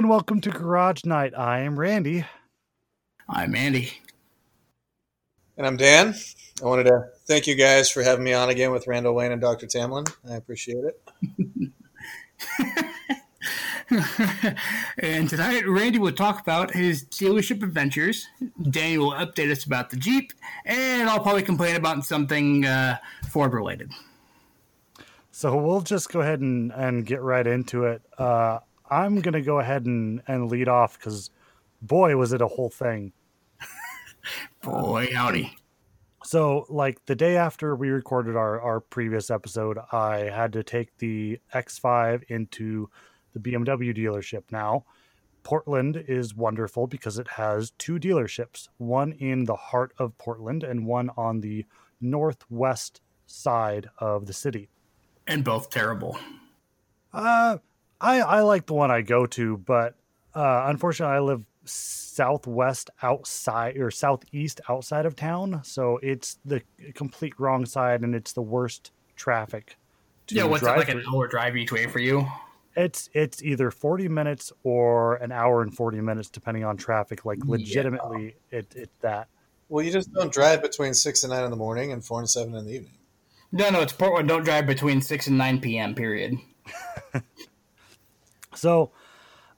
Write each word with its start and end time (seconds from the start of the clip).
and 0.00 0.08
welcome 0.08 0.40
to 0.40 0.48
Garage 0.48 1.04
Night. 1.04 1.34
I 1.36 1.60
am 1.60 1.78
Randy. 1.78 2.24
I'm 3.28 3.54
Andy. 3.54 3.92
And 5.58 5.66
I'm 5.66 5.76
Dan. 5.76 6.14
I 6.62 6.64
wanted 6.64 6.84
to 6.84 7.10
thank 7.26 7.46
you 7.46 7.54
guys 7.54 7.90
for 7.90 8.02
having 8.02 8.24
me 8.24 8.32
on 8.32 8.48
again 8.48 8.72
with 8.72 8.86
Randall 8.86 9.14
Wayne 9.14 9.30
and 9.30 9.42
Dr. 9.42 9.66
Tamlin. 9.66 10.10
I 10.26 10.36
appreciate 10.36 10.84
it. 10.86 11.70
and 15.00 15.28
tonight, 15.28 15.68
Randy 15.68 15.98
will 15.98 16.12
talk 16.12 16.40
about 16.40 16.70
his 16.70 17.04
dealership 17.04 17.62
adventures. 17.62 18.26
Danny 18.70 18.96
will 18.96 19.12
update 19.12 19.50
us 19.50 19.66
about 19.66 19.90
the 19.90 19.96
Jeep, 19.96 20.32
and 20.64 21.10
I'll 21.10 21.20
probably 21.20 21.42
complain 21.42 21.76
about 21.76 22.06
something 22.06 22.64
uh, 22.64 22.96
Ford 23.28 23.52
related. 23.52 23.92
So 25.30 25.54
we'll 25.58 25.82
just 25.82 26.10
go 26.10 26.22
ahead 26.22 26.40
and, 26.40 26.72
and 26.72 27.04
get 27.04 27.20
right 27.20 27.46
into 27.46 27.84
it. 27.84 28.00
Uh, 28.16 28.60
I'm 28.90 29.20
going 29.20 29.34
to 29.34 29.42
go 29.42 29.60
ahead 29.60 29.86
and, 29.86 30.22
and 30.26 30.50
lead 30.50 30.68
off 30.68 30.98
because, 30.98 31.30
boy, 31.80 32.16
was 32.16 32.32
it 32.32 32.40
a 32.40 32.48
whole 32.48 32.70
thing. 32.70 33.12
boy, 34.62 35.08
howdy. 35.14 35.56
So, 36.24 36.66
like 36.68 37.04
the 37.06 37.14
day 37.14 37.36
after 37.36 37.74
we 37.74 37.88
recorded 37.88 38.36
our, 38.36 38.60
our 38.60 38.80
previous 38.80 39.30
episode, 39.30 39.78
I 39.92 40.30
had 40.34 40.52
to 40.52 40.62
take 40.62 40.96
the 40.98 41.40
X5 41.54 42.24
into 42.28 42.90
the 43.32 43.40
BMW 43.40 43.96
dealership. 43.96 44.42
Now, 44.50 44.84
Portland 45.42 46.04
is 46.08 46.34
wonderful 46.34 46.86
because 46.86 47.18
it 47.18 47.28
has 47.28 47.70
two 47.78 47.98
dealerships 47.98 48.68
one 48.78 49.12
in 49.12 49.44
the 49.44 49.56
heart 49.56 49.92
of 49.98 50.16
Portland 50.18 50.62
and 50.62 50.86
one 50.86 51.10
on 51.16 51.40
the 51.40 51.64
northwest 52.00 53.00
side 53.26 53.88
of 53.98 54.26
the 54.26 54.32
city. 54.32 54.68
And 55.26 55.44
both 55.44 55.70
terrible. 55.70 56.18
Uh, 57.12 57.58
I, 58.00 58.20
I 58.20 58.40
like 58.40 58.66
the 58.66 58.74
one 58.74 58.90
I 58.90 59.02
go 59.02 59.26
to, 59.26 59.58
but 59.58 59.94
uh, 60.34 60.64
unfortunately, 60.66 61.16
I 61.16 61.20
live 61.20 61.44
southwest 61.64 62.90
outside 63.02 63.76
or 63.76 63.90
southeast 63.90 64.60
outside 64.68 65.06
of 65.06 65.16
town. 65.16 65.60
So 65.64 65.98
it's 66.02 66.38
the 66.44 66.62
complete 66.94 67.34
wrong 67.38 67.66
side 67.66 68.02
and 68.02 68.14
it's 68.14 68.32
the 68.32 68.42
worst 68.42 68.92
traffic. 69.16 69.76
yeah, 70.28 70.44
what's 70.44 70.62
that, 70.62 70.78
like 70.78 70.88
an 70.88 71.02
hour 71.12 71.28
drive 71.28 71.56
each 71.56 71.72
way 71.72 71.86
for 71.86 71.98
you? 71.98 72.26
It's 72.76 73.10
it's 73.12 73.42
either 73.42 73.70
40 73.70 74.08
minutes 74.08 74.52
or 74.62 75.16
an 75.16 75.32
hour 75.32 75.60
and 75.60 75.74
40 75.74 76.00
minutes 76.00 76.30
depending 76.30 76.64
on 76.64 76.76
traffic. 76.76 77.24
Like 77.24 77.44
legitimately 77.44 78.36
yeah. 78.50 78.58
it 78.58 78.72
it's 78.76 78.96
that. 79.00 79.28
Well, 79.68 79.84
you 79.84 79.92
just 79.92 80.12
don't 80.12 80.32
drive 80.32 80.62
between 80.62 80.94
6 80.94 81.22
and 81.22 81.32
9 81.32 81.44
in 81.44 81.50
the 81.50 81.56
morning 81.56 81.92
and 81.92 82.04
4 82.04 82.20
and 82.20 82.30
7 82.30 82.54
in 82.56 82.64
the 82.64 82.72
evening. 82.72 82.98
No, 83.52 83.70
no, 83.70 83.80
it's 83.80 83.92
Portland. 83.92 84.28
Don't 84.28 84.44
drive 84.44 84.66
between 84.66 85.00
6 85.00 85.26
and 85.28 85.38
9 85.38 85.60
p.m. 85.60 85.94
period. 85.94 86.38
so, 88.60 88.92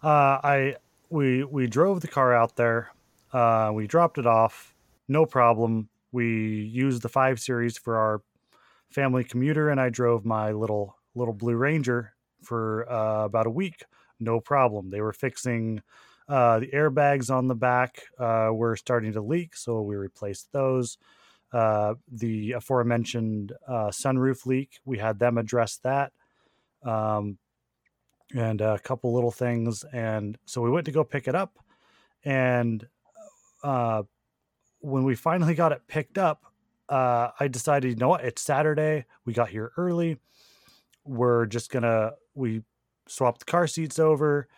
uh, 0.03 0.39
I 0.43 0.77
we 1.11 1.45
we 1.45 1.67
drove 1.67 2.01
the 2.01 2.09
car 2.09 2.35
out 2.35 2.57
there. 2.57 2.93
Uh, 3.33 3.71
we 3.75 3.87
dropped 3.87 4.19
it 4.19 4.27
off, 4.27 4.75
no 5.09 5.27
problem. 5.27 5.89
We 6.13 6.63
used 6.63 7.03
the 7.03 7.09
five 7.09 7.41
series 7.41 7.79
for 7.79 7.97
our 7.99 8.23
family 8.91 9.25
commuter, 9.25 9.71
and 9.71 9.81
I 9.81 9.91
drove 9.91 10.25
my 10.25 10.53
little 10.53 10.97
little 11.15 11.35
Blue 11.35 11.57
Ranger 11.57 12.15
for 12.43 12.91
uh, 12.91 13.25
about 13.25 13.47
a 13.47 13.51
week, 13.51 13.85
no 14.21 14.41
problem. 14.41 14.91
They 14.91 15.01
were 15.01 15.13
fixing 15.13 15.83
uh, 16.29 16.61
the 16.61 16.69
airbags 16.69 17.31
on 17.31 17.49
the 17.49 17.55
back 17.55 18.03
uh, 18.19 18.51
were 18.53 18.77
starting 18.77 19.13
to 19.15 19.21
leak, 19.21 19.57
so 19.57 19.83
we 19.83 19.97
replaced 19.97 20.53
those. 20.53 20.99
Uh, 21.53 21.95
the 22.11 22.53
aforementioned 22.53 23.53
uh, 23.69 23.89
sunroof 23.89 24.47
leak, 24.47 24.81
we 24.87 24.99
had 24.99 25.19
them 25.19 25.37
address 25.37 25.79
that. 25.83 26.13
Um, 26.83 27.39
and 28.35 28.61
a 28.61 28.79
couple 28.79 29.13
little 29.13 29.31
things. 29.31 29.85
And 29.93 30.39
so 30.47 30.61
we 30.63 30.71
went 30.71 30.87
to 30.87 30.93
go 30.93 31.05
pick 31.05 31.29
it 31.29 31.35
up. 31.35 31.59
And 32.25 32.87
uh, 33.63 34.03
when 34.81 35.05
we 35.05 35.15
finally 35.15 35.55
got 35.55 35.73
it 35.73 35.83
picked 35.87 36.19
up, 36.19 36.45
uh, 36.89 37.31
I 37.39 37.49
decided, 37.49 37.91
you 37.91 37.97
know 37.97 38.09
what? 38.09 38.25
It's 38.25 38.43
Saturday. 38.43 39.07
We 39.25 39.33
got 39.33 39.49
here 39.49 39.73
early. 39.77 40.19
We're 41.05 41.47
just 41.47 41.71
gonna 41.71 42.13
we 42.35 42.63
swapped 43.09 43.41
the 43.41 43.45
car 43.45 43.67
seats 43.67 43.99
over, 43.99 44.49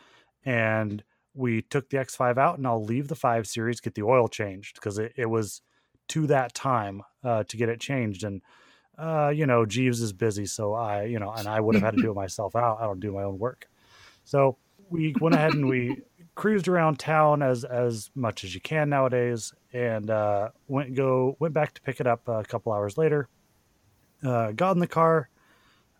and 0.44 1.02
we 1.34 1.62
took 1.62 1.90
the 1.90 1.96
X5 1.96 2.38
out, 2.38 2.58
and 2.58 2.66
I'll 2.66 2.84
leave 2.84 3.08
the 3.08 3.14
five 3.14 3.46
series, 3.46 3.80
get 3.80 3.94
the 3.94 4.02
oil 4.02 4.28
changed 4.28 4.76
because 4.76 4.98
it, 4.98 5.12
it 5.16 5.26
was 5.26 5.62
to 6.08 6.26
that 6.26 6.54
time 6.54 7.02
uh, 7.22 7.44
to 7.44 7.56
get 7.56 7.68
it 7.68 7.80
changed. 7.80 8.24
And 8.24 8.42
uh, 8.98 9.32
you 9.34 9.46
know, 9.46 9.66
Jeeves 9.66 10.00
is 10.00 10.12
busy, 10.12 10.46
so 10.46 10.74
I, 10.74 11.04
you 11.04 11.18
know, 11.18 11.30
and 11.30 11.48
I 11.48 11.60
would 11.60 11.74
have 11.74 11.82
had 11.82 11.96
to 11.96 12.02
do 12.02 12.10
it 12.10 12.14
myself. 12.24 12.54
I 12.54 12.60
don't, 12.60 12.80
I 12.80 12.84
don't 12.84 13.00
do 13.00 13.12
my 13.12 13.22
own 13.22 13.38
work. 13.38 13.68
So 14.24 14.56
we 14.88 15.14
went 15.20 15.34
ahead 15.34 15.54
and 15.54 15.68
we 15.68 16.02
cruised 16.34 16.68
around 16.68 16.98
town 16.98 17.42
as 17.42 17.64
as 17.64 18.10
much 18.14 18.44
as 18.44 18.54
you 18.54 18.60
can 18.60 18.88
nowadays, 18.88 19.52
and 19.72 20.10
uh, 20.10 20.50
went 20.68 20.94
go 20.94 21.36
went 21.40 21.54
back 21.54 21.74
to 21.74 21.82
pick 21.82 22.00
it 22.00 22.06
up 22.06 22.26
a 22.28 22.44
couple 22.44 22.72
hours 22.72 22.96
later. 22.96 23.28
Uh, 24.22 24.52
got 24.52 24.72
in 24.72 24.78
the 24.78 24.86
car, 24.86 25.28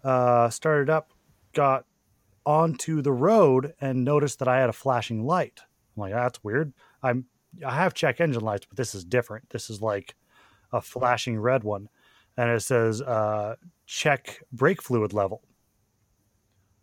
uh, 0.02 0.48
started 0.48 0.88
up, 0.88 1.10
got 1.52 1.84
onto 2.46 3.02
the 3.02 3.12
road, 3.12 3.74
and 3.80 4.04
noticed 4.04 4.38
that 4.38 4.48
I 4.48 4.58
had 4.60 4.70
a 4.70 4.74
flashing 4.74 5.24
light. 5.24 5.60
I'm 5.96 6.00
like, 6.00 6.12
that's 6.12 6.42
weird. 6.42 6.72
I'm 7.02 7.26
I 7.64 7.74
have 7.74 7.94
check 7.94 8.20
engine 8.20 8.42
lights, 8.42 8.66
but 8.66 8.76
this 8.76 8.94
is 8.94 9.04
different. 9.04 9.50
This 9.50 9.68
is 9.68 9.82
like 9.82 10.14
a 10.72 10.80
flashing 10.80 11.38
red 11.38 11.62
one 11.62 11.88
and 12.36 12.50
it 12.50 12.60
says 12.60 13.00
uh, 13.02 13.56
check 13.86 14.42
brake 14.52 14.82
fluid 14.82 15.12
level. 15.12 15.42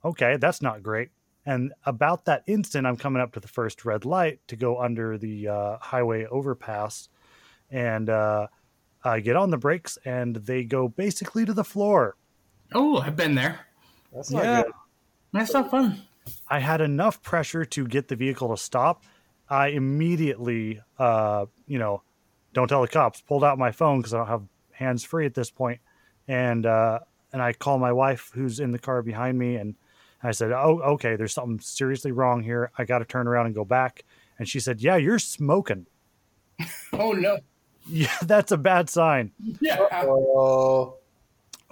Okay, 0.03 0.37
that's 0.37 0.61
not 0.61 0.81
great. 0.81 1.09
And 1.45 1.73
about 1.85 2.25
that 2.25 2.43
instant, 2.47 2.85
I'm 2.85 2.97
coming 2.97 3.21
up 3.21 3.33
to 3.33 3.39
the 3.39 3.47
first 3.47 3.83
red 3.83 4.05
light 4.05 4.39
to 4.47 4.55
go 4.55 4.79
under 4.79 5.17
the 5.17 5.47
uh, 5.47 5.77
highway 5.79 6.25
overpass, 6.25 7.09
and 7.69 8.09
uh, 8.09 8.47
I 9.03 9.19
get 9.19 9.35
on 9.35 9.49
the 9.49 9.57
brakes, 9.57 9.97
and 10.05 10.35
they 10.35 10.63
go 10.63 10.87
basically 10.87 11.45
to 11.45 11.53
the 11.53 11.63
floor. 11.63 12.15
Oh, 12.73 12.97
I've 12.97 13.15
been 13.15 13.35
there. 13.35 13.59
That's 14.13 14.31
not 14.31 14.43
yeah. 14.43 14.63
good. 14.63 14.71
That's 15.33 15.53
not 15.53 15.71
fun. 15.71 16.01
I 16.47 16.59
had 16.59 16.81
enough 16.81 17.21
pressure 17.23 17.65
to 17.65 17.87
get 17.87 18.07
the 18.07 18.15
vehicle 18.15 18.49
to 18.49 18.57
stop. 18.57 19.03
I 19.49 19.69
immediately, 19.69 20.81
uh, 20.99 21.45
you 21.67 21.79
know, 21.79 22.03
don't 22.53 22.67
tell 22.67 22.81
the 22.81 22.87
cops. 22.87 23.21
Pulled 23.21 23.43
out 23.43 23.57
my 23.57 23.71
phone 23.71 23.99
because 23.99 24.13
I 24.13 24.19
don't 24.19 24.27
have 24.27 24.43
hands 24.81 25.03
free 25.03 25.25
at 25.25 25.33
this 25.33 25.49
point, 25.49 25.79
and 26.27 26.65
uh, 26.65 26.99
and 27.31 27.41
I 27.41 27.53
call 27.53 27.77
my 27.77 27.93
wife 27.93 28.31
who's 28.33 28.59
in 28.59 28.71
the 28.71 28.79
car 28.79 29.01
behind 29.01 29.37
me, 29.37 29.55
and 29.55 29.75
I 30.21 30.31
said, 30.31 30.51
"Oh, 30.51 30.81
okay, 30.93 31.15
there's 31.15 31.33
something 31.33 31.59
seriously 31.59 32.11
wrong 32.11 32.43
here. 32.43 32.71
I 32.77 32.85
got 32.85 32.99
to 32.99 33.05
turn 33.05 33.27
around 33.27 33.45
and 33.47 33.55
go 33.55 33.65
back." 33.65 34.03
And 34.37 34.47
she 34.47 34.59
said, 34.59 34.81
"Yeah, 34.81 34.97
you're 34.97 35.19
smoking." 35.19 35.87
oh 36.93 37.13
no. 37.13 37.39
Yeah, 37.87 38.15
that's 38.23 38.51
a 38.51 38.57
bad 38.57 38.89
sign. 38.89 39.31
Yeah. 39.59 39.81
Uh-oh. 39.81 40.97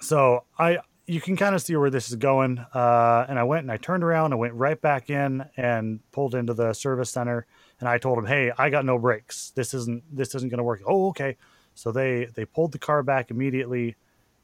So 0.01 0.43
I, 0.57 0.79
you 1.05 1.21
can 1.21 1.37
kind 1.37 1.53
of 1.53 1.61
see 1.61 1.75
where 1.75 1.89
this 1.89 2.09
is 2.09 2.15
going. 2.15 2.59
Uh, 2.73 3.25
and 3.29 3.37
I 3.37 3.43
went 3.43 3.63
and 3.63 3.71
I 3.71 3.77
turned 3.77 4.03
around, 4.03 4.33
I 4.33 4.37
went 4.37 4.53
right 4.53 4.79
back 4.79 5.09
in 5.09 5.45
and 5.55 5.99
pulled 6.11 6.33
into 6.35 6.53
the 6.53 6.73
service 6.73 7.09
center. 7.09 7.45
And 7.79 7.87
I 7.87 7.97
told 7.97 8.17
him, 8.17 8.25
"Hey, 8.25 8.51
I 8.57 8.69
got 8.69 8.85
no 8.85 8.97
brakes. 8.97 9.51
This 9.55 9.73
isn't 9.73 10.03
this 10.15 10.35
isn't 10.35 10.49
going 10.49 10.57
to 10.57 10.63
work." 10.63 10.81
Oh, 10.85 11.09
okay. 11.09 11.37
So 11.79 11.93
they 11.93 12.25
they 12.35 12.43
pulled 12.43 12.73
the 12.73 12.77
car 12.77 13.03
back 13.03 13.31
immediately, 13.31 13.95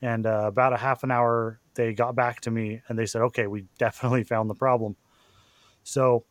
and 0.02 0.26
uh, 0.26 0.44
about 0.46 0.72
a 0.72 0.78
half 0.78 1.04
an 1.04 1.12
hour 1.12 1.60
they 1.74 1.94
got 1.94 2.16
back 2.16 2.40
to 2.42 2.52
me 2.52 2.82
and 2.88 2.98
they 2.98 3.06
said, 3.06 3.22
"Okay, 3.24 3.46
we 3.46 3.66
definitely 3.78 4.24
found 4.24 4.50
the 4.50 4.56
problem." 4.56 4.96
So 5.84 6.24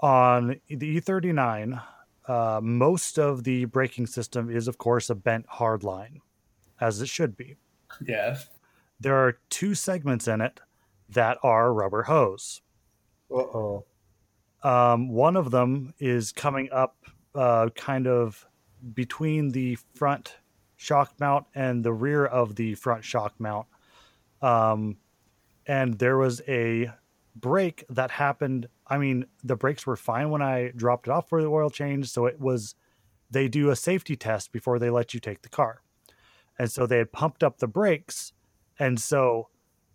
on 0.00 0.60
the 0.68 1.00
E39, 1.00 1.80
uh, 2.26 2.60
most 2.60 3.18
of 3.18 3.44
the 3.44 3.66
braking 3.66 4.08
system 4.08 4.50
is, 4.50 4.66
of 4.66 4.76
course, 4.76 5.08
a 5.08 5.14
bent 5.14 5.46
hard 5.48 5.84
line, 5.84 6.20
as 6.80 7.00
it 7.00 7.08
should 7.08 7.36
be. 7.36 7.54
Yes. 8.04 8.48
There 8.98 9.14
are 9.14 9.38
two 9.50 9.76
segments 9.76 10.26
in 10.26 10.40
it 10.40 10.58
that 11.10 11.38
are 11.44 11.72
rubber 11.72 12.02
hose. 12.02 12.60
Uh 13.30 13.36
oh. 13.36 13.84
Um, 14.64 15.10
one 15.10 15.36
of 15.36 15.52
them 15.52 15.94
is 16.00 16.32
coming 16.32 16.68
up 16.72 16.96
uh, 17.36 17.68
kind 17.76 18.08
of 18.08 18.47
between 18.94 19.50
the 19.50 19.76
front 19.94 20.36
shock 20.76 21.12
mount 21.18 21.46
and 21.54 21.84
the 21.84 21.92
rear 21.92 22.24
of 22.24 22.54
the 22.56 22.74
front 22.74 23.04
shock 23.04 23.34
mount. 23.38 23.66
Um, 24.40 24.96
and 25.66 25.98
there 25.98 26.16
was 26.16 26.40
a 26.48 26.90
break 27.34 27.84
that 27.90 28.10
happened. 28.10 28.68
I 28.86 28.98
mean, 28.98 29.26
the 29.44 29.56
brakes 29.56 29.86
were 29.86 29.96
fine 29.96 30.30
when 30.30 30.42
I 30.42 30.72
dropped 30.74 31.08
it 31.08 31.10
off 31.10 31.28
for 31.28 31.42
the 31.42 31.48
oil 31.48 31.70
change. 31.70 32.10
So 32.10 32.26
it 32.26 32.40
was, 32.40 32.74
they 33.30 33.48
do 33.48 33.70
a 33.70 33.76
safety 33.76 34.16
test 34.16 34.52
before 34.52 34.78
they 34.78 34.90
let 34.90 35.14
you 35.14 35.20
take 35.20 35.42
the 35.42 35.48
car. 35.48 35.82
And 36.58 36.70
so 36.70 36.86
they 36.86 36.98
had 36.98 37.12
pumped 37.12 37.42
up 37.42 37.58
the 37.58 37.68
brakes. 37.68 38.32
And 38.78 39.00
so 39.00 39.48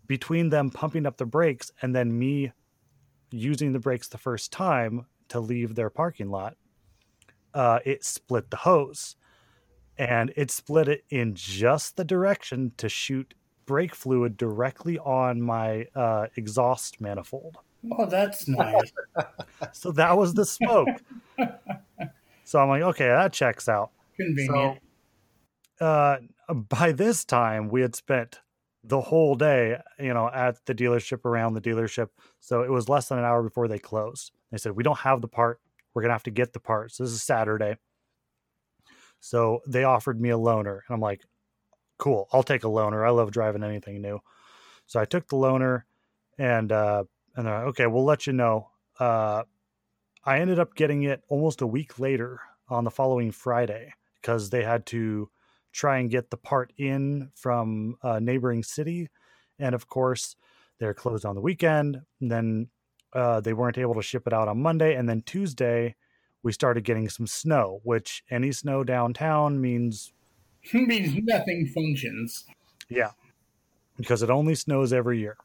between 0.06 0.50
them 0.50 0.70
pumping 0.70 1.06
up 1.06 1.18
the 1.18 1.26
brakes 1.26 1.72
and 1.82 1.96
then 1.96 2.18
me 2.18 2.52
using 3.32 3.74
the 3.74 3.80
brakes 3.80 4.08
the 4.08 4.18
first 4.18 4.52
time 4.52 5.06
to 5.30 5.40
leave 5.40 5.76
their 5.76 5.90
parking 5.90 6.30
lot, 6.30 6.56
uh, 7.54 7.80
it 7.86 8.04
split 8.04 8.50
the 8.50 8.58
hose 8.58 9.16
and 9.98 10.34
it 10.36 10.52
split 10.52 10.88
it 10.88 11.04
in 11.10 11.36
just 11.36 11.98
the 11.98 12.04
direction 12.04 12.72
to 12.78 12.90
shoot 12.90 13.34
brake 13.66 13.96
fluid 13.96 14.38
directly 14.38 15.00
on 15.00 15.42
my 15.42 15.86
uh, 15.96 16.28
exhaust 16.36 17.00
manifold. 17.00 17.58
Oh, 17.92 18.06
that's 18.06 18.48
nice. 18.48 18.92
so 19.72 19.92
that 19.92 20.18
was 20.18 20.34
the 20.34 20.46
smoke. 20.46 20.90
so 22.44 22.60
I'm 22.60 22.70
like, 22.70 22.82
okay, 22.82 23.08
that 23.08 23.34
checks 23.34 23.70
out. 23.70 23.92
Convenient. 24.18 24.80
So, 25.80 25.86
uh, 25.86 26.18
by 26.54 26.92
this 26.92 27.26
time, 27.26 27.70
we 27.70 27.82
had 27.82 27.96
spent 27.96 28.40
the 28.84 29.02
whole 29.02 29.36
day, 29.36 29.78
you 29.98 30.14
know, 30.14 30.30
at 30.30 30.66
the 30.66 30.76
dealership 30.76 31.26
around 31.26 31.54
the 31.54 31.62
dealership. 31.62 32.10
So 32.40 32.64
it 32.64 32.70
was 32.70 32.90
less 32.90 33.08
than 33.08 33.18
an 33.18 33.26
hour 33.26 33.42
before 33.42 33.68
they 33.68 33.80
closed. 33.80 34.32
They 34.52 34.58
said, 34.58 34.74
We 34.74 34.84
don't 34.84 35.00
have 35.00 35.22
the 35.22 35.28
part. 35.28 35.60
We're 35.94 36.02
going 36.02 36.10
to 36.10 36.16
have 36.16 36.24
to 36.24 36.32
get 36.32 36.54
the 36.54 36.60
parts. 36.60 36.98
This 36.98 37.12
is 37.12 37.24
Saturday. 37.24 37.78
So 39.20 39.62
they 39.68 39.84
offered 39.84 40.20
me 40.20 40.30
a 40.30 40.38
loaner. 40.38 40.80
And 40.88 40.96
I'm 40.96 41.00
like, 41.00 41.22
Cool. 41.98 42.28
I'll 42.34 42.44
take 42.44 42.64
a 42.64 42.68
loaner. 42.68 43.06
I 43.06 43.12
love 43.12 43.32
driving 43.32 43.64
anything 43.64 44.02
new. 44.02 44.20
So 44.88 45.00
I 45.00 45.06
took 45.06 45.28
the 45.28 45.38
loaner 45.38 45.84
and, 46.38 46.72
uh, 46.72 47.06
and 47.36 47.46
they're 47.46 47.60
like, 47.60 47.68
okay, 47.68 47.88
we'll 47.88 48.04
let 48.04 48.28
you 48.28 48.34
know. 48.34 48.70
Uh, 49.00 49.44
I 50.26 50.40
ended 50.40 50.60
up 50.60 50.76
getting 50.76 51.04
it 51.04 51.24
almost 51.30 51.62
a 51.62 51.68
week 51.68 52.00
later 52.00 52.42
on 52.68 52.84
the 52.84 52.92
following 52.92 53.32
Friday 53.32 53.94
because 54.22 54.50
they 54.50 54.64
had 54.64 54.86
to 54.88 55.30
try 55.72 56.00
and 56.00 56.10
get 56.10 56.30
the 56.30 56.38
part 56.38 56.74
in 56.78 57.32
from 57.36 57.96
a 58.04 58.20
neighboring 58.20 58.64
city. 58.64 59.10
And 59.60 59.74
of 59.74 59.88
course, 59.88 60.36
they're 60.80 60.94
closed 60.94 61.26
on 61.26 61.36
the 61.36 61.42
weekend. 61.42 62.02
And 62.20 62.32
then 62.32 62.68
uh, 63.14 63.40
they 63.42 63.54
weren't 63.54 63.78
able 63.78 63.96
to 63.96 64.02
ship 64.02 64.28
it 64.28 64.34
out 64.34 64.48
on 64.48 64.62
Monday. 64.62 64.96
And 64.96 65.08
then 65.08 65.22
Tuesday, 65.22 65.96
we 66.42 66.52
started 66.52 66.84
getting 66.84 67.10
some 67.10 67.28
snow, 67.28 67.80
which 67.84 68.24
any 68.30 68.52
snow 68.52 68.84
downtown 68.84 69.62
means 69.62 70.14
means 70.74 71.16
nothing 71.24 71.72
functions. 71.74 72.46
Yeah, 72.90 73.12
because 73.98 74.24
it 74.24 74.30
only 74.30 74.56
snows 74.56 74.94
every 74.94 75.20
year. 75.20 75.38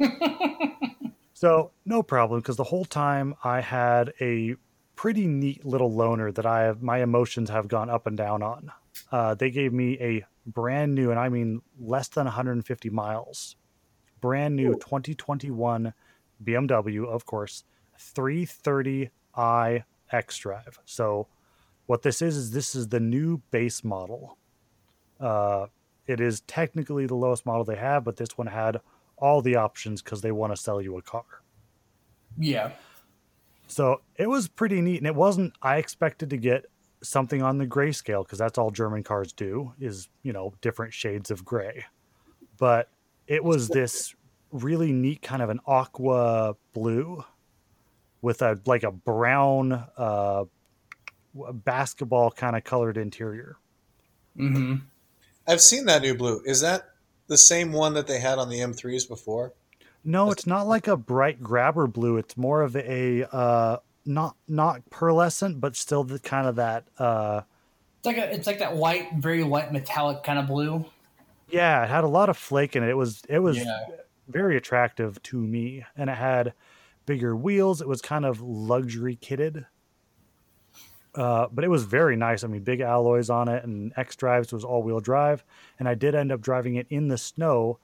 so 1.34 1.72
no 1.84 2.02
problem, 2.02 2.40
because 2.40 2.56
the 2.56 2.64
whole 2.64 2.84
time 2.84 3.34
I 3.42 3.60
had 3.60 4.12
a 4.20 4.56
pretty 4.96 5.26
neat 5.26 5.64
little 5.64 5.90
loaner 5.90 6.34
that 6.34 6.46
I 6.46 6.62
have 6.62 6.82
my 6.82 7.02
emotions 7.02 7.50
have 7.50 7.68
gone 7.68 7.90
up 7.90 8.06
and 8.06 8.16
down 8.16 8.42
on. 8.42 8.72
Uh, 9.12 9.34
they 9.34 9.50
gave 9.50 9.72
me 9.72 9.96
a 10.00 10.24
brand 10.46 10.94
new, 10.94 11.10
and 11.10 11.20
I 11.20 11.28
mean 11.28 11.62
less 11.78 12.08
than 12.08 12.24
150 12.24 12.90
miles, 12.90 13.56
brand 14.20 14.56
new 14.56 14.74
2021 14.74 15.92
BMW, 16.42 17.06
of 17.06 17.26
course, 17.26 17.64
330i 17.98 19.84
X 20.10 20.38
Drive. 20.38 20.78
So, 20.84 21.28
what 21.86 22.02
this 22.02 22.22
is 22.22 22.36
is 22.36 22.50
this 22.50 22.74
is 22.74 22.88
the 22.88 23.00
new 23.00 23.40
base 23.50 23.82
model. 23.82 24.36
Uh, 25.18 25.66
it 26.06 26.20
is 26.20 26.40
technically 26.42 27.06
the 27.06 27.14
lowest 27.14 27.44
model 27.44 27.64
they 27.64 27.76
have, 27.76 28.04
but 28.04 28.16
this 28.16 28.36
one 28.36 28.46
had 28.46 28.80
all 29.16 29.42
the 29.42 29.56
options 29.56 30.02
because 30.02 30.20
they 30.20 30.32
want 30.32 30.52
to 30.54 30.56
sell 30.56 30.80
you 30.80 30.96
a 30.96 31.02
car. 31.02 31.24
Yeah. 32.38 32.70
So 33.66 34.00
it 34.16 34.28
was 34.28 34.48
pretty 34.48 34.80
neat, 34.80 34.98
and 34.98 35.06
it 35.06 35.14
wasn't. 35.14 35.52
I 35.60 35.76
expected 35.76 36.30
to 36.30 36.36
get 36.36 36.66
something 37.02 37.42
on 37.42 37.58
the 37.58 37.66
grayscale 37.66 38.24
because 38.24 38.38
that's 38.38 38.58
all 38.58 38.70
German 38.70 39.02
cars 39.02 39.32
do 39.32 39.72
is 39.78 40.08
you 40.22 40.32
know 40.32 40.54
different 40.60 40.94
shades 40.94 41.30
of 41.30 41.44
gray, 41.44 41.84
but 42.56 42.90
it 43.26 43.44
was 43.44 43.68
this 43.68 44.14
really 44.52 44.92
neat 44.92 45.22
kind 45.22 45.42
of 45.42 45.50
an 45.50 45.60
aqua 45.66 46.56
blue 46.72 47.24
with 48.22 48.42
a 48.42 48.60
like 48.66 48.82
a 48.82 48.90
brown 48.90 49.84
uh, 49.96 50.44
basketball 51.34 52.30
kind 52.30 52.56
of 52.56 52.64
colored 52.64 52.96
interior. 52.96 53.56
Mm-hmm. 54.36 54.76
I've 55.46 55.60
seen 55.60 55.86
that 55.86 56.02
new 56.02 56.14
blue. 56.14 56.42
Is 56.44 56.60
that 56.60 56.90
the 57.26 57.38
same 57.38 57.72
one 57.72 57.94
that 57.94 58.06
they 58.06 58.20
had 58.20 58.38
on 58.38 58.48
the 58.48 58.58
M3s 58.58 59.08
before? 59.08 59.52
No, 60.04 60.30
it's 60.30 60.46
not 60.46 60.66
like 60.66 60.86
a 60.86 60.96
bright 60.96 61.42
grabber 61.42 61.86
blue. 61.86 62.16
It's 62.16 62.36
more 62.36 62.62
of 62.62 62.76
a 62.76 63.24
uh, 63.30 63.78
not 64.06 64.36
not 64.46 64.88
pearlescent, 64.90 65.60
but 65.60 65.76
still 65.76 66.04
the 66.04 66.18
kind 66.18 66.46
of 66.46 66.56
that. 66.56 66.84
Uh, 66.98 67.42
it's 67.98 68.06
like 68.06 68.16
a, 68.16 68.32
it's 68.32 68.46
like 68.46 68.60
that 68.60 68.76
white, 68.76 69.12
very 69.16 69.42
white 69.42 69.72
metallic 69.72 70.22
kind 70.22 70.38
of 70.38 70.46
blue. 70.46 70.84
Yeah, 71.50 71.82
it 71.82 71.88
had 71.88 72.04
a 72.04 72.08
lot 72.08 72.28
of 72.28 72.36
flake 72.36 72.76
in 72.76 72.82
it. 72.82 72.88
It 72.88 72.96
was 72.96 73.22
it 73.28 73.40
was 73.40 73.58
yeah. 73.58 73.86
Very 74.28 74.56
attractive 74.56 75.22
to 75.24 75.38
me, 75.38 75.84
and 75.96 76.10
it 76.10 76.16
had 76.16 76.52
bigger 77.06 77.34
wheels. 77.34 77.80
It 77.80 77.88
was 77.88 78.02
kind 78.02 78.24
of 78.24 78.40
luxury 78.40 79.16
kitted. 79.20 79.66
Uh, 81.14 81.48
but 81.50 81.64
it 81.64 81.68
was 81.68 81.84
very 81.84 82.16
nice. 82.16 82.44
I 82.44 82.46
mean, 82.48 82.62
big 82.62 82.80
alloys 82.80 83.30
on 83.30 83.48
it, 83.48 83.64
and 83.64 83.92
X 83.96 84.14
drives 84.14 84.52
was 84.52 84.64
all 84.64 84.82
wheel 84.82 85.00
drive. 85.00 85.42
And 85.78 85.88
I 85.88 85.94
did 85.94 86.14
end 86.14 86.30
up 86.30 86.40
driving 86.40 86.76
it 86.76 86.86
in 86.90 87.08
the 87.08 87.18
snow 87.18 87.78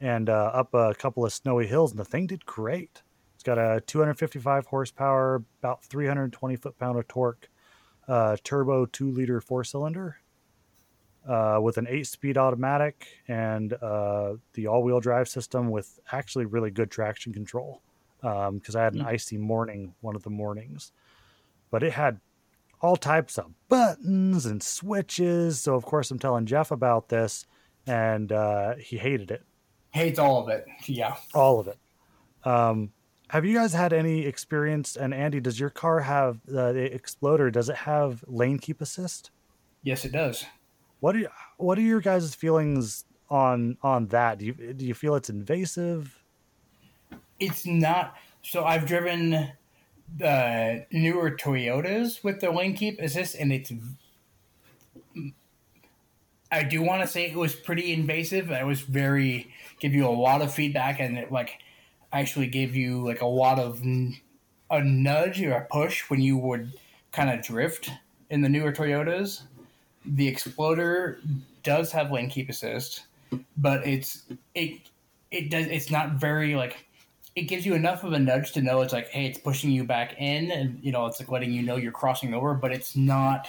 and 0.00 0.28
uh, 0.28 0.50
up 0.52 0.74
a 0.74 0.94
couple 0.94 1.24
of 1.24 1.32
snowy 1.32 1.66
hills, 1.66 1.92
and 1.92 2.00
the 2.00 2.04
thing 2.04 2.26
did 2.26 2.44
great. 2.44 3.02
It's 3.34 3.44
got 3.44 3.58
a 3.58 3.80
255 3.86 4.66
horsepower, 4.66 5.42
about 5.60 5.84
320 5.84 6.56
foot 6.56 6.78
pound 6.78 6.98
of 6.98 7.06
torque, 7.08 7.48
uh, 8.08 8.36
turbo 8.42 8.86
two 8.86 9.10
liter 9.10 9.40
four 9.40 9.64
cylinder 9.64 10.18
uh, 11.28 11.58
with 11.60 11.78
an 11.78 11.86
eight 11.88 12.06
speed 12.06 12.36
automatic 12.36 13.06
and 13.28 13.72
uh, 13.74 14.34
the 14.54 14.66
all 14.66 14.82
wheel 14.82 15.00
drive 15.00 15.28
system 15.28 15.70
with 15.70 15.98
actually 16.12 16.44
really 16.44 16.70
good 16.70 16.90
traction 16.90 17.32
control. 17.32 17.80
Because 18.20 18.74
um, 18.74 18.80
I 18.80 18.84
had 18.84 18.94
an 18.94 19.02
mm. 19.02 19.06
icy 19.06 19.36
morning 19.36 19.94
one 20.00 20.16
of 20.16 20.22
the 20.22 20.30
mornings, 20.30 20.92
but 21.70 21.82
it 21.82 21.92
had 21.92 22.20
all 22.80 22.96
types 22.96 23.38
of 23.38 23.50
buttons 23.68 24.46
and 24.46 24.62
switches. 24.62 25.60
So 25.60 25.74
of 25.74 25.84
course 25.84 26.10
I'm 26.10 26.18
telling 26.18 26.46
Jeff 26.46 26.70
about 26.70 27.08
this, 27.08 27.46
and 27.86 28.32
uh, 28.32 28.76
he 28.76 28.96
hated 28.96 29.30
it. 29.30 29.42
Hates 29.90 30.18
all 30.18 30.42
of 30.42 30.48
it. 30.48 30.66
Yeah, 30.86 31.16
all 31.34 31.60
of 31.60 31.68
it. 31.68 31.78
Um, 32.44 32.92
have 33.28 33.44
you 33.44 33.54
guys 33.54 33.72
had 33.72 33.92
any 33.92 34.26
experience? 34.26 34.96
And 34.96 35.14
Andy, 35.14 35.40
does 35.40 35.58
your 35.58 35.70
car 35.70 36.00
have 36.00 36.40
uh, 36.48 36.72
the 36.72 36.94
Exploder? 36.94 37.50
Does 37.50 37.68
it 37.68 37.76
have 37.76 38.24
lane 38.26 38.58
keep 38.58 38.80
assist? 38.80 39.30
Yes, 39.82 40.04
it 40.04 40.12
does. 40.12 40.44
What 41.04 41.16
are 41.16 41.30
what 41.58 41.76
are 41.76 41.82
your 41.82 42.00
guys' 42.00 42.34
feelings 42.34 43.04
on 43.28 43.76
on 43.82 44.06
that? 44.06 44.38
Do 44.38 44.46
you 44.46 44.54
do 44.54 44.86
you 44.86 44.94
feel 44.94 45.16
it's 45.16 45.28
invasive? 45.28 46.18
It's 47.38 47.66
not. 47.66 48.16
So 48.40 48.64
I've 48.64 48.86
driven 48.86 49.52
the 50.16 50.86
newer 50.90 51.30
Toyotas 51.32 52.24
with 52.24 52.40
the 52.40 52.50
lane 52.50 52.74
keep 52.74 52.98
assist, 53.00 53.34
and 53.34 53.52
it's. 53.52 53.70
I 56.50 56.62
do 56.62 56.80
want 56.80 57.02
to 57.02 57.06
say 57.06 57.30
it 57.30 57.36
was 57.36 57.54
pretty 57.54 57.92
invasive. 57.92 58.50
I 58.50 58.64
was 58.64 58.80
very 58.80 59.52
give 59.80 59.92
you 59.92 60.06
a 60.06 60.08
lot 60.08 60.40
of 60.40 60.54
feedback, 60.54 61.00
and 61.00 61.18
it 61.18 61.30
like 61.30 61.58
actually 62.14 62.46
gave 62.46 62.74
you 62.74 63.04
like 63.04 63.20
a 63.20 63.26
lot 63.26 63.58
of 63.58 63.82
a 64.70 64.82
nudge 64.82 65.42
or 65.42 65.52
a 65.52 65.66
push 65.66 66.08
when 66.08 66.22
you 66.22 66.38
would 66.38 66.72
kind 67.12 67.28
of 67.28 67.44
drift 67.44 67.90
in 68.30 68.40
the 68.40 68.48
newer 68.48 68.72
Toyotas. 68.72 69.42
The 70.06 70.28
Exploder 70.28 71.20
does 71.62 71.90
have 71.92 72.10
lane 72.10 72.28
keep 72.28 72.48
assist, 72.48 73.04
but 73.56 73.86
it's 73.86 74.24
it 74.54 74.80
it 75.30 75.50
does 75.50 75.66
it's 75.66 75.90
not 75.90 76.14
very 76.14 76.54
like 76.54 76.84
it 77.36 77.42
gives 77.42 77.66
you 77.66 77.74
enough 77.74 78.04
of 78.04 78.12
a 78.12 78.18
nudge 78.18 78.52
to 78.52 78.62
know 78.62 78.80
it's 78.80 78.92
like, 78.92 79.08
hey, 79.08 79.26
it's 79.26 79.38
pushing 79.38 79.70
you 79.70 79.84
back 79.84 80.14
in, 80.18 80.50
and 80.52 80.78
you 80.82 80.92
know, 80.92 81.06
it's 81.06 81.18
like 81.18 81.30
letting 81.30 81.52
you 81.52 81.62
know 81.62 81.76
you're 81.76 81.92
crossing 81.92 82.32
over, 82.32 82.54
but 82.54 82.72
it's 82.72 82.94
not 82.94 83.48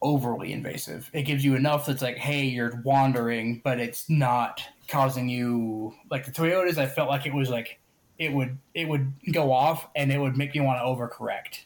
overly 0.00 0.52
invasive. 0.52 1.08
It 1.12 1.22
gives 1.22 1.44
you 1.44 1.54
enough 1.54 1.86
that's 1.86 2.02
like, 2.02 2.16
hey, 2.16 2.44
you're 2.44 2.80
wandering, 2.84 3.60
but 3.62 3.78
it's 3.78 4.10
not 4.10 4.62
causing 4.88 5.28
you 5.28 5.94
like 6.10 6.26
the 6.26 6.32
Toyotas. 6.32 6.76
I 6.76 6.86
felt 6.86 7.08
like 7.08 7.24
it 7.24 7.32
was 7.32 7.48
like 7.48 7.78
it 8.18 8.32
would 8.32 8.58
it 8.74 8.88
would 8.88 9.12
go 9.32 9.52
off 9.52 9.88
and 9.94 10.12
it 10.12 10.18
would 10.18 10.36
make 10.36 10.54
me 10.54 10.60
want 10.60 10.80
to 10.80 10.84
overcorrect. 10.84 11.64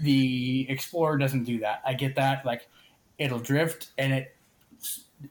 The 0.00 0.66
Explorer 0.68 1.18
doesn't 1.18 1.44
do 1.44 1.58
that. 1.60 1.82
I 1.84 1.94
get 1.94 2.14
that. 2.16 2.44
Like 2.44 2.68
it'll 3.18 3.38
drift 3.38 3.90
and 3.98 4.12
it 4.12 4.36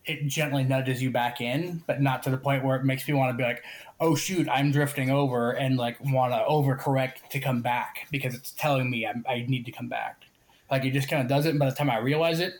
it 0.06 0.28
gently 0.28 0.64
nudges 0.64 1.02
you 1.02 1.10
back 1.10 1.42
in, 1.42 1.84
but 1.88 2.02
not 2.02 2.22
to 2.24 2.30
the 2.30 2.38
point 2.38 2.64
where 2.64 2.76
it 2.76 2.86
makes 2.86 3.08
me 3.08 3.14
want 3.16 3.32
to 3.32 3.38
be 3.38 3.44
like, 3.44 3.64
oh 4.00 4.16
shoot, 4.16 4.48
I'm 4.48 4.72
drifting 4.72 5.10
over 5.10 5.52
and 5.52 5.78
like 5.78 5.98
want 6.00 6.32
to 6.32 6.46
overcorrect 6.48 7.30
to 7.32 7.40
come 7.40 7.62
back 7.62 8.08
because 8.12 8.36
it's 8.36 8.52
telling 8.52 8.90
me 8.90 9.06
I'm, 9.06 9.26
i 9.28 9.46
need 9.48 9.66
to 9.66 9.72
come 9.72 9.88
back. 9.88 10.24
Like 10.70 10.86
it 10.86 10.92
just 10.92 11.10
kind 11.10 11.22
of 11.22 11.28
does 11.28 11.46
it. 11.46 11.50
And 11.50 11.60
by 11.60 11.70
the 11.70 11.76
time 11.76 11.90
I 11.90 11.98
realize 11.98 12.40
it, 12.40 12.56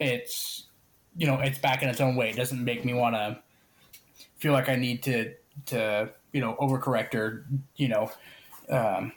it's 0.00 0.64
you 1.16 1.26
know 1.26 1.38
it's 1.40 1.58
back 1.58 1.82
in 1.82 1.88
its 1.88 2.00
own 2.00 2.16
way. 2.16 2.30
It 2.30 2.36
doesn't 2.36 2.62
make 2.62 2.84
me 2.84 2.94
want 2.94 3.14
to 3.14 3.38
feel 4.38 4.52
like 4.52 4.68
I 4.68 4.76
need 4.76 5.02
to 5.04 5.34
to 5.66 6.10
you 6.32 6.40
know 6.40 6.56
overcorrect 6.60 7.14
or 7.14 7.46
you 7.76 7.88
know 7.88 8.10
um, 8.68 9.12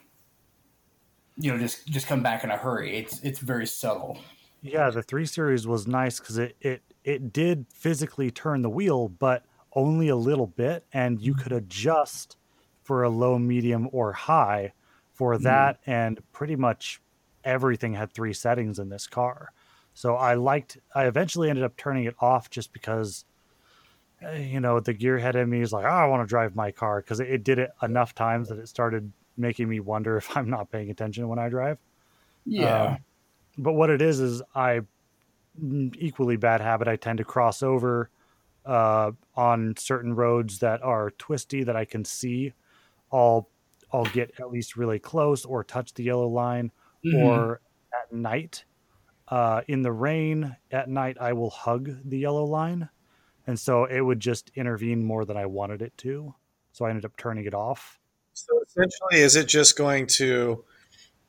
you 1.36 1.52
know 1.52 1.58
just 1.58 1.86
just 1.86 2.06
come 2.06 2.22
back 2.22 2.44
in 2.44 2.50
a 2.50 2.56
hurry. 2.56 2.96
It's 2.96 3.20
it's 3.22 3.38
very 3.38 3.66
subtle. 3.66 4.18
Yeah, 4.62 4.90
the 4.90 5.02
three 5.02 5.26
series 5.26 5.66
was 5.66 5.86
nice 5.86 6.18
because 6.18 6.38
it 6.38 6.56
it 6.60 6.82
it 7.04 7.32
did 7.32 7.66
physically 7.72 8.30
turn 8.30 8.62
the 8.62 8.70
wheel, 8.70 9.08
but 9.08 9.44
only 9.74 10.08
a 10.08 10.16
little 10.16 10.46
bit, 10.46 10.84
and 10.92 11.20
you 11.20 11.34
could 11.34 11.52
adjust 11.52 12.36
for 12.82 13.02
a 13.02 13.10
low, 13.10 13.38
medium, 13.38 13.88
or 13.92 14.12
high 14.12 14.72
for 15.12 15.36
hmm. 15.36 15.42
that, 15.44 15.80
mm. 15.82 15.92
and 15.92 16.20
pretty 16.32 16.56
much 16.56 17.00
everything 17.44 17.94
had 17.94 18.12
three 18.12 18.32
settings 18.32 18.78
in 18.78 18.88
this 18.88 19.06
car. 19.06 19.52
So 19.94 20.14
I 20.14 20.34
liked. 20.34 20.78
I 20.94 21.06
eventually 21.06 21.50
ended 21.50 21.64
up 21.64 21.76
turning 21.76 22.04
it 22.04 22.14
off 22.20 22.50
just 22.50 22.72
because 22.72 23.24
uh, 24.24 24.32
you 24.32 24.60
know, 24.60 24.80
the 24.80 24.94
gearhead 24.94 25.34
in 25.34 25.48
me 25.48 25.60
is 25.60 25.72
like, 25.72 25.84
oh, 25.84 25.88
I 25.88 26.06
want 26.06 26.22
to 26.22 26.28
drive 26.28 26.56
my 26.56 26.70
car 26.70 27.00
because 27.00 27.20
it, 27.20 27.28
it 27.28 27.44
did 27.44 27.58
it 27.58 27.70
enough 27.82 28.14
times 28.14 28.48
that 28.48 28.58
it 28.58 28.68
started 28.68 29.12
making 29.36 29.68
me 29.68 29.80
wonder 29.80 30.16
if 30.16 30.36
I'm 30.36 30.50
not 30.50 30.70
paying 30.70 30.90
attention 30.90 31.28
when 31.28 31.38
I 31.38 31.48
drive. 31.48 31.78
Yeah. 32.44 32.82
Um, 32.82 32.98
but 33.58 33.72
what 33.72 33.90
it 33.90 34.02
is 34.02 34.20
is 34.20 34.42
I 34.54 34.80
mm, 35.60 35.94
equally 35.98 36.36
bad 36.36 36.60
habit. 36.60 36.88
I 36.88 36.96
tend 36.96 37.18
to 37.18 37.24
cross 37.24 37.62
over 37.62 38.10
uh, 38.64 39.12
on 39.34 39.74
certain 39.78 40.14
roads 40.14 40.58
that 40.60 40.82
are 40.82 41.10
twisty 41.12 41.64
that 41.64 41.76
I 41.76 41.84
can 41.84 42.04
see. 42.04 42.52
I'll 43.12 43.48
I'll 43.92 44.04
get 44.06 44.32
at 44.40 44.50
least 44.50 44.76
really 44.76 44.98
close 44.98 45.44
or 45.44 45.64
touch 45.64 45.94
the 45.94 46.04
yellow 46.04 46.28
line. 46.28 46.72
Mhm. 47.04 47.22
Or 47.22 47.60
at 47.94 48.12
night, 48.12 48.64
uh, 49.28 49.62
in 49.68 49.82
the 49.82 49.92
rain 49.92 50.56
at 50.70 50.88
night, 50.88 51.16
I 51.20 51.32
will 51.32 51.50
hug 51.50 51.90
the 52.04 52.18
yellow 52.18 52.44
line, 52.44 52.88
and 53.46 53.58
so 53.58 53.84
it 53.84 54.00
would 54.00 54.20
just 54.20 54.50
intervene 54.56 55.04
more 55.04 55.24
than 55.24 55.36
I 55.36 55.46
wanted 55.46 55.82
it 55.82 55.96
to. 55.98 56.34
So 56.72 56.84
I 56.84 56.90
ended 56.90 57.04
up 57.04 57.16
turning 57.16 57.46
it 57.46 57.54
off. 57.54 58.00
So 58.36 58.60
essentially, 58.66 59.20
is 59.22 59.36
it 59.36 59.48
just 59.48 59.76
going 59.76 60.06
to, 60.18 60.64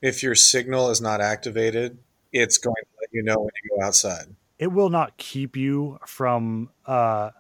if 0.01 0.21
your 0.21 0.35
signal 0.35 0.89
is 0.89 1.01
not 1.01 1.21
activated, 1.21 1.97
it's 2.33 2.57
going 2.57 2.75
to 2.75 2.89
let 3.01 3.09
you 3.11 3.23
know 3.23 3.37
when 3.39 3.51
you 3.63 3.77
go 3.77 3.85
outside? 3.85 4.27
it 4.59 4.71
will 4.71 4.89
not 4.89 5.17
keep 5.17 5.55
you 5.55 5.99
from 6.05 6.69
uh, 6.85 7.31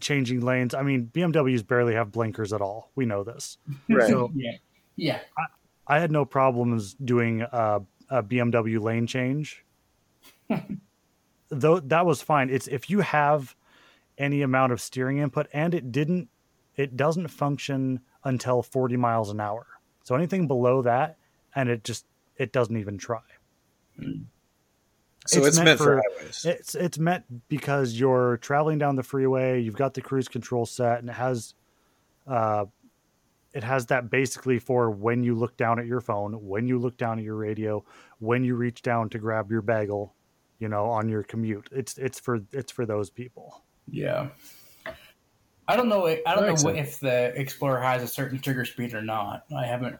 changing 0.00 0.40
lanes. 0.40 0.74
I 0.74 0.82
mean, 0.82 1.10
BMWs 1.12 1.66
barely 1.66 1.94
have 1.94 2.12
blinkers 2.12 2.52
at 2.52 2.60
all. 2.60 2.90
We 2.94 3.06
know 3.06 3.24
this. 3.24 3.58
Right. 3.88 4.08
So 4.08 4.30
yeah. 4.34 4.52
Yeah. 4.96 5.20
I 5.86 6.00
had 6.00 6.10
no 6.10 6.24
problems 6.24 6.94
doing 6.94 7.42
uh, 7.42 7.80
a 8.10 8.22
BMW 8.22 8.80
lane 8.80 9.06
change. 9.06 9.64
Though 11.48 11.80
that 11.80 12.04
was 12.04 12.20
fine. 12.20 12.50
It's 12.50 12.66
if 12.66 12.90
you 12.90 13.00
have 13.00 13.56
any 14.18 14.42
amount 14.42 14.72
of 14.72 14.80
steering 14.80 15.18
input, 15.18 15.46
and 15.52 15.72
it 15.72 15.90
didn't, 15.92 16.28
it 16.76 16.96
doesn't 16.96 17.28
function 17.28 18.00
until 18.24 18.62
40 18.62 18.96
miles 18.96 19.30
an 19.30 19.40
hour. 19.40 19.66
So 20.04 20.14
anything 20.14 20.46
below 20.46 20.82
that, 20.82 21.16
and 21.54 21.68
it 21.68 21.84
just 21.84 22.06
it 22.36 22.52
doesn't 22.52 22.76
even 22.76 22.98
try. 22.98 23.20
So 25.26 25.38
It's 25.40 25.48
it's, 25.48 25.56
meant 25.58 25.66
meant, 25.66 25.78
for, 25.78 25.84
for- 25.84 26.02
highways. 26.18 26.44
It's 26.44 26.74
it's 26.74 26.98
meant 26.98 27.48
because 27.48 27.98
you're 27.98 28.38
traveling 28.38 28.78
down 28.78 28.96
the 28.96 29.02
freeway. 29.02 29.60
You've 29.60 29.76
got 29.76 29.94
the 29.94 30.00
cruise 30.00 30.28
control 30.28 30.64
set, 30.64 31.00
and 31.00 31.10
it 31.10 31.14
has, 31.14 31.54
uh, 32.26 32.66
it 33.52 33.64
has 33.64 33.86
that 33.86 34.08
basically 34.08 34.58
for 34.58 34.90
when 34.90 35.22
you 35.24 35.34
look 35.34 35.56
down 35.56 35.78
at 35.78 35.86
your 35.86 36.00
phone, 36.00 36.32
when 36.46 36.66
you 36.66 36.78
look 36.78 36.96
down 36.96 37.18
at 37.18 37.24
your 37.24 37.36
radio, 37.36 37.84
when 38.20 38.44
you 38.44 38.54
reach 38.54 38.80
down 38.82 39.10
to 39.10 39.18
grab 39.18 39.50
your 39.50 39.62
bagel, 39.62 40.14
you 40.58 40.68
know, 40.68 40.86
on 40.86 41.08
your 41.08 41.22
commute. 41.22 41.68
It's 41.72 41.98
it's 41.98 42.18
for 42.18 42.40
it's 42.52 42.72
for 42.72 42.86
those 42.86 43.10
people. 43.10 43.64
Yeah. 43.90 44.28
I 45.68 45.76
don't 45.76 45.88
know. 45.88 46.06
I 46.06 46.20
don't 46.34 46.64
know 46.64 46.70
if 46.70 46.98
the 46.98 47.38
Explorer 47.38 47.80
has 47.80 48.02
a 48.02 48.08
certain 48.08 48.38
trigger 48.40 48.64
speed 48.64 48.94
or 48.94 49.02
not. 49.02 49.44
I 49.56 49.66
haven't. 49.66 49.98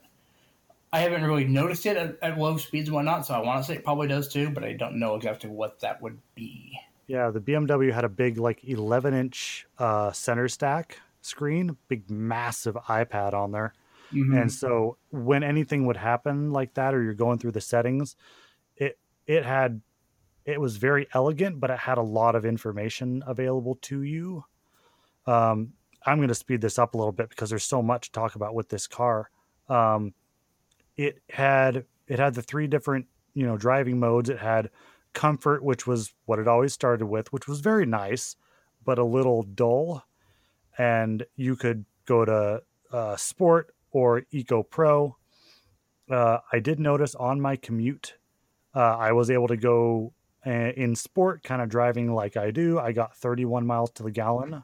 I 0.91 1.01
haven't 1.01 1.23
really 1.23 1.45
noticed 1.45 1.85
it 1.85 1.99
at, 1.99 2.17
at 2.23 2.39
low 2.39 2.57
speeds 2.57 2.89
and 2.89 2.95
whatnot, 2.95 3.27
so 3.27 3.35
I 3.35 3.41
want 3.41 3.63
to 3.63 3.71
say 3.71 3.77
it 3.77 3.85
probably 3.85 4.09
does 4.09 4.27
too, 4.27 4.49
but 4.49 4.65
I 4.65 4.73
don't 4.73 4.99
know 4.99 5.17
exactly 5.17 5.51
what 5.51 5.81
that 5.81 6.01
would 6.01 6.19
be. 6.35 6.81
Yeah, 7.07 7.29
the 7.31 7.41
BMW 7.41 7.93
had 7.93 8.05
a 8.05 8.09
big 8.09 8.39
like 8.39 8.65
11 8.65 9.13
inch 9.13 9.67
uh, 9.79 10.13
center 10.13 10.49
stack 10.49 10.99
screen, 11.21 11.77
big 11.89 12.11
massive 12.11 12.75
iPad 12.75 13.35
on 13.35 13.53
there. 13.53 13.75
Mhm. 14.13 14.41
and 14.41 14.51
so 14.51 14.97
when 15.11 15.43
anything 15.43 15.85
would 15.85 15.99
happen 15.99 16.51
like 16.51 16.73
that 16.75 16.95
or 16.95 17.03
you're 17.03 17.13
going 17.13 17.39
through 17.39 17.53
the 17.53 17.61
settings 17.61 18.17
it 18.75 18.99
it 19.27 19.45
had 19.45 19.83
it 20.47 20.59
was 20.59 20.79
very 20.79 21.07
elegant 21.13 21.61
but 21.61 21.71
it 21.71 21.79
had 21.81 21.99
a 21.99 22.03
lot 22.03 22.35
of 22.35 22.47
information 22.47 23.23
available 23.27 23.75
to 23.83 24.03
you 24.03 24.45
um, 25.29 25.73
i'm 26.07 26.19
going 26.19 26.29
to 26.29 26.35
speed 26.35 26.61
this 26.61 26.79
up 26.79 26.95
a 26.95 26.97
little 26.97 27.13
bit 27.13 27.29
because 27.29 27.51
there's 27.51 27.65
so 27.65 27.83
much 27.83 28.07
to 28.07 28.13
talk 28.13 28.35
about 28.35 28.55
with 28.55 28.69
this 28.69 28.87
car. 28.87 29.31
Um, 29.69 30.15
it 30.97 31.23
had 31.29 31.85
it 32.07 32.19
had 32.19 32.35
the 32.35 32.43
three 32.43 32.67
different 32.67 33.07
you 33.35 33.47
know 33.47 33.57
driving 33.57 34.01
modes. 34.01 34.31
It 34.31 34.39
had 34.39 34.71
comfort 35.13 35.63
which 35.63 35.87
was 35.87 36.15
what 36.27 36.39
it 36.39 36.47
always 36.47 36.73
started 36.73 37.07
with 37.07 37.33
which 37.33 37.49
was 37.49 37.61
very 37.61 37.87
nice 37.87 38.37
but 38.85 38.99
a 38.99 39.05
little 39.05 39.43
dull. 39.43 40.05
And 40.77 41.27
you 41.37 41.57
could 41.57 41.85
go 42.07 42.25
to 42.25 42.63
uh, 42.93 43.17
sport 43.17 43.75
or 43.91 44.23
eco 44.31 44.63
pro 44.63 45.17
uh, 46.11 46.39
i 46.53 46.59
did 46.59 46.79
notice 46.79 47.15
on 47.15 47.41
my 47.41 47.57
commute 47.57 48.15
uh, 48.75 48.97
i 48.97 49.13
was 49.13 49.31
able 49.31 49.49
to 49.49 49.57
go 49.57 50.13
uh, 50.47 50.73
in 50.77 50.95
sport 50.95 51.43
kind 51.43 51.61
of 51.61 51.69
driving 51.69 52.15
like 52.15 52.37
i 52.37 52.51
do. 52.51 52.79
I 52.79 52.93
got 52.93 53.17
31 53.17 53.67
miles 53.67 53.91
to 53.93 54.03
the 54.03 54.11
gallon 54.11 54.63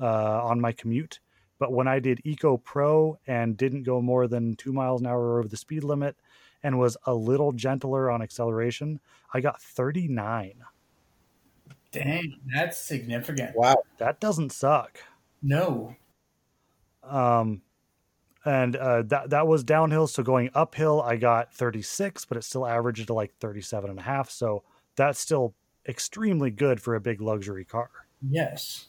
uh, 0.00 0.42
on 0.44 0.60
my 0.60 0.72
commute 0.72 1.20
but 1.58 1.72
when 1.72 1.86
i 1.88 1.98
did 2.00 2.20
eco 2.24 2.56
pro 2.56 3.18
and 3.26 3.56
didn't 3.56 3.82
go 3.84 4.00
more 4.02 4.26
than 4.26 4.56
two 4.56 4.72
miles 4.72 5.00
an 5.00 5.06
hour 5.06 5.38
over 5.38 5.48
the 5.48 5.56
speed 5.56 5.84
limit 5.84 6.16
and 6.62 6.78
was 6.78 6.96
a 7.06 7.14
little 7.14 7.52
gentler 7.52 8.10
on 8.10 8.22
acceleration 8.22 8.98
i 9.32 9.40
got 9.40 9.60
39 9.62 10.54
Dang, 11.92 12.40
that's 12.52 12.76
significant. 12.78 13.54
wow. 13.54 13.76
that 13.98 14.18
doesn't 14.20 14.50
suck 14.50 14.98
No. 15.42 15.94
um 17.04 17.62
and 18.44 18.76
uh 18.76 19.02
that 19.02 19.30
that 19.30 19.46
was 19.46 19.62
downhill 19.64 20.06
so 20.06 20.22
going 20.22 20.50
uphill 20.54 21.00
i 21.02 21.16
got 21.16 21.54
36 21.54 22.24
but 22.24 22.36
it 22.36 22.42
still 22.44 22.66
averaged 22.66 23.06
to 23.06 23.14
like 23.14 23.32
37 23.38 23.90
and 23.90 23.98
a 23.98 24.02
half 24.02 24.28
so 24.28 24.64
that's 24.96 25.20
still 25.20 25.54
extremely 25.88 26.50
good 26.50 26.80
for 26.80 26.94
a 26.94 27.00
big 27.00 27.20
luxury 27.20 27.64
car 27.64 27.90
Yes. 28.26 28.86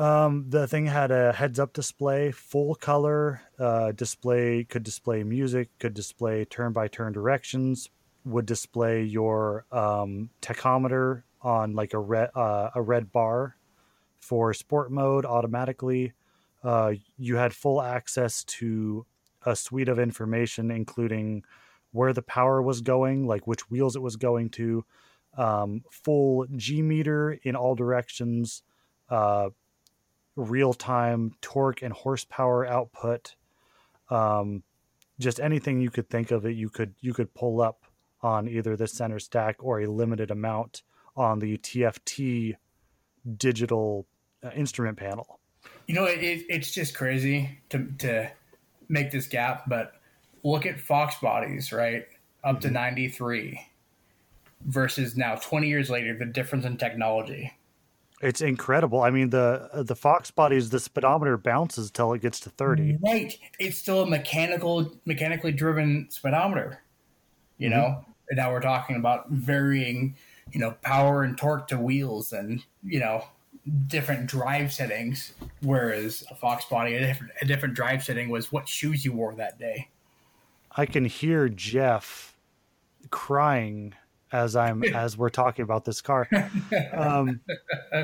Um 0.00 0.46
the 0.48 0.66
thing 0.66 0.86
had 0.86 1.10
a 1.10 1.32
heads 1.32 1.58
up 1.58 1.72
display 1.72 2.30
full 2.32 2.74
color 2.74 3.42
uh 3.58 3.92
display 3.92 4.64
could 4.64 4.82
display 4.82 5.22
music 5.22 5.68
could 5.78 5.94
display 5.94 6.44
turn 6.44 6.72
by 6.72 6.88
turn 6.88 7.12
directions 7.12 7.90
would 8.24 8.46
display 8.46 9.02
your 9.02 9.64
um 9.72 10.30
tachometer 10.42 11.22
on 11.42 11.74
like 11.74 11.94
a 11.94 11.98
red 11.98 12.30
uh, 12.34 12.70
a 12.74 12.82
red 12.82 13.12
bar 13.12 13.56
for 14.18 14.52
sport 14.52 14.92
mode 14.92 15.24
automatically. 15.24 16.12
Uh, 16.62 16.92
you 17.16 17.36
had 17.36 17.54
full 17.54 17.80
access 17.80 18.44
to 18.44 19.06
a 19.46 19.56
suite 19.56 19.88
of 19.88 19.98
information, 19.98 20.70
including 20.70 21.42
where 21.92 22.12
the 22.12 22.22
power 22.22 22.60
was 22.60 22.82
going, 22.82 23.26
like 23.26 23.46
which 23.46 23.70
wheels 23.70 23.96
it 23.96 24.02
was 24.02 24.16
going 24.16 24.50
to, 24.50 24.84
um, 25.36 25.82
full 25.90 26.46
G 26.56 26.82
meter 26.82 27.32
in 27.42 27.56
all 27.56 27.74
directions, 27.74 28.62
uh, 29.08 29.48
real 30.36 30.72
time 30.72 31.32
torque 31.40 31.82
and 31.82 31.92
horsepower 31.92 32.66
output. 32.66 33.34
Um, 34.10 34.62
just 35.18 35.38
anything 35.40 35.80
you 35.80 35.90
could 35.90 36.08
think 36.08 36.30
of 36.30 36.46
it, 36.46 36.56
you 36.56 36.70
could 36.70 36.94
you 37.00 37.12
could 37.12 37.32
pull 37.34 37.60
up 37.60 37.84
on 38.22 38.48
either 38.48 38.76
the 38.76 38.86
center 38.86 39.18
stack 39.18 39.56
or 39.60 39.80
a 39.80 39.86
limited 39.86 40.30
amount 40.30 40.82
on 41.16 41.38
the 41.38 41.58
TFT 41.58 42.54
digital 43.36 44.06
uh, 44.44 44.50
instrument 44.54 44.96
panel. 44.96 45.38
You 45.86 45.94
know, 45.94 46.04
it, 46.04 46.22
it, 46.22 46.46
it's 46.48 46.70
just 46.70 46.94
crazy 46.94 47.58
to 47.70 47.86
to 47.98 48.30
make 48.88 49.10
this 49.10 49.26
gap, 49.26 49.68
but 49.68 49.94
look 50.42 50.66
at 50.66 50.80
Fox 50.80 51.16
bodies, 51.20 51.72
right? 51.72 52.06
Up 52.42 52.60
to 52.62 52.70
93 52.70 53.60
versus 54.66 55.16
now 55.16 55.36
20 55.36 55.68
years 55.68 55.90
later, 55.90 56.16
the 56.16 56.24
difference 56.24 56.64
in 56.64 56.76
technology. 56.76 57.52
It's 58.20 58.42
incredible. 58.42 59.02
I 59.02 59.10
mean, 59.10 59.30
the 59.30 59.70
uh, 59.72 59.82
the 59.82 59.96
Fox 59.96 60.30
bodies, 60.30 60.68
the 60.68 60.78
speedometer 60.78 61.38
bounces 61.38 61.90
till 61.90 62.12
it 62.12 62.20
gets 62.20 62.38
to 62.40 62.50
thirty. 62.50 62.98
Right. 63.02 63.38
It's 63.58 63.78
still 63.78 64.02
a 64.02 64.06
mechanical, 64.06 64.92
mechanically 65.06 65.52
driven 65.52 66.06
speedometer. 66.10 66.82
You 67.56 67.70
mm-hmm. 67.70 67.78
know, 67.78 68.04
and 68.28 68.36
now 68.36 68.52
we're 68.52 68.60
talking 68.60 68.96
about 68.96 69.30
varying, 69.30 70.16
you 70.52 70.60
know, 70.60 70.72
power 70.82 71.22
and 71.22 71.36
torque 71.38 71.68
to 71.68 71.78
wheels, 71.78 72.34
and 72.34 72.62
you 72.84 73.00
know, 73.00 73.24
different 73.86 74.26
drive 74.26 74.70
settings. 74.70 75.32
Whereas 75.62 76.22
a 76.30 76.34
Fox 76.34 76.66
body, 76.66 76.96
a 76.96 77.00
different, 77.00 77.32
a 77.40 77.46
different 77.46 77.74
drive 77.74 78.04
setting 78.04 78.28
was 78.28 78.52
what 78.52 78.68
shoes 78.68 79.02
you 79.02 79.12
wore 79.12 79.34
that 79.36 79.58
day. 79.58 79.88
I 80.76 80.84
can 80.84 81.06
hear 81.06 81.48
Jeff 81.48 82.36
crying 83.10 83.94
as 84.32 84.56
I'm 84.56 84.82
as 84.94 85.16
we're 85.16 85.28
talking 85.30 85.62
about 85.62 85.84
this 85.84 86.00
car. 86.00 86.28
Um, 86.92 87.40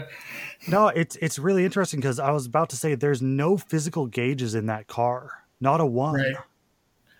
no, 0.69 0.89
it's 0.89 1.17
it's 1.17 1.39
really 1.39 1.65
interesting 1.65 2.01
because 2.01 2.19
I 2.19 2.31
was 2.31 2.47
about 2.47 2.71
to 2.71 2.77
say 2.77 2.95
there's 2.95 3.23
no 3.23 3.57
physical 3.57 4.07
gauges 4.07 4.55
in 4.55 4.67
that 4.67 4.87
car, 4.87 5.31
not 5.61 5.81
a 5.81 5.87
one. 5.87 6.15
Right. 6.15 6.35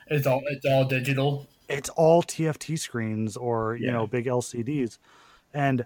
It's 0.09 0.27
all 0.27 0.43
it's 0.47 0.65
all 0.67 0.85
digital. 0.85 1.47
It's 1.69 1.89
all 1.91 2.23
TFT 2.23 2.79
screens 2.79 3.37
or 3.37 3.77
you 3.77 3.87
Yeah. 3.87 3.93
know 3.93 4.07
big 4.07 4.27
LCDs, 4.27 4.99
and 5.53 5.85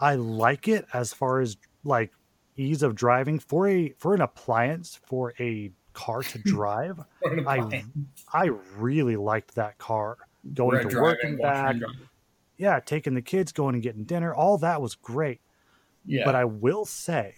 I 0.00 0.16
like 0.16 0.66
it 0.68 0.86
as 0.92 1.12
far 1.12 1.40
as 1.40 1.56
like 1.84 2.12
ease 2.56 2.82
of 2.82 2.94
driving 2.94 3.38
for 3.38 3.68
a 3.68 3.90
for 3.98 4.14
an 4.14 4.20
appliance 4.20 4.98
for 5.06 5.34
a 5.38 5.70
car 5.92 6.22
to 6.22 6.38
drive. 6.44 6.98
I 7.46 7.84
I 8.32 8.50
really 8.76 9.16
liked 9.16 9.54
that 9.54 9.78
car 9.78 10.18
going 10.52 10.88
to 10.88 11.00
work 11.00 11.18
and 11.22 11.38
back. 11.38 11.76
Yeah, 12.56 12.80
taking 12.80 13.14
the 13.14 13.22
kids, 13.22 13.52
going 13.52 13.74
and 13.74 13.82
getting 13.82 14.04
dinner, 14.04 14.32
all 14.34 14.58
that 14.58 14.80
was 14.80 14.94
great. 14.94 15.40
Yeah. 16.04 16.24
But 16.24 16.34
I 16.34 16.44
will 16.44 16.84
say, 16.84 17.34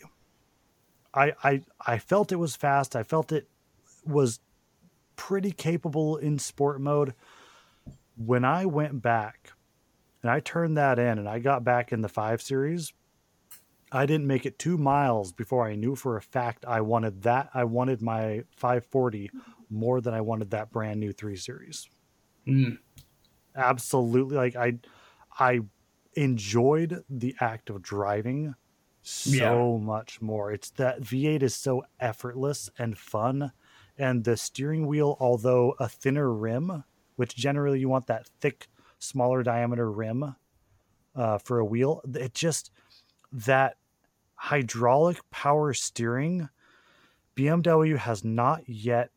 I, 1.14 1.32
I 1.42 1.62
I 1.86 1.98
felt 1.98 2.32
it 2.32 2.36
was 2.36 2.56
fast. 2.56 2.94
I 2.94 3.02
felt 3.02 3.32
it 3.32 3.48
was 4.04 4.40
pretty 5.16 5.50
capable 5.50 6.16
in 6.16 6.38
sport 6.38 6.80
mode. 6.80 7.14
When 8.16 8.44
I 8.44 8.66
went 8.66 9.02
back 9.02 9.52
and 10.22 10.30
I 10.30 10.40
turned 10.40 10.76
that 10.76 10.98
in 10.98 11.18
and 11.18 11.28
I 11.28 11.38
got 11.38 11.64
back 11.64 11.92
in 11.92 12.02
the 12.02 12.08
five 12.08 12.42
series, 12.42 12.92
I 13.92 14.04
didn't 14.06 14.26
make 14.26 14.44
it 14.44 14.58
two 14.58 14.76
miles 14.76 15.32
before 15.32 15.66
I 15.66 15.74
knew 15.74 15.94
for 15.94 16.16
a 16.16 16.22
fact 16.22 16.64
I 16.66 16.80
wanted 16.80 17.22
that. 17.22 17.50
I 17.54 17.64
wanted 17.64 18.02
my 18.02 18.42
540 18.50 19.30
more 19.70 20.00
than 20.00 20.14
I 20.14 20.20
wanted 20.20 20.50
that 20.50 20.70
brand 20.70 21.00
new 21.00 21.12
three 21.12 21.36
series. 21.36 21.88
Mm. 22.46 22.78
Absolutely. 23.54 24.36
Like 24.36 24.56
I, 24.56 24.78
I 25.38 25.60
enjoyed 26.14 27.04
the 27.08 27.34
act 27.40 27.70
of 27.70 27.82
driving 27.82 28.54
so 29.02 29.30
yeah. 29.78 29.84
much 29.84 30.20
more. 30.20 30.50
It's 30.50 30.70
that 30.70 31.00
V8 31.00 31.42
is 31.42 31.54
so 31.54 31.84
effortless 32.00 32.70
and 32.78 32.98
fun. 32.98 33.52
And 33.98 34.24
the 34.24 34.36
steering 34.36 34.86
wheel, 34.86 35.16
although 35.20 35.74
a 35.78 35.88
thinner 35.88 36.32
rim, 36.32 36.84
which 37.16 37.36
generally 37.36 37.80
you 37.80 37.88
want 37.88 38.06
that 38.08 38.26
thick, 38.40 38.66
smaller 38.98 39.42
diameter 39.42 39.90
rim 39.90 40.34
uh, 41.14 41.38
for 41.38 41.58
a 41.58 41.64
wheel, 41.64 42.02
it 42.14 42.34
just 42.34 42.70
that 43.32 43.76
hydraulic 44.34 45.18
power 45.30 45.72
steering, 45.72 46.48
BMW 47.36 47.96
has 47.96 48.24
not 48.24 48.68
yet 48.68 49.10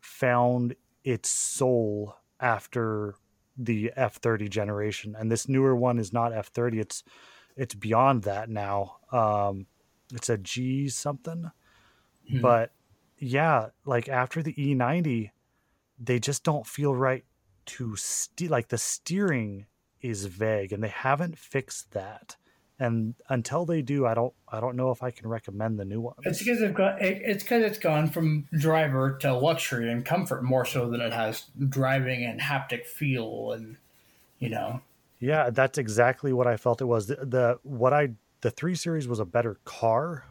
found 0.00 0.76
its 1.02 1.28
soul 1.28 2.16
after 2.40 3.16
the 3.56 3.92
F30 3.96 4.48
generation, 4.50 5.16
and 5.18 5.30
this 5.30 5.48
newer 5.48 5.74
one 5.74 5.98
is 5.98 6.12
not 6.12 6.32
F30. 6.32 6.80
It's 6.80 7.02
it's 7.56 7.74
beyond 7.74 8.24
that 8.24 8.48
now. 8.48 8.96
Um, 9.12 9.66
it's 10.12 10.28
a 10.28 10.38
G 10.38 10.88
something, 10.88 11.50
mm-hmm. 12.30 12.40
but 12.40 12.72
yeah, 13.18 13.68
like 13.84 14.08
after 14.08 14.42
the 14.42 14.54
E90, 14.54 15.30
they 15.98 16.18
just 16.18 16.42
don't 16.42 16.66
feel 16.66 16.94
right 16.94 17.24
to 17.66 17.96
steer. 17.96 18.48
Like 18.48 18.68
the 18.68 18.78
steering 18.78 19.66
is 20.00 20.26
vague, 20.26 20.72
and 20.72 20.82
they 20.82 20.88
haven't 20.88 21.38
fixed 21.38 21.92
that 21.92 22.36
and 22.78 23.14
until 23.28 23.64
they 23.64 23.80
do 23.82 24.04
i 24.04 24.14
don't 24.14 24.34
i 24.48 24.58
don't 24.58 24.74
know 24.74 24.90
if 24.90 25.02
i 25.02 25.10
can 25.10 25.28
recommend 25.28 25.78
the 25.78 25.84
new 25.84 26.00
one 26.00 26.14
it's 26.22 26.40
because 26.40 26.58
they've 26.58 26.74
got 26.74 27.00
it's 27.00 27.42
because 27.42 27.62
it's 27.62 27.78
gone 27.78 28.08
from 28.08 28.46
driver 28.58 29.16
to 29.18 29.32
luxury 29.32 29.90
and 29.90 30.04
comfort 30.04 30.42
more 30.42 30.64
so 30.64 30.90
than 30.90 31.00
it 31.00 31.12
has 31.12 31.44
driving 31.68 32.24
and 32.24 32.40
haptic 32.40 32.84
feel 32.86 33.52
and 33.52 33.76
you 34.38 34.50
know. 34.50 34.80
Yeah 35.20 35.50
that's 35.50 35.78
exactly 35.78 36.32
what 36.32 36.46
i 36.46 36.56
felt 36.56 36.80
it 36.80 36.84
was. 36.84 37.06
The, 37.06 37.16
the 37.16 37.58
what 37.62 37.92
i 37.92 38.10
the 38.42 38.50
three 38.50 38.74
series 38.74 39.08
was 39.08 39.20
a 39.20 39.24
better 39.24 39.58
car. 39.64 40.26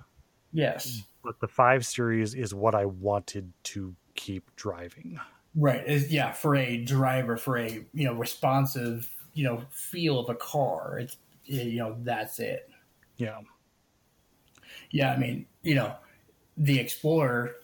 Yes. 0.51 1.01
But 1.23 1.39
the 1.39 1.47
five 1.47 1.85
series 1.85 2.35
is 2.35 2.53
what 2.53 2.75
i 2.75 2.85
wanted 2.85 3.51
to 3.63 3.95
keep 4.15 4.55
driving. 4.55 5.19
Right 5.55 5.85
is 5.88 6.12
yeah 6.12 6.31
for 6.31 6.55
a 6.55 6.77
driver 6.77 7.38
for 7.38 7.57
a 7.57 7.85
you 7.93 8.05
know 8.05 8.13
responsive 8.13 9.09
you 9.33 9.43
know 9.43 9.63
feel 9.71 10.19
of 10.19 10.29
a 10.29 10.35
car. 10.35 11.00
It's 11.00 11.17
you 11.45 11.77
know, 11.77 11.95
that's 12.00 12.39
it. 12.39 12.69
Yeah. 13.17 13.39
Yeah, 14.91 15.12
I 15.13 15.17
mean, 15.17 15.45
you 15.62 15.75
know, 15.75 15.95
the 16.57 16.79
Explorer 16.79 17.55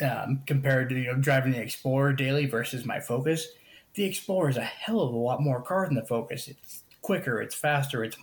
um, 0.00 0.42
compared 0.46 0.88
to 0.88 0.94
you 0.98 1.12
know 1.12 1.14
driving 1.14 1.52
the 1.52 1.60
Explorer 1.60 2.12
daily 2.12 2.46
versus 2.46 2.84
my 2.84 3.00
Focus, 3.00 3.48
the 3.94 4.04
Explorer 4.04 4.50
is 4.50 4.56
a 4.56 4.62
hell 4.62 5.00
of 5.00 5.12
a 5.12 5.16
lot 5.16 5.42
more 5.42 5.60
car 5.60 5.86
than 5.86 5.94
the 5.94 6.06
Focus. 6.06 6.48
It's 6.48 6.84
quicker, 7.02 7.40
it's 7.40 7.54
faster, 7.54 8.04
it's 8.04 8.16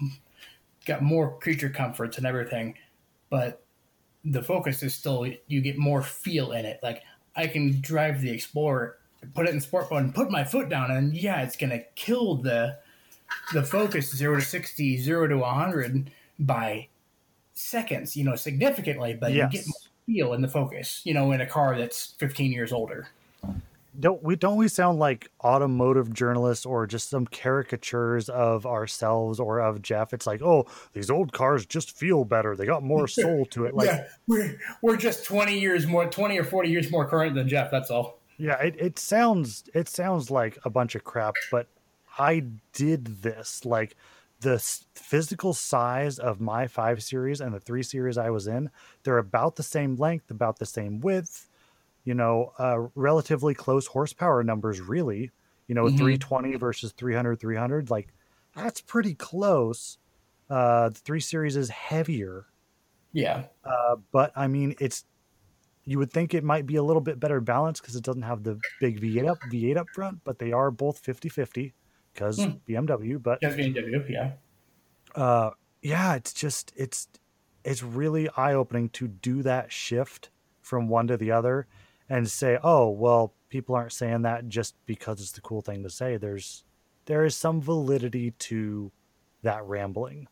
got 0.85 1.01
more 1.01 1.37
creature 1.39 1.69
comforts 1.69 2.17
and 2.17 2.25
everything, 2.25 2.75
but 3.29 3.63
the 4.25 4.43
Focus 4.43 4.81
is 4.83 4.95
still 4.95 5.27
you 5.47 5.61
get 5.61 5.77
more 5.77 6.01
feel 6.01 6.51
in 6.51 6.65
it. 6.65 6.79
Like 6.81 7.03
I 7.35 7.47
can 7.47 7.79
drive 7.81 8.21
the 8.21 8.31
Explorer, 8.31 8.97
put 9.35 9.47
it 9.47 9.53
in 9.53 9.61
sport 9.61 9.91
mode, 9.91 10.03
and 10.03 10.15
put 10.15 10.31
my 10.31 10.43
foot 10.43 10.69
down, 10.69 10.91
and 10.91 11.15
yeah, 11.15 11.41
it's 11.41 11.57
gonna 11.57 11.81
kill 11.95 12.35
the 12.35 12.77
the 13.53 13.63
focus 13.63 14.15
zero 14.15 14.35
to 14.35 14.45
60, 14.45 14.97
zero 14.97 15.27
to 15.27 15.37
100 15.37 16.11
by 16.39 16.87
seconds, 17.53 18.15
you 18.15 18.23
know, 18.23 18.35
significantly, 18.35 19.17
but 19.19 19.33
yes. 19.33 19.51
you 19.51 19.59
get 19.59 19.67
more 19.67 19.75
feel 20.05 20.33
in 20.33 20.41
the 20.41 20.47
focus, 20.47 21.01
you 21.03 21.13
know, 21.13 21.31
in 21.31 21.41
a 21.41 21.45
car 21.45 21.77
that's 21.77 22.15
15 22.17 22.51
years 22.51 22.71
older. 22.71 23.07
Don't 23.99 24.21
we 24.21 24.35
don't 24.35 24.57
we 24.57 24.67
sound 24.67 24.99
like 24.99 25.31
automotive 25.43 26.13
journalists 26.13 26.67
or 26.67 26.85
just 26.85 27.09
some 27.09 27.25
caricatures 27.25 28.29
of 28.29 28.67
ourselves 28.67 29.39
or 29.39 29.59
of 29.59 29.81
Jeff? 29.81 30.13
It's 30.13 30.27
like, 30.27 30.43
oh, 30.43 30.67
these 30.93 31.09
old 31.09 31.33
cars 31.33 31.65
just 31.65 31.97
feel 31.97 32.23
better. 32.23 32.55
They 32.55 32.67
got 32.67 32.83
more 32.83 33.07
soul 33.07 33.45
to 33.47 33.65
it. 33.65 33.73
Like 33.73 33.87
yeah, 33.87 34.05
we're 34.27 34.59
we're 34.83 34.97
just 34.97 35.25
20 35.25 35.59
years 35.59 35.87
more 35.87 36.05
20 36.05 36.37
or 36.37 36.43
40 36.43 36.69
years 36.69 36.91
more 36.91 37.07
current 37.07 37.33
than 37.33 37.47
Jeff, 37.47 37.71
that's 37.71 37.89
all. 37.89 38.19
Yeah, 38.37 38.61
it, 38.61 38.75
it 38.77 38.99
sounds 38.99 39.63
it 39.73 39.89
sounds 39.89 40.29
like 40.29 40.59
a 40.63 40.69
bunch 40.69 40.93
of 40.93 41.03
crap, 41.03 41.33
but 41.49 41.67
I 42.17 42.43
did 42.73 43.21
this. 43.21 43.65
Like 43.65 43.95
the 44.41 44.59
physical 44.95 45.53
size 45.53 46.19
of 46.19 46.39
my 46.39 46.67
five 46.67 47.01
series 47.01 47.41
and 47.41 47.53
the 47.53 47.59
three 47.59 47.83
series 47.83 48.17
I 48.17 48.29
was 48.29 48.47
in, 48.47 48.69
they're 49.03 49.17
about 49.17 49.55
the 49.55 49.63
same 49.63 49.95
length, 49.95 50.29
about 50.31 50.59
the 50.59 50.65
same 50.65 50.99
width, 50.99 51.49
you 52.03 52.13
know, 52.13 52.53
uh, 52.59 52.87
relatively 52.95 53.53
close 53.53 53.87
horsepower 53.87 54.43
numbers, 54.43 54.79
really. 54.79 55.31
You 55.67 55.75
know, 55.75 55.85
mm-hmm. 55.85 55.97
320 55.97 56.55
versus 56.55 56.93
300, 56.93 57.39
300, 57.39 57.89
like 57.89 58.13
that's 58.55 58.79
pretty 58.79 59.13
close. 59.13 59.97
Uh, 60.49 60.89
the 60.89 60.99
three 60.99 61.19
series 61.19 61.57
is 61.57 61.69
heavier. 61.69 62.45
Yeah. 63.11 63.43
Uh, 63.65 63.97
but 64.11 64.31
I 64.35 64.47
mean, 64.47 64.75
it's, 64.79 65.03
you 65.83 65.97
would 65.99 66.11
think 66.11 66.33
it 66.33 66.43
might 66.43 66.65
be 66.65 66.77
a 66.77 66.83
little 66.83 67.01
bit 67.01 67.19
better 67.19 67.41
balanced 67.41 67.81
because 67.81 67.95
it 67.95 68.03
doesn't 68.03 68.21
have 68.21 68.43
the 68.43 68.59
big 68.79 69.01
V8 69.01 69.27
up, 69.27 69.39
V8 69.51 69.77
up 69.77 69.87
front, 69.93 70.19
but 70.23 70.39
they 70.39 70.53
are 70.53 70.71
both 70.71 70.99
50 70.99 71.27
50 71.27 71.73
because 72.17 72.43
hmm. 72.43 72.51
BMW. 72.67 73.21
But 73.21 73.39
because 73.39 73.55
BMW, 73.55 74.09
yeah. 74.09 74.31
Uh, 75.15 75.51
yeah, 75.81 76.15
it's 76.15 76.33
just 76.33 76.73
it's 76.75 77.07
it's 77.63 77.83
really 77.83 78.29
eye 78.35 78.53
opening 78.53 78.89
to 78.89 79.07
do 79.07 79.43
that 79.43 79.71
shift 79.71 80.29
from 80.61 80.87
one 80.87 81.07
to 81.07 81.17
the 81.17 81.31
other 81.31 81.67
and 82.09 82.29
say, 82.29 82.57
oh 82.63 82.89
well, 82.89 83.33
people 83.49 83.75
aren't 83.75 83.93
saying 83.93 84.23
that 84.23 84.49
just 84.49 84.75
because 84.85 85.21
it's 85.21 85.31
the 85.31 85.41
cool 85.41 85.61
thing 85.61 85.83
to 85.83 85.89
say. 85.89 86.17
There's 86.17 86.63
there 87.05 87.23
is 87.23 87.35
some 87.35 87.61
validity 87.61 88.31
to 88.31 88.91
that 89.43 89.63
rambling. 89.65 90.27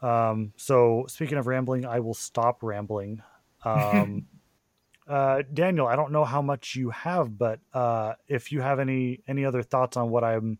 Um, 0.00 0.52
so 0.56 1.06
speaking 1.08 1.38
of 1.38 1.46
rambling, 1.46 1.84
I 1.84 2.00
will 2.00 2.14
stop 2.14 2.62
rambling. 2.62 3.22
Um, 3.64 4.26
uh, 5.08 5.42
Daniel, 5.52 5.86
I 5.86 5.96
don't 5.96 6.12
know 6.12 6.24
how 6.24 6.42
much 6.42 6.76
you 6.76 6.90
have, 6.90 7.36
but 7.36 7.60
uh, 7.74 8.14
if 8.28 8.52
you 8.52 8.60
have 8.60 8.78
any 8.78 9.20
any 9.26 9.44
other 9.44 9.62
thoughts 9.62 9.96
on 9.96 10.10
what 10.10 10.22
I'm 10.22 10.58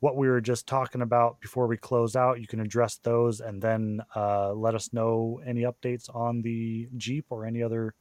what 0.00 0.16
we 0.16 0.28
were 0.28 0.40
just 0.40 0.66
talking 0.66 1.02
about 1.02 1.40
before 1.40 1.66
we 1.66 1.76
close 1.76 2.14
out, 2.14 2.40
you 2.40 2.46
can 2.46 2.60
address 2.60 2.98
those 3.02 3.40
and 3.40 3.60
then 3.60 4.00
uh, 4.14 4.52
let 4.52 4.74
us 4.74 4.92
know 4.92 5.40
any 5.44 5.62
updates 5.62 6.14
on 6.14 6.42
the 6.42 6.88
Jeep 6.96 7.26
or 7.30 7.44
any 7.44 7.62
other, 7.62 7.94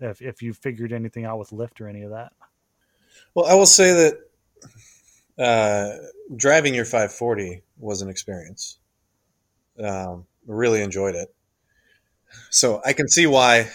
if, 0.00 0.22
if 0.22 0.40
you 0.42 0.54
figured 0.54 0.92
anything 0.92 1.24
out 1.24 1.38
with 1.38 1.52
lift 1.52 1.80
or 1.80 1.88
any 1.88 2.02
of 2.02 2.10
that. 2.10 2.32
Well, 3.34 3.46
I 3.46 3.54
will 3.54 3.66
say 3.66 4.14
that 5.36 5.42
uh, 5.42 5.96
driving 6.34 6.74
your 6.74 6.86
540 6.86 7.62
was 7.78 8.00
an 8.00 8.08
experience. 8.08 8.78
Um, 9.82 10.24
really 10.46 10.82
enjoyed 10.82 11.14
it. 11.14 11.34
So 12.50 12.80
I 12.84 12.94
can 12.94 13.08
see 13.08 13.26
why, 13.26 13.68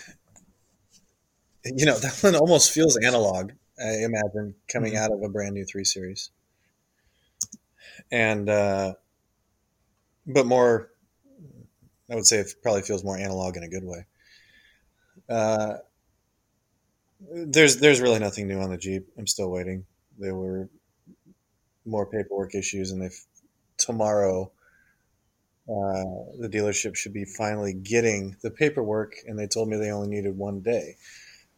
you 1.63 1.85
know, 1.85 1.97
that 1.99 2.17
one 2.21 2.35
almost 2.35 2.71
feels 2.71 2.97
analog, 2.97 3.51
I 3.79 4.03
imagine, 4.03 4.55
coming 4.67 4.93
mm-hmm. 4.93 5.03
out 5.03 5.11
of 5.11 5.21
a 5.21 5.29
brand 5.29 5.53
new 5.53 5.65
3 5.65 5.83
Series 5.83 6.31
and 8.11 8.49
uh, 8.49 8.93
but 10.25 10.45
more. 10.45 10.91
I 12.11 12.15
would 12.15 12.25
say 12.25 12.37
it 12.37 12.51
probably 12.63 12.81
feels 12.81 13.03
more 13.03 13.17
analog 13.17 13.55
in 13.55 13.61
a 13.61 13.69
good 13.69 13.83
way. 13.83 14.05
Uh, 15.29 15.75
there's 17.31 17.77
there's 17.77 18.01
really 18.01 18.19
nothing 18.19 18.47
new 18.47 18.59
on 18.59 18.69
the 18.69 18.77
Jeep. 18.77 19.07
I'm 19.17 19.27
still 19.27 19.51
waiting. 19.51 19.85
There 20.17 20.35
were 20.35 20.69
more 21.85 22.05
paperwork 22.05 22.55
issues, 22.55 22.91
and 22.91 23.01
they 23.01 23.09
tomorrow 23.77 24.51
uh, 25.67 26.33
the 26.39 26.49
dealership 26.49 26.95
should 26.95 27.13
be 27.13 27.25
finally 27.25 27.73
getting 27.73 28.35
the 28.41 28.49
paperwork, 28.49 29.13
and 29.27 29.37
they 29.37 29.47
told 29.47 29.69
me 29.69 29.77
they 29.77 29.91
only 29.91 30.09
needed 30.09 30.35
one 30.35 30.61
day, 30.61 30.95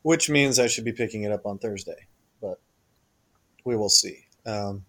which 0.01 0.30
means 0.30 0.60
I 0.60 0.67
should 0.67 0.86
be 0.86 0.91
picking 0.91 1.23
it 1.23 1.32
up 1.32 1.45
on 1.45 1.60
Thursday. 1.60 2.08
But 2.41 2.60
we 3.63 3.77
will 3.77 3.89
see. 3.89 4.25
Um, 4.45 4.86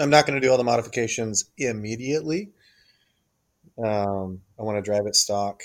I'm 0.00 0.10
not 0.10 0.26
going 0.26 0.40
to 0.40 0.46
do 0.46 0.50
all 0.50 0.58
the 0.58 0.64
modifications 0.64 1.50
immediately. 1.58 2.50
Um, 3.82 4.40
I 4.58 4.62
want 4.62 4.78
to 4.78 4.82
drive 4.82 5.06
it 5.06 5.14
stock 5.14 5.62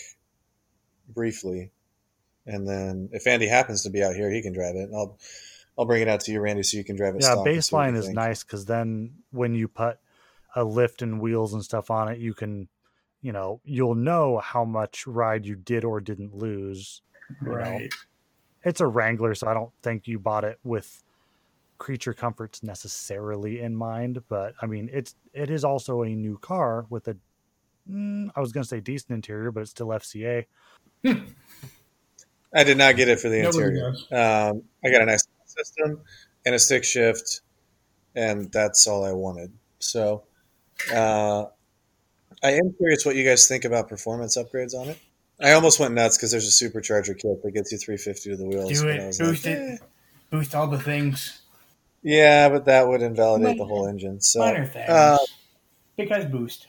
briefly, 1.10 1.72
and 2.46 2.68
then 2.68 3.10
if 3.14 3.28
Andy 3.28 3.48
happens 3.48 3.84
to 3.84 3.90
be 3.90 4.04
out 4.04 4.16
here, 4.16 4.30
he 4.30 4.42
can 4.42 4.54
drive 4.54 4.76
it. 4.76 4.90
I'll 4.94 5.18
I'll 5.78 5.86
bring 5.86 6.02
it 6.02 6.08
out 6.08 6.22
to 6.22 6.32
you, 6.32 6.40
Randy, 6.40 6.64
so 6.64 6.78
you 6.78 6.84
can 6.84 6.96
drive 6.96 7.16
it. 7.16 7.22
Yeah, 7.24 7.36
baseline 7.36 7.96
is 7.96 8.10
nice 8.10 8.44
because 8.44 8.66
then 8.66 9.16
when 9.32 9.56
you 9.56 9.68
put 9.68 9.98
a 10.56 10.64
lift 10.64 11.02
and 11.02 11.20
wheels 11.20 11.54
and 11.54 11.64
stuff 11.64 11.92
on 11.92 12.10
it, 12.10 12.20
you 12.20 12.34
can 12.34 12.68
you 13.22 13.32
know 13.32 13.60
you'll 13.64 13.96
know 13.96 14.38
how 14.38 14.64
much 14.64 15.08
ride 15.08 15.46
you 15.46 15.56
did 15.56 15.84
or 15.84 16.00
didn't 16.00 16.36
lose. 16.36 17.02
you 17.42 17.50
know. 17.50 17.56
Right. 17.56 17.90
It's 18.64 18.82
a 18.82 18.88
Wrangler, 18.88 19.36
so 19.36 19.48
I 19.48 19.54
don't 19.54 19.72
think 19.84 20.08
you 20.08 20.18
bought 20.18 20.44
it 20.44 20.60
with 20.64 21.04
creature 21.78 22.14
comforts 22.14 22.64
necessarily 22.64 23.62
in 23.62 23.76
mind. 23.76 24.22
But 24.28 24.54
I 24.62 24.66
mean, 24.66 24.90
it's 24.92 25.16
it 25.34 25.50
is 25.50 25.64
also 25.64 26.04
a 26.04 26.10
new 26.10 26.38
car 26.38 26.86
with 26.90 27.08
a 27.08 27.18
mm, 27.90 28.30
I 28.36 28.40
was 28.40 28.52
going 28.52 28.64
to 28.64 28.68
say 28.68 28.80
decent 28.80 29.12
interior, 29.12 29.52
but 29.52 29.62
it's 29.62 29.72
still 29.72 29.88
FCA. 29.88 30.46
I 31.06 32.64
did 32.64 32.78
not 32.78 32.96
get 32.96 33.10
it 33.10 33.20
for 33.20 33.30
the 33.30 33.42
Nobody 33.42 33.66
interior. 33.66 33.90
Um, 34.12 34.64
I 34.84 34.92
got 34.92 35.02
a 35.02 35.06
nice 35.06 35.28
system 35.46 36.02
and 36.46 36.56
a 36.56 36.60
stick 36.60 36.84
shift, 36.84 37.42
and 38.16 38.52
that's 38.52 38.88
all 38.88 39.04
I 39.04 39.12
wanted. 39.12 39.52
So, 39.80 40.24
uh, 40.94 41.46
I 42.44 42.52
am 42.52 42.74
curious 42.78 43.06
what 43.06 43.16
you 43.16 43.26
guys 43.26 43.48
think 43.48 43.66
about 43.66 43.90
performance 43.90 44.38
upgrades 44.38 44.74
on 44.74 44.90
it. 44.90 45.00
I 45.42 45.52
almost 45.52 45.80
went 45.80 45.94
nuts 45.94 46.18
because 46.18 46.32
there's 46.32 46.48
a 46.48 46.66
supercharger 46.66 47.18
kit 47.20 47.44
that 47.44 47.52
gets 47.54 47.72
you 47.72 47.78
350 47.78 48.30
to 48.30 48.38
the 48.38 48.46
wheels. 48.46 48.82
Do 48.82 48.88
it. 48.88 49.18
Boost 49.20 49.46
like, 49.46 49.56
it. 49.56 49.82
eh. 49.82 49.86
Boost 50.30 50.56
all 50.56 50.68
the 50.68 50.80
things. 50.80 51.42
Yeah, 52.06 52.50
but 52.50 52.66
that 52.66 52.88
would 52.88 53.02
invalidate 53.02 53.58
the 53.58 53.66
whole 53.66 53.88
engine. 53.88 54.22
So, 54.22 54.40
Minor 54.40 54.68
things. 54.68 54.88
uh, 54.88 55.18
because 55.98 56.26
boost. 56.26 56.68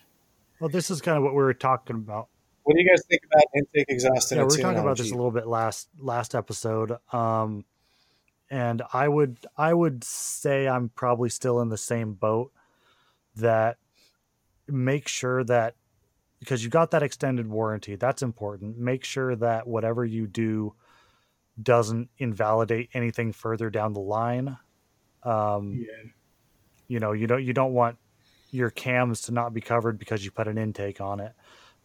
Well, 0.60 0.70
this 0.70 0.90
is 0.90 1.02
kind 1.02 1.18
of 1.18 1.22
what 1.22 1.32
we 1.34 1.42
were 1.42 1.52
talking 1.52 1.96
about. 1.96 2.28
what 2.62 2.74
do 2.74 2.82
you 2.82 2.88
guys 2.88 3.02
think 3.06 3.20
about 3.30 3.44
intake 3.54 3.84
exhaust 3.90 4.32
yeah, 4.32 4.38
we 4.38 4.44
were 4.44 4.50
talking 4.50 4.78
on 4.78 4.78
about 4.78 4.96
this 4.96 5.10
a 5.10 5.14
little 5.14 5.30
bit 5.30 5.46
last 5.46 5.90
last 5.98 6.34
episode. 6.34 6.96
Um, 7.12 7.66
and 8.48 8.80
I 8.94 9.08
would 9.08 9.36
I 9.58 9.74
would 9.74 10.04
say 10.04 10.66
I'm 10.66 10.88
probably 10.88 11.28
still 11.28 11.60
in 11.60 11.68
the 11.68 11.76
same 11.76 12.14
boat. 12.14 12.50
That 13.34 13.76
make 14.66 15.06
sure 15.06 15.44
that 15.44 15.74
because 16.40 16.64
you 16.64 16.70
got 16.70 16.92
that 16.92 17.02
extended 17.02 17.46
warranty, 17.46 17.96
that's 17.96 18.22
important. 18.22 18.78
Make 18.78 19.04
sure 19.04 19.36
that 19.36 19.66
whatever 19.66 20.02
you 20.02 20.26
do 20.26 20.72
doesn't 21.62 22.08
invalidate 22.16 22.88
anything 22.94 23.32
further 23.32 23.68
down 23.68 23.92
the 23.92 24.00
line. 24.00 24.56
Um, 25.26 25.72
Yeah. 25.72 26.10
you 26.88 27.00
know 27.00 27.12
you 27.12 27.26
don't 27.26 27.44
you 27.44 27.52
don't 27.52 27.72
want 27.72 27.98
your 28.50 28.70
cams 28.70 29.22
to 29.22 29.32
not 29.32 29.52
be 29.52 29.60
covered 29.60 29.98
because 29.98 30.24
you 30.24 30.30
put 30.30 30.46
an 30.48 30.56
intake 30.56 31.00
on 31.00 31.18
it 31.20 31.32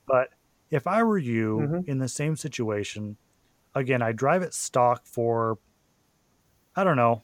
but 0.06 0.30
if 0.70 0.86
i 0.86 1.02
were 1.04 1.18
you 1.18 1.60
Mhm. 1.60 1.88
in 1.88 1.98
the 1.98 2.08
same 2.08 2.36
situation 2.36 3.18
again 3.74 4.02
i 4.02 4.12
drive 4.12 4.44
it 4.44 4.54
stock 4.54 5.06
for 5.06 5.58
i 6.76 6.84
don't 6.84 6.98
know 6.98 7.22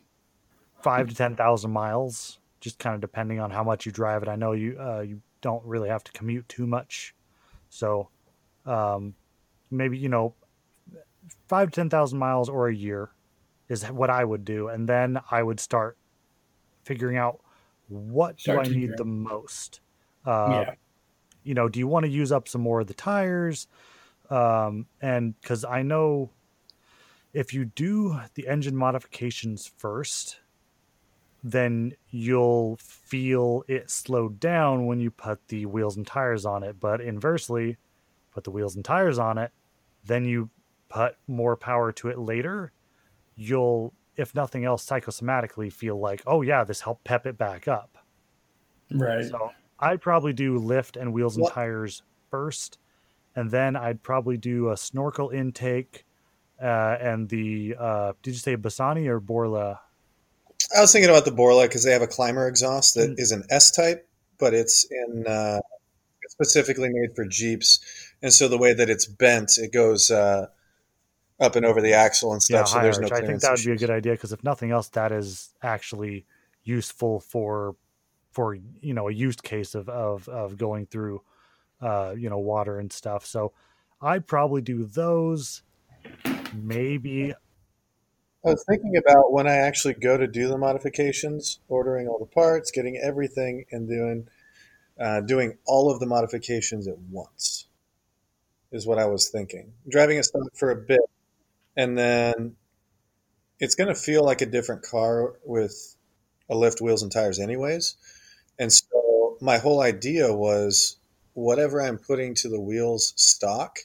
five 0.81 1.07
to 1.07 1.15
ten 1.15 1.35
thousand 1.35 1.71
miles 1.71 2.39
just 2.59 2.79
kind 2.79 2.95
of 2.95 3.01
depending 3.01 3.39
on 3.39 3.51
how 3.51 3.63
much 3.63 3.85
you 3.85 3.91
drive 3.91 4.23
it 4.23 4.29
i 4.29 4.35
know 4.35 4.53
you 4.53 4.75
uh, 4.79 5.01
you 5.01 5.21
don't 5.41 5.63
really 5.65 5.89
have 5.89 6.03
to 6.03 6.11
commute 6.11 6.47
too 6.49 6.65
much 6.65 7.13
so 7.69 8.09
um, 8.65 9.13
maybe 9.69 9.97
you 9.97 10.09
know 10.09 10.33
five 11.47 11.69
to 11.69 11.75
ten 11.75 11.89
thousand 11.89 12.19
miles 12.19 12.49
or 12.49 12.67
a 12.67 12.75
year 12.75 13.11
is 13.69 13.83
what 13.91 14.09
i 14.09 14.23
would 14.23 14.45
do 14.45 14.67
and 14.67 14.87
then 14.89 15.19
i 15.31 15.41
would 15.43 15.59
start 15.59 15.97
figuring 16.87 17.17
out 17.17 17.39
what 17.89 18.39
Start 18.39 18.65
do 18.65 18.71
I 18.71 18.73
need 18.73 18.87
tinkering. 18.87 18.97
the 18.97 19.05
most. 19.05 19.81
Uh, 20.25 20.63
yeah. 20.65 20.73
You 21.43 21.53
know, 21.53 21.69
do 21.69 21.79
you 21.79 21.87
want 21.87 22.05
to 22.05 22.11
use 22.11 22.31
up 22.31 22.47
some 22.47 22.61
more 22.61 22.81
of 22.81 22.87
the 22.87 22.93
tires? 22.93 23.67
Um, 24.29 24.87
and 25.01 25.39
because 25.39 25.63
I 25.63 25.83
know 25.83 26.31
if 27.33 27.53
you 27.53 27.65
do 27.65 28.19
the 28.33 28.47
engine 28.47 28.75
modifications 28.75 29.71
first, 29.77 30.39
then 31.43 31.93
you'll 32.09 32.77
feel 32.77 33.63
it 33.67 33.89
slowed 33.89 34.39
down 34.39 34.85
when 34.85 34.99
you 34.99 35.11
put 35.11 35.47
the 35.47 35.65
wheels 35.65 35.95
and 35.95 36.05
tires 36.05 36.45
on 36.45 36.63
it. 36.63 36.79
But 36.79 36.99
inversely, 36.99 37.77
put 38.33 38.43
the 38.43 38.51
wheels 38.51 38.75
and 38.75 38.83
tires 38.83 39.19
on 39.19 39.37
it, 39.37 39.51
then 40.03 40.25
you 40.25 40.49
put 40.89 41.15
more 41.27 41.55
power 41.55 41.91
to 41.91 42.09
it 42.09 42.17
later, 42.17 42.71
you'll, 43.35 43.93
if 44.17 44.33
nothing 44.35 44.65
else, 44.65 44.85
psychosomatically 44.85 45.71
feel 45.71 45.99
like, 45.99 46.21
oh 46.27 46.41
yeah, 46.41 46.63
this 46.63 46.81
helped 46.81 47.03
pep 47.03 47.25
it 47.25 47.37
back 47.37 47.67
up. 47.67 47.97
Right. 48.91 49.25
So 49.25 49.51
I'd 49.79 50.01
probably 50.01 50.33
do 50.33 50.57
lift 50.57 50.97
and 50.97 51.13
wheels 51.13 51.35
and 51.35 51.43
What- 51.43 51.53
tires 51.53 52.01
first, 52.31 52.77
and 53.35 53.51
then 53.51 53.75
I'd 53.75 54.01
probably 54.03 54.37
do 54.37 54.69
a 54.71 54.77
snorkel 54.77 55.29
intake 55.29 56.03
uh, 56.61 56.97
and 56.99 57.29
the 57.29 57.75
uh, 57.79 58.13
did 58.23 58.31
you 58.31 58.39
say 58.39 58.57
Bassani 58.57 59.07
or 59.07 59.19
Borla? 59.19 59.79
I 60.75 60.81
was 60.81 60.91
thinking 60.91 61.09
about 61.09 61.23
the 61.25 61.31
Borla 61.31 61.63
because 61.67 61.83
they 61.83 61.91
have 61.91 62.01
a 62.01 62.07
climber 62.07 62.47
exhaust 62.47 62.95
that 62.95 63.11
Mm. 63.11 63.19
is 63.19 63.31
an 63.31 63.43
S 63.51 63.69
type, 63.69 64.07
but 64.39 64.55
it's 64.55 64.85
in 64.89 65.25
uh, 65.27 65.59
it's 66.23 66.33
specifically 66.33 66.89
made 66.89 67.15
for 67.15 67.25
Jeeps, 67.25 67.79
and 68.23 68.33
so 68.33 68.47
the 68.47 68.57
way 68.57 68.73
that 68.73 68.89
it's 68.89 69.05
bent, 69.05 69.59
it 69.59 69.71
goes 69.71 70.09
uh, 70.09 70.47
up 71.39 71.55
and 71.55 71.65
over 71.65 71.81
the 71.81 71.93
axle 71.93 72.33
and 72.33 72.41
Yeah, 72.49 72.63
stuff. 72.63 72.69
so 72.69 72.75
high 72.77 72.83
there's 72.83 72.97
arch. 72.97 73.11
no 73.11 73.17
I 73.17 73.21
think 73.21 73.41
that 73.41 73.51
would 73.51 73.65
be 73.65 73.71
a 73.71 73.77
good 73.77 73.89
idea 73.89 74.13
because 74.13 74.31
if 74.33 74.43
nothing 74.43 74.71
else, 74.71 74.89
that 74.89 75.11
is 75.11 75.53
actually 75.61 76.25
useful 76.63 77.19
for 77.19 77.75
for 78.31 78.55
you 78.81 78.93
know 78.93 79.07
a 79.07 79.11
use 79.13 79.37
case 79.37 79.75
of 79.75 79.89
of 79.89 80.27
of 80.29 80.57
going 80.57 80.85
through 80.85 81.21
uh, 81.81 82.13
you 82.17 82.29
know 82.29 82.39
water 82.39 82.79
and 82.79 82.91
stuff. 82.91 83.25
So 83.25 83.53
I'd 84.01 84.27
probably 84.27 84.61
do 84.61 84.85
those. 84.85 85.63
Maybe 86.53 87.33
I 88.45 88.49
was 88.51 88.63
thinking 88.67 88.95
about 88.95 89.33
when 89.33 89.47
I 89.47 89.55
actually 89.55 89.95
go 89.95 90.15
to 90.17 90.27
do 90.27 90.47
the 90.47 90.57
modifications, 90.57 91.59
ordering 91.67 92.07
all 92.07 92.19
the 92.19 92.25
parts, 92.25 92.71
getting 92.71 92.97
everything, 92.97 93.65
and 93.71 93.87
doing 93.89 94.27
uh, 94.99 95.21
doing 95.21 95.57
all 95.65 95.91
of 95.91 95.99
the 95.99 96.05
modifications 96.05 96.87
at 96.87 96.97
once. 97.11 97.65
Is 98.71 98.85
what 98.85 98.99
I 98.99 99.05
was 99.05 99.29
thinking. 99.29 99.73
Driving 99.89 100.19
a 100.19 100.23
stock 100.23 100.53
for 100.53 100.71
a 100.71 100.75
bit, 100.75 100.99
and 101.77 101.97
then 101.97 102.55
it's 103.59 103.75
going 103.75 103.87
to 103.87 103.95
feel 103.95 104.25
like 104.25 104.41
a 104.41 104.45
different 104.45 104.83
car 104.83 105.35
with 105.45 105.95
a 106.49 106.55
lift, 106.55 106.81
wheels, 106.81 107.03
and 107.03 107.11
tires, 107.11 107.39
anyways. 107.39 107.95
And 108.59 108.71
so 108.73 109.37
my 109.39 109.57
whole 109.57 109.81
idea 109.81 110.33
was 110.33 110.97
whatever 111.33 111.81
I'm 111.81 111.97
putting 111.97 112.35
to 112.35 112.49
the 112.49 112.59
wheels 112.59 113.13
stock 113.15 113.79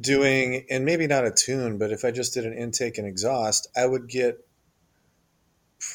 doing 0.00 0.66
and 0.70 0.84
maybe 0.84 1.06
not 1.06 1.24
a 1.24 1.30
tune 1.30 1.78
but 1.78 1.90
if 1.90 2.04
i 2.04 2.10
just 2.10 2.34
did 2.34 2.44
an 2.44 2.52
intake 2.52 2.98
and 2.98 3.06
exhaust 3.06 3.68
i 3.76 3.86
would 3.86 4.08
get 4.08 4.46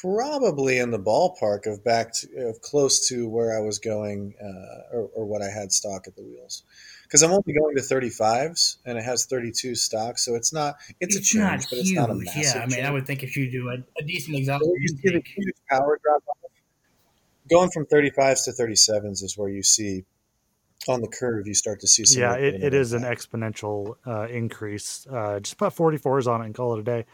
probably 0.00 0.78
in 0.78 0.90
the 0.90 0.98
ballpark 0.98 1.66
of 1.66 1.84
back 1.84 2.12
to 2.12 2.48
of 2.48 2.60
close 2.60 3.08
to 3.08 3.28
where 3.28 3.56
i 3.56 3.60
was 3.60 3.78
going 3.78 4.34
uh, 4.42 4.96
or, 4.96 5.10
or 5.14 5.24
what 5.24 5.42
i 5.42 5.48
had 5.48 5.72
stock 5.72 6.06
at 6.06 6.16
the 6.16 6.22
wheels 6.22 6.62
because 7.04 7.22
i'm 7.22 7.30
only 7.30 7.52
going 7.52 7.76
to 7.76 7.82
35s 7.82 8.76
and 8.84 8.98
it 8.98 9.04
has 9.04 9.26
32 9.26 9.74
stock 9.74 10.18
so 10.18 10.34
it's 10.34 10.52
not 10.52 10.74
it's, 11.00 11.16
a 11.16 11.20
change 11.20 11.62
but 11.70 11.76
huge. 11.76 11.86
it's 11.86 11.92
not 11.92 12.10
a 12.10 12.14
massive 12.14 12.42
yeah, 12.42 12.52
I 12.54 12.60
mean, 12.60 12.70
change. 12.70 12.86
I 12.86 12.90
would 12.90 13.06
think 13.06 13.22
if 13.22 13.36
you 13.36 13.50
do 13.50 13.68
a, 13.68 13.76
a 13.98 14.04
decent 14.04 14.36
example, 14.36 14.68
So 14.68 14.74
you 14.78 14.88
see 14.88 15.10
the 15.10 15.22
huge 15.24 15.54
power 15.70 15.98
drop. 16.02 16.22
Going 17.50 17.70
from 17.70 17.84
35s 17.84 18.44
to 18.46 18.52
37s 18.52 19.22
is 19.22 19.34
where 19.36 19.50
you 19.50 19.62
see 19.62 20.04
on 20.88 21.00
the 21.00 21.08
curve, 21.08 21.46
you 21.46 21.54
start 21.54 21.80
to 21.80 21.86
see 21.86 22.04
some. 22.04 22.22
yeah, 22.22 22.32
little 22.32 22.44
it, 22.46 22.52
bit 22.52 22.62
it 22.62 22.74
of 22.74 22.80
is 22.80 22.92
an 22.92 23.02
exponential 23.02 23.96
uh, 24.06 24.26
increase. 24.28 25.06
Uh, 25.10 25.40
just 25.40 25.56
put 25.56 25.74
44s 25.74 26.26
on 26.26 26.42
it 26.42 26.46
and 26.46 26.54
call 26.54 26.74
it 26.74 26.80
a 26.80 26.82
day. 26.82 27.06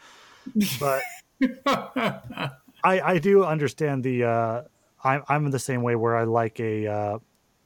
But 0.79 1.01
I, 2.83 3.01
I 3.01 3.19
do 3.19 3.43
understand 3.43 4.03
the. 4.03 4.23
Uh, 4.25 4.61
I'm 5.03 5.23
I'm 5.27 5.45
in 5.45 5.51
the 5.51 5.59
same 5.59 5.81
way 5.81 5.95
where 5.95 6.15
I 6.15 6.23
like 6.23 6.59
a, 6.59 6.87
uh, 6.87 7.19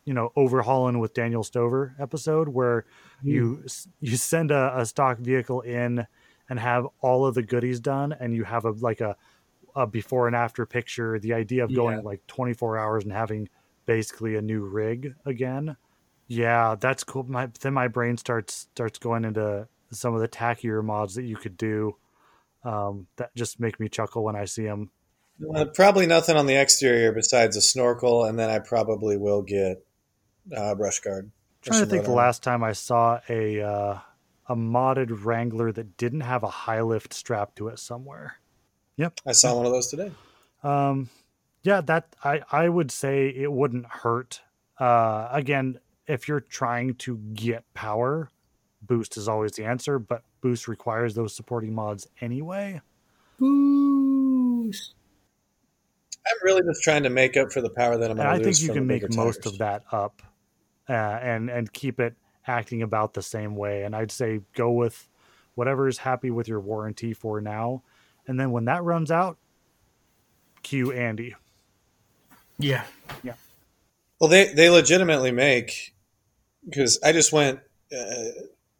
you 0.05 0.13
know, 0.13 0.31
overhauling 0.35 0.99
with 0.99 1.13
Daniel 1.13 1.43
Stover 1.43 1.95
episode 1.99 2.47
where 2.47 2.85
you 3.23 3.65
you 3.99 4.15
send 4.17 4.51
a, 4.51 4.79
a 4.79 4.85
stock 4.85 5.17
vehicle 5.17 5.61
in 5.61 6.05
and 6.47 6.59
have 6.59 6.87
all 7.01 7.25
of 7.25 7.33
the 7.33 7.41
goodies 7.41 7.79
done, 7.79 8.13
and 8.19 8.35
you 8.35 8.43
have 8.43 8.65
a 8.65 8.71
like 8.71 9.01
a, 9.01 9.15
a 9.75 9.87
before 9.87 10.27
and 10.27 10.35
after 10.35 10.65
picture. 10.65 11.19
The 11.19 11.33
idea 11.33 11.63
of 11.63 11.73
going 11.73 11.97
Yeah. 11.97 12.03
like 12.03 12.25
24 12.27 12.77
hours 12.77 13.03
and 13.03 13.11
having 13.11 13.49
basically 13.87 14.35
a 14.35 14.41
new 14.41 14.63
rig 14.63 15.15
again. 15.25 15.75
Yeah, 16.27 16.75
that's 16.79 17.03
cool. 17.03 17.23
My 17.23 17.49
then 17.61 17.73
my 17.73 17.87
brain 17.87 18.17
starts 18.17 18.67
starts 18.73 18.99
going 18.99 19.25
into 19.25 19.67
some 19.91 20.13
of 20.13 20.21
the 20.21 20.27
tackier 20.27 20.83
mods 20.83 21.15
that 21.15 21.23
you 21.23 21.35
could 21.35 21.57
do. 21.57 21.95
Um, 22.63 23.07
that 23.17 23.35
just 23.35 23.59
make 23.59 23.79
me 23.79 23.89
chuckle 23.89 24.23
when 24.23 24.35
I 24.35 24.45
see 24.45 24.63
them. 24.63 24.89
Uh, 25.53 25.65
probably 25.65 26.07
nothing 26.07 26.35
on 26.37 26.45
the 26.47 26.55
exterior 26.55 27.11
besides 27.11 27.55
a 27.57 27.61
snorkel, 27.61 28.23
and 28.23 28.39
then 28.39 28.49
I 28.49 28.59
probably 28.59 29.17
will 29.17 29.41
get 29.41 29.85
uh, 30.55 30.75
brush 30.75 30.99
guard. 30.99 31.31
or 31.67 31.69
trying 31.71 31.79
to 31.81 31.85
think 31.85 32.03
the 32.03 32.09
rudder. 32.09 32.17
last 32.17 32.43
time 32.43 32.63
I 32.63 32.73
saw 32.73 33.19
a 33.29 33.61
uh, 33.61 33.99
a 34.47 34.55
modded 34.55 35.23
Wrangler 35.25 35.71
that 35.71 35.97
didn't 35.97 36.21
have 36.21 36.43
a 36.43 36.49
high 36.49 36.81
lift 36.81 37.13
strap 37.13 37.55
to 37.55 37.67
it 37.69 37.79
somewhere. 37.79 38.37
Yep, 38.97 39.21
I 39.25 39.31
saw 39.33 39.55
one 39.55 39.65
of 39.65 39.71
those 39.71 39.87
today. 39.87 40.11
Um, 40.63 41.09
yeah, 41.63 41.81
that 41.81 42.15
I 42.23 42.41
I 42.51 42.69
would 42.69 42.91
say 42.91 43.27
it 43.29 43.51
wouldn't 43.51 43.85
hurt. 43.87 44.41
Uh, 44.79 45.29
again, 45.31 45.79
if 46.07 46.27
you're 46.27 46.39
trying 46.41 46.95
to 46.95 47.17
get 47.33 47.63
power, 47.73 48.29
boost 48.81 49.17
is 49.17 49.27
always 49.27 49.53
the 49.53 49.65
answer, 49.65 49.99
but 49.99 50.23
boost 50.41 50.67
requires 50.67 51.15
those 51.15 51.35
supporting 51.35 51.73
mods 51.73 52.07
anyway. 52.21 52.81
boost. 53.39 54.93
I'm 56.27 56.37
really 56.43 56.61
just 56.63 56.83
trying 56.83 57.03
to 57.03 57.09
make 57.09 57.37
up 57.37 57.51
for 57.51 57.61
the 57.61 57.69
power 57.69 57.97
that 57.97 58.09
I'm 58.09 58.19
And 58.19 58.27
I 58.27 58.39
think 58.39 58.59
you 58.59 58.67
from 58.67 58.75
can 58.75 58.87
the 58.87 58.93
make 58.93 59.01
bigger 59.03 59.15
most 59.15 59.43
tires. 59.43 59.53
of 59.53 59.59
that 59.59 59.83
up 59.91 60.21
uh, 60.89 60.93
and 60.93 61.49
and 61.49 61.71
keep 61.73 61.99
it 61.99 62.15
acting 62.47 62.81
about 62.81 63.13
the 63.13 63.21
same 63.21 63.55
way. 63.55 63.83
And 63.83 63.95
I'd 63.95 64.11
say 64.11 64.41
go 64.53 64.71
with 64.71 65.07
whatever 65.55 65.87
is 65.87 65.99
happy 65.99 66.29
with 66.31 66.47
your 66.47 66.59
warranty 66.59 67.13
for 67.13 67.41
now, 67.41 67.81
and 68.27 68.39
then 68.39 68.51
when 68.51 68.65
that 68.65 68.83
runs 68.83 69.11
out, 69.11 69.37
cue 70.63 70.91
Andy. 70.91 71.35
Yeah. 72.57 72.83
Yeah. 73.23 73.33
Well, 74.19 74.29
they 74.29 74.53
they 74.53 74.69
legitimately 74.69 75.31
make 75.31 75.93
because 76.65 76.99
I 77.03 77.11
just 77.11 77.31
went. 77.33 77.59
Uh, 77.95 78.29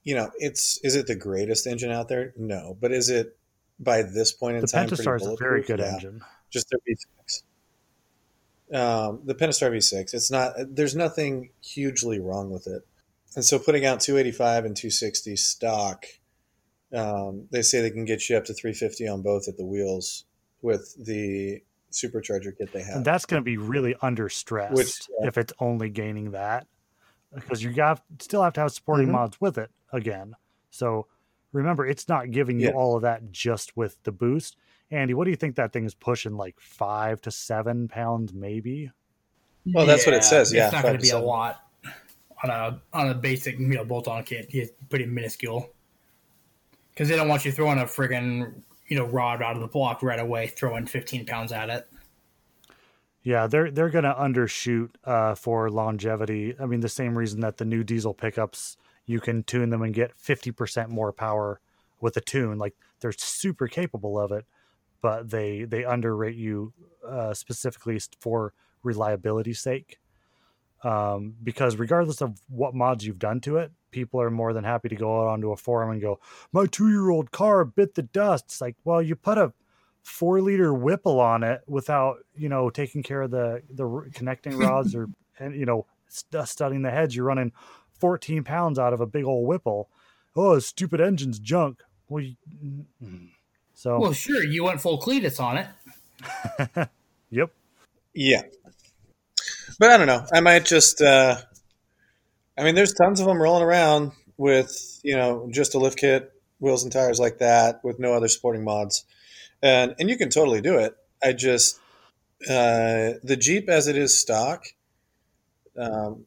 you 0.04 0.14
know, 0.16 0.30
it's 0.38 0.78
is 0.84 0.96
it 0.96 1.08
the 1.08 1.16
greatest 1.16 1.66
engine 1.68 1.92
out 1.92 2.08
there? 2.08 2.34
No, 2.38 2.78
but 2.80 2.92
is 2.92 3.10
it 3.10 3.38
by 3.80 4.04
this 4.04 4.32
point 4.32 4.56
in 4.56 4.62
The 4.62 4.68
time? 4.68 4.88
pretty 4.88 5.04
Pentastar 5.04 5.16
is 5.22 5.26
a 5.28 5.36
very 5.38 5.64
good 5.64 5.80
Yeah. 5.80 5.94
engine. 5.96 6.22
Just 6.52 6.70
their 6.70 6.80
V6. 6.88 7.44
Um, 8.74 9.22
the 9.26 9.36
Pentastar 9.36 9.72
V6. 9.72 10.14
It's 10.14 10.32
not. 10.32 10.54
There's 10.58 10.96
nothing 10.96 11.52
hugely 11.62 12.20
wrong 12.20 12.50
with 12.50 12.66
it, 12.68 12.82
and 13.36 13.46
so 13.46 13.60
putting 13.60 13.86
out 13.86 14.00
285 14.00 14.66
and 14.66 14.76
260 14.76 15.36
stock, 15.36 16.06
um, 16.94 17.48
they 17.52 17.62
say 17.62 17.82
they 17.82 17.92
can 17.92 18.06
get 18.06 18.28
you 18.28 18.38
up 18.38 18.46
to 18.46 18.54
350 18.54 19.08
on 19.08 19.22
both 19.22 19.48
at 19.48 19.58
the 19.58 19.66
wheels 19.66 20.26
with 20.64 20.96
the 21.06 21.62
supercharger 21.92 22.58
kit 22.58 22.74
they 22.74 22.82
have. 22.82 22.96
And 22.98 23.06
that's 23.06 23.26
going 23.26 23.42
to 23.42 23.46
be 23.46 23.58
really 23.58 23.96
under 24.02 24.30
stress 24.30 24.74
Which, 24.76 25.00
uh, 25.22 25.28
if 25.28 25.38
it's 25.38 25.54
only 25.60 25.90
gaining 25.90 26.32
that 26.32 26.68
because 27.34 27.62
you 27.64 27.72
got 27.72 28.02
still 28.20 28.42
have 28.44 28.54
to 28.54 28.62
have 28.62 28.72
supporting 28.72 29.08
Mhm. 29.10 29.12
mods 29.12 29.40
with 29.40 29.58
it 29.58 29.70
again. 29.94 30.36
So 30.72 31.08
remember, 31.54 31.86
it's 31.86 32.10
not 32.10 32.32
giving 32.32 32.60
you 32.60 32.68
Yeah. 32.70 32.74
all 32.74 32.96
of 32.96 33.04
that 33.04 33.32
just 33.32 33.78
with 33.78 34.02
the 34.04 34.12
boost. 34.12 34.58
Andy, 34.96 35.14
what 35.14 35.26
do 35.26 35.32
you 35.32 35.36
think 35.36 35.56
that 35.56 35.74
thing 35.74 35.86
is 35.86 35.94
pushing? 35.94 36.38
Like 36.38 36.60
five 36.60 37.22
to 37.22 37.32
seven 37.32 37.88
pounds, 37.88 38.34
maybe? 38.34 38.92
Well, 39.66 39.86
that's 39.86 40.06
what 40.06 40.16
it 40.16 40.24
says, 40.24 40.54
yeah, 40.54 40.66
it's 40.66 40.74
not 40.74 40.84
going 40.84 40.94
to 40.96 41.00
to 41.00 41.04
be 41.04 41.10
a 41.10 41.20
lot 41.20 41.66
on 42.44 42.50
a 42.50 42.82
on 42.94 43.10
a 43.10 43.14
basic 43.14 43.60
you 43.60 43.68
know 43.68 43.86
bolt-on 43.86 44.24
kit. 44.24 44.48
It's 44.50 44.72
pretty 44.90 45.06
minuscule 45.06 45.70
because 46.92 47.10
they 47.10 47.16
don't 47.16 47.28
want 47.28 47.46
you 47.46 47.52
throwing 47.52 47.80
a 47.80 47.86
friggin' 47.86 48.62
you 48.88 48.98
know 48.98 49.06
rod 49.06 49.42
out 49.42 49.56
of 49.56 49.62
the 49.62 49.68
block 49.68 50.04
right 50.04 50.20
away, 50.20 50.48
throwing 50.48 50.86
15 50.86 51.26
pounds 51.26 51.52
at 51.52 51.70
it. 51.70 51.88
Yeah, 53.24 53.48
they're 53.48 53.72
they're 53.72 53.90
going 53.90 54.04
to 54.04 54.14
undershoot 54.14 54.92
uh, 55.04 55.34
for 55.34 55.72
longevity. 55.72 56.56
I 56.60 56.68
mean, 56.68 56.82
the 56.82 56.90
same 56.90 57.18
reason 57.18 57.40
that 57.42 57.58
the 57.58 57.66
new 57.66 57.84
diesel 57.84 58.14
pickups 58.14 58.78
you 59.08 59.20
can 59.20 59.44
tune 59.44 59.72
them 59.72 59.82
and 59.82 59.94
get 59.94 60.16
fifty 60.16 60.52
percent 60.52 60.90
more 60.90 61.12
power 61.12 61.60
with 62.00 62.16
a 62.18 62.22
tune. 62.22 62.60
Like 62.60 62.76
they're 63.00 63.12
super 63.12 63.68
capable 63.68 64.20
of 64.20 64.32
it, 64.32 64.46
but 65.06 65.30
they 65.30 65.66
they 65.66 65.84
underrate 65.84 66.36
you 66.36 66.74
uh, 67.08 67.32
specifically 67.36 68.00
for 68.20 68.54
reliability's 68.82 69.60
sake. 69.60 70.00
Um, 70.84 71.36
because 71.44 71.76
regardless 71.76 72.24
of 72.24 72.40
what 72.50 72.74
mods 72.74 73.06
you've 73.06 73.20
done 73.20 73.40
to 73.42 73.58
it, 73.58 73.72
people 73.92 74.20
are 74.20 74.32
more 74.32 74.52
than 74.52 74.64
happy 74.64 74.90
to 74.90 74.96
go 74.96 75.22
out 75.22 75.28
onto 75.28 75.52
a 75.52 75.58
forum 75.58 75.92
and 75.92 76.02
go, 76.02 76.20
"My 76.52 76.66
two-year-old 76.66 77.30
car 77.30 77.64
bit 77.66 77.94
the 77.94 78.02
dust." 78.02 78.46
It's 78.46 78.62
like, 78.62 78.78
well, 78.84 79.00
you 79.00 79.16
put 79.16 79.38
a 79.38 79.54
four 80.02 80.42
liter 80.42 80.74
Whipple 80.74 81.20
on 81.20 81.44
it 81.44 81.62
without 81.68 82.18
you 82.36 82.50
know 82.50 82.72
taking 82.72 83.04
care 83.04 83.22
of 83.22 83.30
the 83.30 83.62
the 83.70 84.10
connecting 84.12 84.58
rods 84.58 84.96
or 84.96 85.08
and 85.40 85.56
you 85.56 85.68
know 85.68 85.86
st- 86.08 86.48
studying 86.48 86.82
the 86.82 86.90
heads. 86.90 87.16
You're 87.16 87.26
running 87.26 87.52
14 88.00 88.44
pounds 88.44 88.80
out 88.80 88.92
of 88.92 89.02
a 89.02 89.06
big 89.06 89.26
old 89.26 89.48
Whipple. 89.48 89.88
Oh, 90.36 90.58
stupid 90.58 91.00
engine's 91.00 91.38
junk. 91.38 91.84
Well, 92.10 92.24
you, 92.24 92.36
mm. 93.04 93.30
So 93.76 94.00
Well, 94.00 94.14
sure, 94.14 94.44
you 94.44 94.64
went 94.64 94.82
full 94.82 95.00
Cletus 95.00 95.40
on 95.40 95.58
it. 95.58 96.90
yep. 97.30 97.52
Yeah. 98.14 98.44
But 99.78 99.92
I 99.92 99.98
don't 99.98 100.08
know. 100.08 100.26
I 100.34 100.40
might 100.40 100.66
just 100.66 101.02
uh 101.02 101.38
I 102.58 102.64
mean 102.64 102.76
there's 102.76 102.94
tons 102.94 103.20
of 103.20 103.28
them 103.28 103.42
rolling 103.42 103.64
around 103.64 104.14
with, 104.38 105.00
you 105.04 105.16
know, 105.16 105.50
just 105.52 105.76
a 105.76 105.78
lift 105.78 105.98
kit, 105.98 106.32
wheels 106.60 106.84
and 106.84 106.92
tires 106.92 107.20
like 107.20 107.40
that 107.40 107.84
with 107.84 108.00
no 108.00 108.14
other 108.14 108.30
sporting 108.30 108.64
mods. 108.64 109.04
And 109.62 109.94
and 110.00 110.10
you 110.10 110.18
can 110.18 110.30
totally 110.30 110.62
do 110.62 110.78
it. 110.78 110.96
I 111.22 111.34
just 111.34 111.80
uh 112.50 113.20
the 113.24 113.38
Jeep 113.38 113.70
as 113.70 113.88
it 113.88 113.98
is 113.98 114.20
stock 114.20 114.68
um 115.78 116.26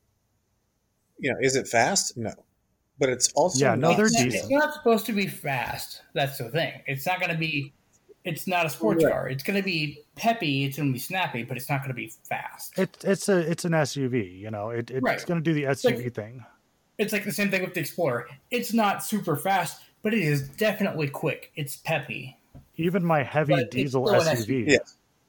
you 1.18 1.32
know, 1.32 1.38
is 1.40 1.56
it 1.56 1.66
fast? 1.66 2.16
No. 2.16 2.32
But 2.98 3.08
it's 3.10 3.32
also 3.34 3.64
Yeah, 3.64 3.74
no, 3.74 3.88
not 3.90 3.96
they're 3.96 4.06
it's, 4.06 4.14
not, 4.18 4.24
decent. 4.24 4.42
it's 4.44 4.50
not 4.50 4.74
supposed 4.74 5.06
to 5.06 5.12
be 5.12 5.26
fast. 5.26 6.02
That's 6.14 6.38
the 6.38 6.50
thing. 6.50 6.72
It's 6.86 7.06
not 7.06 7.20
going 7.20 7.32
to 7.32 7.38
be. 7.38 7.72
It's 8.24 8.46
not 8.46 8.66
a 8.66 8.70
sports 8.70 9.04
Right. 9.04 9.12
car. 9.12 9.28
It's 9.28 9.42
going 9.44 9.56
to 9.56 9.62
be 9.64 10.00
peppy. 10.16 10.64
It's 10.64 10.76
going 10.76 10.88
to 10.88 10.92
be 10.92 10.98
snappy, 10.98 11.44
but 11.44 11.56
it's 11.56 11.70
not 11.70 11.80
going 11.80 11.88
to 11.90 11.94
be 11.94 12.12
fast. 12.28 12.76
It's 12.78 13.04
it's 13.04 13.28
a 13.28 13.38
it's 13.38 13.64
an 13.64 13.72
SUV. 13.72 14.38
You 14.38 14.50
know, 14.50 14.70
it, 14.70 14.90
it's 14.90 15.02
Right. 15.02 15.24
going 15.26 15.42
to 15.42 15.44
do 15.44 15.54
the 15.54 15.64
SUV 15.66 16.04
Like- 16.04 16.14
thing. 16.14 16.44
It's 16.98 17.12
like 17.12 17.24
the 17.24 17.32
same 17.32 17.48
thing 17.50 17.62
with 17.62 17.74
the 17.74 17.80
Explorer. 17.80 18.26
It's 18.50 18.72
not 18.72 19.04
super 19.04 19.36
fast, 19.36 19.80
but 20.02 20.12
it 20.12 20.18
is 20.20 20.48
definitely 20.48 21.06
quick. 21.08 21.52
It's 21.54 21.76
peppy. 21.76 22.36
Even 22.76 23.04
my 23.04 23.22
heavy 23.22 23.54
But 23.54 23.70
diesel 23.70 24.04
still 24.08 24.20
an 24.20 24.36
SUV. 24.36 24.66
Yeah. 24.66 24.78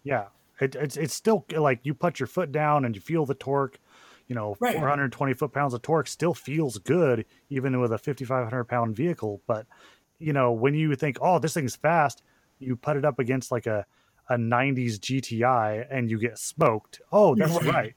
Yeah, 0.03 0.25
it, 0.60 0.75
it's 0.75 0.97
it's 0.97 1.13
still 1.13 1.45
like 1.55 1.82
you 1.84 1.93
put 1.93 2.19
your 2.19 2.25
foot 2.27 2.51
down 2.51 2.86
and 2.86 2.95
you 2.95 3.01
feel 3.01 3.27
the 3.27 3.36
torque. 3.36 3.77
You 4.30 4.36
know, 4.36 4.56
Right. 4.62 4.76
420 4.76 5.34
foot 5.34 5.52
pounds 5.52 5.74
of 5.74 5.82
torque 5.82 6.08
still 6.08 6.34
feels 6.34 6.78
good, 6.78 7.26
even 7.50 7.78
with 7.82 7.92
a 7.92 7.98
5,500 7.98 8.63
pound 8.65 8.96
vehicle. 8.96 9.42
But 9.48 9.65
you 10.20 10.32
know, 10.34 10.52
when 10.54 10.74
you 10.76 10.96
think, 10.96 11.18
oh, 11.22 11.39
this 11.39 11.54
thing's 11.56 11.76
fast, 11.76 12.22
you 12.60 12.76
put 12.78 12.96
it 12.96 13.04
up 13.06 13.20
against 13.20 13.52
like 13.52 13.65
a 13.68 13.86
a 14.30 14.36
90s 14.38 15.00
GTI 15.00 15.88
and 15.89 16.10
you 16.12 16.20
get 16.20 16.38
smoked. 16.38 17.02
Oh, 17.12 17.34
that's 17.36 17.52
Right. 17.54 17.74
right. 17.74 17.96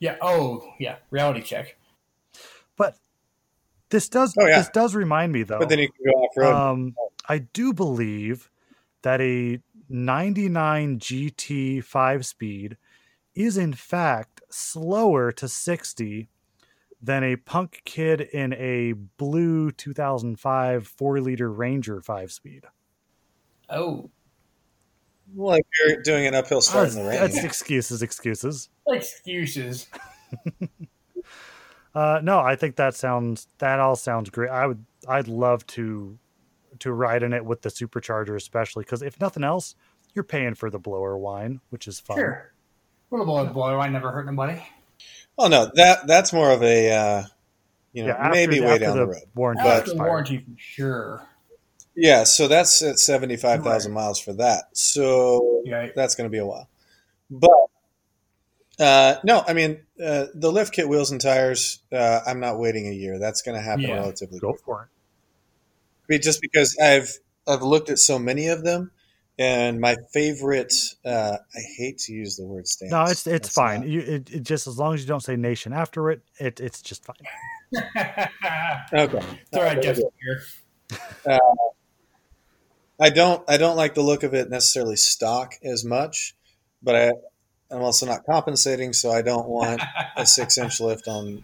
Yeah. 0.00 0.16
Oh, 0.20 0.74
yeah. 0.80 0.96
Reality 1.10 1.40
check. 1.42 1.76
But 2.76 2.96
this 3.90 4.08
does 4.08 4.34
Oh, 4.36 4.46
yeah. 4.48 4.58
this 4.58 4.68
does 4.70 4.96
remind 4.96 5.32
me 5.32 5.44
though. 5.44 5.60
but 5.60 5.68
then 5.68 5.78
you 5.78 5.88
can 5.92 6.04
go 6.04 6.10
off 6.22 6.36
road. 6.36 6.54
Um, 6.56 6.94
I 7.28 7.38
do 7.38 7.72
believe 7.72 8.50
that 9.02 9.20
a 9.20 9.60
99 9.88 10.98
GT 10.98 11.84
5 11.84 12.26
speed 12.26 12.76
is 13.36 13.56
in 13.56 13.72
fact 13.74 14.31
slower 14.52 15.32
to 15.32 15.48
60 15.48 16.28
than 17.00 17.24
a 17.24 17.36
punk 17.36 17.82
kid 17.84 18.20
in 18.20 18.52
a 18.54 18.92
blue 18.92 19.70
2005 19.72 20.86
4 20.86 21.20
liter 21.20 21.50
Ranger 21.52 22.00
5 22.00 22.32
speed. 22.32 22.64
Oh, 23.68 24.10
like 25.34 25.64
you're 25.80 26.02
doing 26.02 26.26
an 26.26 26.34
uphill 26.34 26.60
start 26.60 26.84
That's, 26.84 26.96
in 26.96 27.02
the 27.04 27.08
rain. 27.08 27.20
that's 27.20 27.42
excuses, 27.42 28.02
excuses. 28.02 28.68
excuses. 28.86 29.86
Uh, 31.94 32.20
no, 32.22 32.38
I 32.40 32.56
think 32.56 32.76
that 32.76 32.94
sounds 32.94 33.46
that 33.58 33.78
all 33.78 33.96
sounds 33.96 34.30
great. 34.30 34.50
I 34.50 34.66
would 34.66 34.84
I'd 35.06 35.28
love 35.28 35.66
to 35.68 36.18
to 36.78 36.92
ride 36.92 37.22
in 37.22 37.32
it 37.32 37.44
with 37.44 37.62
the 37.62 37.68
supercharger, 37.68 38.34
especially 38.34 38.84
because 38.84 39.02
if 39.02 39.20
nothing 39.20 39.44
else, 39.44 39.74
you're 40.14 40.24
paying 40.24 40.54
for 40.54 40.70
the 40.70 40.78
blower 40.78 41.18
whine, 41.18 41.60
which 41.70 41.86
is 41.86 42.00
fun. 42.00 42.16
Sure. 42.16 42.51
Little 43.12 43.26
boy, 43.26 43.44
boy, 43.46 43.78
I 43.78 43.88
never 43.88 44.10
hurt 44.10 44.26
nobody. 44.26 44.60
Oh 45.38 45.46
no, 45.46 45.70
that 45.74 46.06
that's 46.06 46.32
more 46.32 46.50
of 46.50 46.62
a 46.62 46.90
uh, 46.90 47.22
you 47.92 48.02
know 48.02 48.08
Yeah, 48.08 48.14
after, 48.16 48.30
maybe 48.32 48.60
way 48.60 48.78
down 48.78 48.96
the, 48.96 49.02
the 49.04 49.12
road. 49.12 49.22
warranty 49.34 49.62
But- 49.62 49.76
After 49.80 49.90
expired. 49.92 50.08
warranty, 50.08 50.38
for 50.38 50.54
sure. 50.58 51.26
Yeah, 51.94 52.24
so 52.24 52.48
that's 52.48 52.80
at 52.82 52.98
seventy 52.98 53.36
five 53.36 53.62
thousand 53.62 53.92
miles 53.92 54.18
for 54.18 54.32
that. 54.34 54.64
So 54.76 55.60
Yeah. 55.66 55.88
that's 55.94 56.14
going 56.14 56.24
to 56.24 56.30
be 56.32 56.38
a 56.38 56.46
while. 56.46 56.68
But 57.30 57.50
uh, 58.80 59.16
no, 59.24 59.44
I 59.46 59.52
mean 59.52 59.82
uh, 60.02 60.26
the 60.34 60.50
lift 60.50 60.72
kit 60.72 60.88
wheels 60.88 61.10
and 61.12 61.20
tires. 61.20 61.80
Uh, 61.92 62.20
I'm 62.26 62.40
not 62.40 62.58
waiting 62.58 62.88
a 62.88 62.92
year. 62.92 63.18
That's 63.18 63.42
going 63.42 63.56
to 63.56 63.62
happen 63.62 63.82
Yeah. 63.82 63.94
relatively 63.96 64.38
Go 64.38 64.52
quick. 64.52 64.62
for 64.64 64.82
it. 64.84 64.88
Be- 66.08 66.18
Just 66.18 66.40
because 66.40 66.74
I've 66.82 67.18
I've 67.46 67.62
looked 67.62 67.90
at 67.90 67.98
so 67.98 68.18
many 68.18 68.48
of 68.48 68.64
them, 68.64 68.90
and 69.38 69.80
my 69.80 69.96
favorite. 70.12 70.72
Uh, 71.04 71.36
I 71.54 71.60
hate 71.78 71.98
to 72.00 72.12
use 72.12 72.36
the 72.36 72.44
word 72.46 72.66
stance. 72.68 72.92
No, 72.92 73.02
it's 73.04 73.12
it's 73.12 73.26
That's 73.26 73.52
fine. 73.52 73.80
not- 73.80 73.88
You, 73.88 74.00
it, 74.00 74.30
it 74.30 74.42
just 74.42 74.66
as 74.66 74.78
long 74.78 74.94
as 74.94 75.00
you 75.00 75.06
don't 75.06 75.22
say 75.22 75.36
nation 75.36 75.72
after 75.72 76.10
it, 76.10 76.22
it 76.38 76.60
it's 76.60 76.82
just 76.82 77.04
fine. 77.04 77.16
okay. 78.92 79.18
it's 79.18 79.56
all 79.56 79.62
right, 79.62 79.80
Jeff. 79.80 79.96
Here. 79.96 81.38
I 83.00 83.10
don't 83.10 83.42
I 83.48 83.56
don't 83.56 83.76
like 83.76 83.94
the 83.94 84.02
look 84.02 84.22
of 84.22 84.34
it 84.34 84.48
necessarily 84.50 84.96
stock 84.96 85.54
as 85.64 85.84
much, 85.84 86.34
but 86.82 86.94
I 86.94 87.12
I'm 87.70 87.80
also 87.82 88.04
not 88.06 88.24
compensating, 88.26 88.92
so 88.92 89.10
I 89.10 89.22
don't 89.22 89.48
want 89.48 89.80
a 90.16 90.26
six 90.26 90.58
inch 90.58 90.80
lift 90.82 91.08
on. 91.08 91.42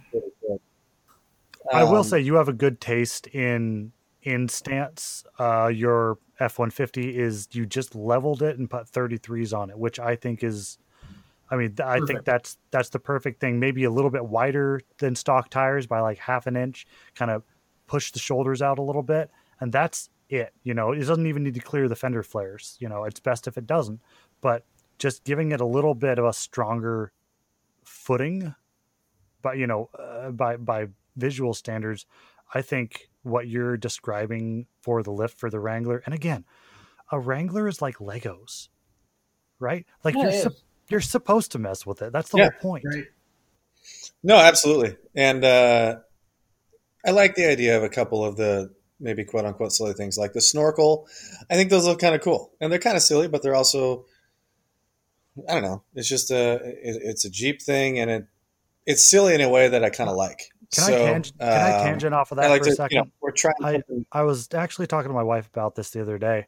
I 1.72 1.85
will 1.85 1.96
Um, 1.98 2.05
say 2.05 2.20
you 2.20 2.35
have 2.35 2.48
a 2.48 2.53
good 2.53 2.81
taste 2.81 3.27
in 3.29 3.92
in 4.23 4.49
stance. 4.49 5.25
Uh, 5.39 5.71
your 5.73 6.19
F 6.41 6.59
one 6.59 6.71
fifty 6.71 7.17
is 7.17 7.49
you 7.53 7.67
just 7.67 7.95
leveled 7.95 8.43
it 8.43 8.59
and 8.59 8.69
put 8.69 8.89
thirty 8.89 9.17
threes 9.17 9.53
on 9.53 9.71
it, 9.71 9.79
which 9.79 9.99
I 9.99 10.17
think 10.17 10.43
is. 10.43 10.79
I 11.51 11.57
mean, 11.57 11.75
th- 11.75 11.87
I 11.87 12.01
think 12.01 12.25
that's 12.25 12.59
that's 12.71 12.91
the 12.91 12.99
perfect 12.99 13.41
thing. 13.41 13.59
Maybe 13.59 13.85
a 13.85 13.91
little 13.91 14.11
bit 14.11 14.25
wider 14.25 14.83
than 14.99 15.17
stock 15.17 15.49
tires 15.49 15.87
by 15.87 16.01
like 16.01 16.19
half 16.19 16.47
an 16.47 16.57
inch, 16.57 16.87
kind 17.15 17.31
of 17.31 17.43
push 17.87 18.13
the 18.13 18.19
shoulders 18.19 18.61
out 18.61 18.79
a 18.79 18.83
little 18.83 19.03
bit, 19.03 19.31
and 19.61 19.73
that's 19.73 20.11
it. 20.29 20.53
You 20.63 20.75
know, 20.75 20.93
it 20.93 20.99
doesn't 20.99 21.27
even 21.27 21.45
need 21.45 21.55
to 21.55 21.61
clear 21.61 21.89
the 21.89 21.97
fender 21.97 22.23
flares. 22.23 22.77
You 22.81 22.89
know, 22.89 23.05
it's 23.05 23.21
best 23.21 23.47
if 23.47 23.57
it 23.57 23.67
doesn't, 23.67 24.01
but 24.43 24.67
just 24.99 25.25
giving 25.25 25.53
it 25.53 25.61
a 25.61 25.67
little 25.67 25.95
bit 25.95 26.19
of 26.19 26.27
a 26.27 26.33
stronger 26.35 27.13
footing 27.83 28.55
but 29.43 29.57
you 29.57 29.67
know, 29.67 29.89
uh, 29.99 30.31
by 30.31 30.57
by 30.57 30.89
visual 31.17 31.55
standards, 31.55 32.07
I 32.55 32.63
think 32.63 33.09
what 33.23 33.49
you're 33.49 33.77
describing 33.77 34.67
for 34.81 35.03
the 35.03 35.11
lift 35.13 35.39
for 35.39 35.51
the 35.51 35.61
Wrangler, 35.61 36.03
and 36.07 36.15
again, 36.15 36.45
a 37.13 37.21
Wrangler 37.21 37.69
is 37.69 37.83
like 37.83 37.97
Legos, 37.99 38.69
right? 39.59 39.87
Like 40.05 40.15
Yeah, 40.15 40.23
you're 40.23 40.31
it 40.31 40.43
sup- 40.43 40.53
is. 40.53 40.63
you're 40.91 41.01
supposed 41.01 41.53
to 41.53 41.59
mess 41.59 41.85
with 41.87 42.03
it. 42.03 42.13
That's 42.13 42.31
the 42.31 42.39
Yeah, 42.39 42.49
whole 42.51 42.61
point. 42.61 42.85
Right. 42.85 43.05
No, 44.23 44.37
absolutely. 44.37 44.97
And 45.15 45.45
uh, 45.45 45.97
I 47.07 47.11
like 47.11 47.35
the 47.35 47.47
idea 47.49 47.77
of 47.77 47.83
a 47.83 47.89
couple 47.89 48.25
of 48.25 48.37
the 48.37 48.75
maybe 49.01 49.25
quote 49.25 49.45
unquote 49.45 49.73
silly 49.73 49.93
things 49.93 50.19
like 50.19 50.33
the 50.33 50.41
snorkel. 50.41 51.07
I 51.51 51.55
think 51.55 51.71
those 51.71 51.87
look 51.87 52.01
kind 52.01 52.15
of 52.15 52.21
cool, 52.21 52.53
and 52.61 52.71
they're 52.73 52.79
kind 52.79 52.97
of 52.97 53.03
silly, 53.03 53.29
but 53.29 53.43
they're 53.43 53.55
also 53.55 54.07
I 55.49 55.55
don't 55.55 55.63
know. 55.63 55.83
It's 55.95 56.09
just 56.09 56.31
a 56.31 56.55
it, 56.55 57.01
it's 57.03 57.25
a 57.25 57.31
Jeep 57.31 57.63
thing, 57.63 57.99
and 57.99 58.11
it 58.11 58.27
it's 58.87 59.09
silly 59.09 59.35
in 59.35 59.41
a 59.41 59.49
way 59.49 59.69
that 59.69 59.85
I 59.85 59.91
kind 59.91 60.11
of 60.11 60.17
like. 60.17 60.51
Can 60.73 60.85
so, 60.85 60.95
I 60.95 60.99
tangent? 60.99 61.39
Can 61.39 61.49
I 61.49 61.79
um, 61.79 61.85
tangent 61.85 62.15
off 62.15 62.31
of 62.31 62.37
that 62.37 62.51
like 62.51 62.63
for 62.63 62.69
a 62.71 62.73
second? 62.73 62.97
you 62.97 63.03
know, 63.03 63.11
we're 63.21 63.31
trying. 63.31 63.55
I- 63.63 63.73
something- 63.75 64.07
I 64.13 64.23
was 64.23 64.49
actually 64.53 64.87
talking 64.87 65.09
to 65.09 65.15
my 65.15 65.23
wife 65.23 65.49
about 65.49 65.75
this 65.75 65.91
the 65.91 66.03
other 66.03 66.19
day. 66.19 66.47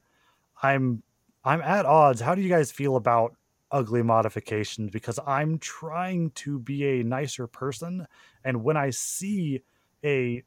I'm 0.63 1.03
I'm 1.45 1.63
at 1.63 1.87
odds. 1.87 2.21
How 2.21 2.35
do 2.35 2.43
you 2.43 2.51
guys 2.51 2.71
feel 2.71 2.97
about 2.97 3.35
ugly 3.71 4.03
modifications? 4.03 4.91
Because 4.91 5.19
I'm 5.27 5.59
trying 5.59 6.31
to 6.33 6.59
be 6.59 7.01
a 7.01 7.03
nicer 7.03 7.47
person, 7.47 8.07
and 8.45 8.63
when 8.63 8.77
I 8.77 8.91
see 8.91 9.63
a 10.05 10.43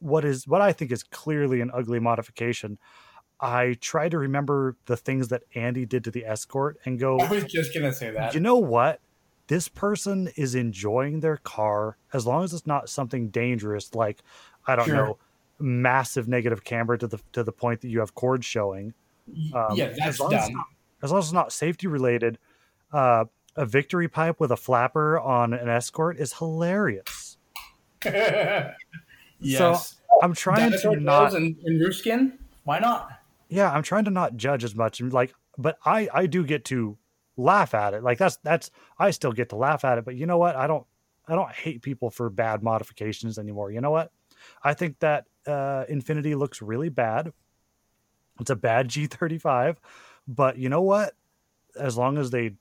what 0.00 0.24
is 0.26 0.46
what 0.46 0.60
I 0.60 0.72
think 0.72 0.92
is 0.92 1.02
clearly 1.02 1.62
an 1.62 1.70
ugly 1.72 1.98
modification, 2.00 2.78
I 3.40 3.76
try 3.80 4.10
to 4.10 4.18
remember 4.18 4.76
the 4.84 4.98
things 4.98 5.28
that 5.28 5.44
Andy 5.54 5.86
did 5.86 6.04
to 6.04 6.10
the 6.10 6.26
escort 6.26 6.78
and 6.84 6.98
go, 6.98 7.18
I 7.18 7.30
was 7.30 7.44
just 7.44 7.72
gonna 7.72 7.92
say 7.92 8.10
that. 8.10 8.34
you 8.34 8.40
know 8.40 8.56
what? 8.56 9.00
This 9.46 9.68
person 9.68 10.30
is 10.36 10.54
enjoying 10.54 11.20
their 11.20 11.36
car 11.36 11.96
as 12.12 12.26
long 12.26 12.44
as 12.44 12.54
it's 12.54 12.66
not 12.66 12.88
something 12.88 13.28
dangerous, 13.28 13.94
like 13.94 14.18
I 14.66 14.74
don't 14.76 14.86
Sure. 14.86 14.94
know, 14.96 15.18
massive 15.58 16.28
negative 16.28 16.64
camber 16.64 16.96
to 16.96 17.06
the 17.06 17.18
to 17.32 17.42
the 17.42 17.52
point 17.52 17.80
that 17.82 17.88
you 17.88 18.00
have 18.00 18.14
cords 18.14 18.46
showing. 18.46 18.94
Um, 19.54 19.74
yeah, 19.74 19.86
as 19.86 19.96
that's 19.98 20.20
long 20.20 20.32
as 20.34 20.44
it's 20.46 20.54
not- 20.54 20.66
As 21.02 21.10
long 21.10 21.18
as 21.18 21.24
it's 21.26 21.32
not 21.34 21.52
safety 21.52 21.86
related, 21.86 22.38
uh, 22.92 23.26
a 23.56 23.66
victory 23.66 24.08
pipe 24.08 24.40
with 24.40 24.50
a 24.50 24.56
flapper 24.56 25.18
on 25.18 25.52
an 25.52 25.68
escort 25.68 26.16
is 26.18 26.32
hilarious. 26.34 27.36
yes. 29.40 29.96
I'm 30.22 30.32
trying 30.34 30.70
Dinosaur 30.70 30.94
to 30.94 31.00
not 31.00 31.20
tails 31.30 31.34
and, 31.34 31.56
and 31.64 31.80
roof 31.80 31.96
skin. 31.96 32.38
Why 32.64 32.78
not? 32.78 33.10
yeah 33.50 33.70
i'm 33.70 33.82
trying 33.82 34.04
to 34.06 34.10
not 34.10 34.36
judge 34.38 34.64
as 34.64 34.74
much 34.74 35.00
and 35.00 35.12
like 35.12 35.34
but 35.58 35.76
i 35.84 36.08
i 36.14 36.24
do 36.26 36.42
get 36.42 36.64
to 36.64 36.96
laugh 37.36 37.74
at 37.74 37.94
it. 37.94 38.02
Like 38.02 38.18
that's 38.18 38.36
that's 38.38 38.70
i 38.98 39.10
still 39.10 39.32
get 39.32 39.48
to 39.50 39.56
laugh 39.56 39.84
at 39.84 39.98
it 39.98 40.04
but 40.04 40.16
you 40.16 40.26
know 40.26 40.38
what? 40.38 40.56
I 40.56 40.66
don't 40.66 40.86
i 41.26 41.34
don't 41.34 41.50
hate 41.50 41.82
people 41.82 42.10
for 42.10 42.30
bad 42.30 42.62
modifications 42.62 43.38
anymore. 43.38 43.70
You 43.70 43.80
know 43.80 43.90
what? 43.90 44.12
I 44.62 44.74
think 44.74 44.98
that 45.00 45.24
uh 45.46 45.84
Infiniti 45.90 46.36
looks 46.36 46.62
really 46.62 46.88
bad. 46.88 47.32
It's 48.40 48.50
a 48.50 48.56
bad 48.56 48.88
g35 48.90 49.76
but 50.26 50.58
you 50.58 50.68
know 50.68 50.82
what? 50.82 51.14
As 51.78 51.96
long 51.96 52.18
as 52.18 52.30
they 52.30 52.54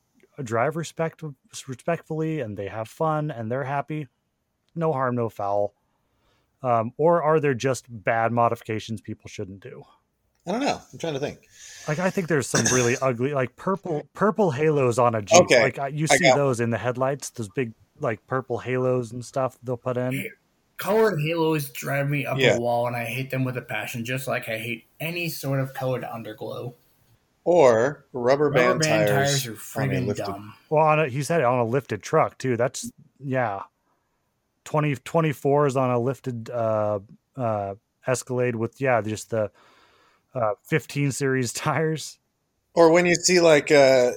drive 0.43 0.75
respect 0.75 1.21
respectfully 1.67 2.39
and 2.39 2.57
they 2.57 2.67
have 2.67 2.87
fun 2.87 3.29
and 3.29 3.51
they're 3.51 3.63
happy 3.63 4.07
no 4.75 4.91
harm 4.91 5.15
no 5.15 5.29
foul. 5.29 5.73
Um, 6.63 6.93
or 6.97 7.21
are 7.21 7.39
there 7.39 7.53
just 7.53 7.85
bad 7.89 8.31
modifications 8.31 9.01
people 9.01 9.27
shouldn't 9.27 9.59
do 9.59 9.83
I 10.45 10.51
don't 10.51 10.61
know. 10.61 10.81
I'm 10.91 10.99
trying 10.99 11.13
to 11.13 11.19
think. 11.19 11.39
like 11.87 11.99
I 11.99 12.09
think 12.09 12.27
there's 12.27 12.47
some 12.47 12.65
really 12.65 12.97
ugly, 13.01 13.33
like 13.33 13.55
purple 13.55 14.07
purple 14.13 14.51
halos 14.51 14.99
on 14.99 15.15
a 15.15 15.21
Jeep. 15.21 15.41
Okay, 15.43 15.63
Like 15.77 15.93
you 15.93 16.07
see 16.07 16.19
got 16.19 16.35
those 16.35 16.59
in 16.59 16.69
the 16.69 16.77
headlights, 16.77 17.29
those 17.29 17.49
big 17.49 17.73
like 17.99 18.25
purple 18.27 18.57
halos 18.57 19.11
and 19.11 19.23
stuff 19.23 19.57
they'll 19.63 19.77
put 19.77 19.95
in. 19.97 20.27
Colored 20.77 21.19
halos 21.21 21.69
drive 21.69 22.09
me 22.09 22.25
up 22.25 22.37
Yeah. 22.37 22.57
a 22.57 22.59
wall, 22.59 22.87
and 22.87 22.95
I 22.95 23.05
hate 23.05 23.29
them 23.29 23.43
with 23.45 23.55
a 23.57 23.61
passion. 23.61 24.03
Just 24.03 24.27
like 24.27 24.49
I 24.49 24.57
hate 24.57 24.85
any 24.99 25.29
sort 25.29 25.59
of 25.61 25.73
colored 25.73 26.03
underglow. 26.03 26.73
Or 27.45 28.05
rubber 28.13 28.49
band, 28.49 28.67
Rubber 28.67 28.83
band 28.85 29.07
tires, 29.09 29.43
tires, 29.43 29.47
are 29.47 29.81
on 29.81 29.89
a 29.89 29.91
friggin' 29.93 30.07
lifted- 30.07 30.25
dumb. 30.25 30.53
Well, 30.69 30.85
on 30.85 30.99
a, 31.01 31.07
he 31.09 31.23
said 31.23 31.41
it 31.41 31.45
on 31.45 31.59
a 31.59 31.65
lifted 31.65 32.01
truck 32.01 32.37
too. 32.37 32.55
That's 32.57 32.89
yeah, 33.19 33.61
20, 34.65 34.95
24 34.95 35.67
is 35.67 35.77
on 35.77 35.89
a 35.91 35.99
lifted 35.99 36.49
uh, 36.49 36.99
uh, 37.35 37.75
Escalade 38.07 38.55
with 38.55 38.79
yeah, 38.81 39.01
just 39.01 39.29
the 39.29 39.51
uh, 40.35 40.53
15 40.63 41.11
series 41.11 41.53
tires. 41.53 42.19
or 42.73 42.91
when 42.91 43.05
you 43.05 43.15
see 43.15 43.39
like 43.39 43.71
uh 43.71 44.11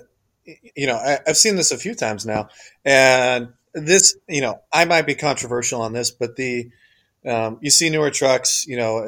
you 0.77 0.87
know 0.87 0.97
I, 0.97 1.19
i've 1.27 1.37
seen 1.37 1.57
this 1.57 1.73
a 1.73 1.79
few 1.79 1.95
times 1.95 2.25
now 2.25 2.49
and 2.85 3.53
this 3.75 4.17
you 4.29 4.41
know 4.41 4.61
i 4.73 4.85
might 4.85 5.07
be 5.07 5.15
controversial 5.15 5.83
on 5.83 5.93
this 5.93 6.11
but 6.11 6.37
the 6.37 6.71
um, 7.27 7.59
you 7.61 7.71
see 7.71 7.91
newer 7.91 8.11
trucks 8.11 8.65
you 8.69 8.77
know 8.77 8.99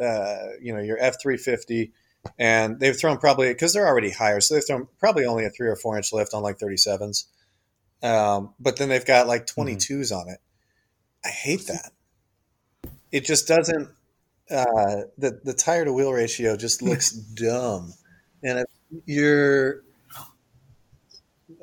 uh, 0.00 0.02
uh, 0.02 0.46
you 0.62 0.72
know 0.74 0.80
your 0.80 0.98
f-350 0.98 1.92
and 2.38 2.80
they've 2.80 2.98
thrown 2.98 3.18
probably 3.18 3.48
because 3.48 3.74
they're 3.74 3.86
already 3.86 4.10
higher 4.10 4.40
so 4.40 4.54
they've 4.54 4.66
thrown 4.66 4.88
probably 4.98 5.26
only 5.26 5.44
a 5.44 5.50
three 5.50 5.68
or 5.68 5.76
four 5.76 5.96
inch 5.96 6.12
lift 6.12 6.32
on 6.32 6.42
like 6.42 6.58
37s 6.58 7.24
um, 8.02 8.54
but 8.60 8.76
then 8.76 8.88
they've 8.88 9.04
got 9.04 9.26
like 9.26 9.46
22s 9.46 10.12
on 10.12 10.28
it. 10.28 10.38
I 11.24 11.28
hate 11.28 11.66
that. 11.66 11.92
It 13.10 13.24
just 13.24 13.48
doesn't 13.48 13.88
uh, 14.50 15.02
the 15.18 15.40
the 15.44 15.52
tire 15.52 15.84
to 15.84 15.92
wheel 15.92 16.12
ratio 16.12 16.56
just 16.56 16.82
looks 16.82 17.12
dumb 17.34 17.92
and 18.42 18.60
it, 18.60 18.66
you're 19.06 19.82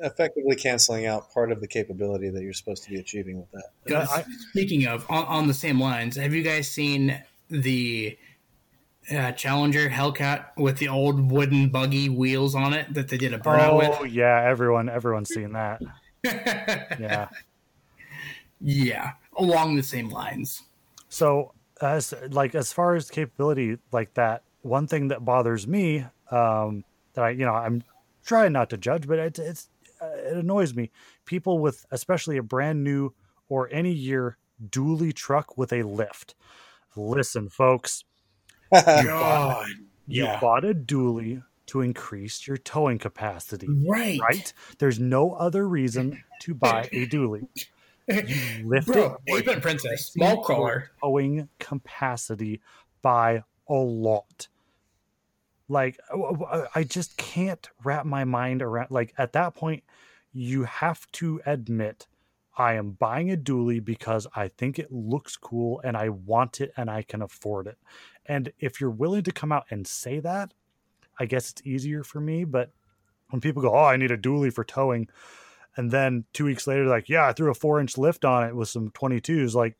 effectively 0.00 0.56
canceling 0.56 1.06
out 1.06 1.32
part 1.32 1.50
of 1.50 1.60
the 1.60 1.66
capability 1.66 2.28
that 2.28 2.42
you're 2.42 2.52
supposed 2.52 2.84
to 2.84 2.90
be 2.90 2.96
achieving 2.98 3.38
with 3.38 3.50
that. 3.52 3.64
Guys, 3.86 4.08
I- 4.10 4.24
speaking 4.50 4.86
of, 4.86 5.06
on, 5.10 5.24
on 5.26 5.46
the 5.46 5.54
same 5.54 5.80
lines, 5.80 6.16
have 6.16 6.34
you 6.34 6.42
guys 6.42 6.68
seen 6.70 7.22
the 7.48 8.18
uh, 9.10 9.32
Challenger 9.32 9.88
Hellcat 9.88 10.46
with 10.56 10.78
the 10.78 10.88
old 10.88 11.30
wooden 11.30 11.68
buggy 11.68 12.08
wheels 12.08 12.54
on 12.54 12.72
it 12.72 12.92
that 12.94 13.08
they 13.08 13.16
did 13.16 13.32
a 13.32 13.38
burnout 13.38 13.96
Oh 14.00 14.04
yeah, 14.04 14.42
everyone 14.44 14.88
everyone's 14.88 15.30
seen 15.30 15.52
that. 15.52 15.80
Yeah. 16.98 17.28
yeah, 18.60 19.12
along 19.38 19.76
the 19.76 19.82
same 19.84 20.08
lines. 20.08 20.62
So 21.08 21.52
as 21.80 22.14
like 22.30 22.54
as 22.54 22.72
far 22.72 22.94
as 22.94 23.10
capability 23.10 23.78
like 23.92 24.14
that, 24.14 24.42
one 24.62 24.86
thing 24.86 25.08
that 25.08 25.24
bothers 25.24 25.66
me, 25.66 26.04
um, 26.30 26.84
that 27.14 27.24
I 27.24 27.30
you 27.30 27.44
know 27.44 27.54
I'm 27.54 27.82
trying 28.24 28.52
not 28.52 28.70
to 28.70 28.76
judge, 28.76 29.06
but 29.06 29.18
it's 29.18 29.38
it's 29.38 29.68
uh, 30.00 30.06
it 30.06 30.36
annoys 30.36 30.74
me. 30.74 30.90
People 31.24 31.58
with 31.58 31.86
especially 31.90 32.36
a 32.36 32.42
brand 32.42 32.84
new 32.84 33.14
or 33.48 33.68
any 33.72 33.92
year 33.92 34.38
dually 34.70 35.14
truck 35.14 35.56
with 35.56 35.72
a 35.72 35.82
lift. 35.82 36.34
Listen, 36.96 37.48
folks, 37.48 38.04
God, 38.72 39.68
you 40.06 40.24
yeah, 40.24 40.40
bought 40.40 40.64
a 40.64 40.74
dually 40.74 41.42
to 41.66 41.80
increase 41.80 42.46
your 42.46 42.56
towing 42.56 42.98
capacity, 42.98 43.68
right, 43.68 44.20
right? 44.20 44.52
There's 44.78 44.98
no 44.98 45.32
other 45.32 45.68
reason 45.68 46.22
to 46.42 46.54
buy 46.54 46.88
a 46.92 47.06
dually. 47.06 47.48
You 48.08 48.68
lift 48.68 48.86
Bro, 48.92 49.18
it. 49.26 49.34
Ape 49.40 49.48
and 49.48 49.62
Princess, 49.62 50.06
small 50.12 50.42
crawler. 50.42 50.90
towing 51.02 51.48
capacity 51.58 52.60
by 53.02 53.42
a 53.68 53.74
lot. 53.74 54.48
Like 55.68 55.98
I 56.74 56.84
just 56.84 57.16
can't 57.16 57.68
wrap 57.84 58.06
my 58.06 58.24
mind 58.24 58.62
around. 58.62 58.90
Like 58.90 59.12
at 59.18 59.32
that 59.32 59.54
point, 59.54 59.82
you 60.32 60.64
have 60.64 61.10
to 61.12 61.40
admit, 61.44 62.06
I 62.56 62.74
am 62.74 62.92
buying 62.92 63.32
a 63.32 63.36
dually 63.36 63.84
because 63.84 64.26
I 64.36 64.48
think 64.48 64.78
it 64.78 64.92
looks 64.92 65.36
cool 65.36 65.80
and 65.82 65.96
I 65.96 66.08
want 66.10 66.60
it 66.60 66.72
and 66.76 66.88
I 66.88 67.02
can 67.02 67.20
afford 67.20 67.66
it. 67.66 67.78
And 68.26 68.52
if 68.60 68.80
you're 68.80 68.90
willing 68.90 69.24
to 69.24 69.32
come 69.32 69.50
out 69.52 69.66
and 69.70 69.86
say 69.86 70.20
that, 70.20 70.54
I 71.18 71.26
guess 71.26 71.50
it's 71.50 71.62
easier 71.66 72.04
for 72.04 72.20
me. 72.20 72.44
But 72.44 72.70
when 73.30 73.40
people 73.40 73.62
go, 73.62 73.74
"Oh, 73.74 73.84
I 73.84 73.96
need 73.96 74.12
a 74.12 74.16
dually 74.18 74.52
for 74.52 74.62
towing," 74.64 75.08
and 75.76 75.90
then 75.90 76.24
two 76.32 76.44
weeks 76.44 76.66
later, 76.66 76.86
like, 76.86 77.08
"Yeah, 77.08 77.26
I 77.26 77.32
threw 77.32 77.50
a 77.50 77.54
four 77.54 77.80
inch 77.80 77.96
lift 77.98 78.24
on 78.24 78.44
it 78.44 78.54
with 78.56 78.68
some 78.68 78.90
22s," 78.90 79.54
like 79.54 79.76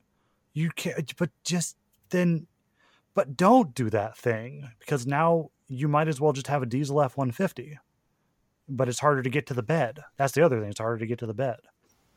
you 0.52 0.70
can't 0.70 1.16
but 1.16 1.30
just 1.44 1.76
then 2.10 2.46
but 3.14 3.36
don't 3.36 3.74
do 3.74 3.90
that 3.90 4.16
thing 4.16 4.70
because 4.78 5.06
now 5.06 5.50
you 5.68 5.86
might 5.88 6.08
as 6.08 6.20
well 6.20 6.32
just 6.32 6.46
have 6.46 6.62
a 6.62 6.66
diesel 6.66 7.02
f-150 7.02 7.74
but 8.68 8.88
it's 8.88 9.00
harder 9.00 9.22
to 9.22 9.28
get 9.30 9.46
to 9.46 9.54
the 9.54 9.62
bed 9.62 10.00
that's 10.16 10.32
the 10.32 10.42
other 10.42 10.58
thing 10.60 10.70
it's 10.70 10.80
harder 10.80 10.98
to 10.98 11.06
get 11.06 11.18
to 11.18 11.26
the 11.26 11.34
bed 11.34 11.56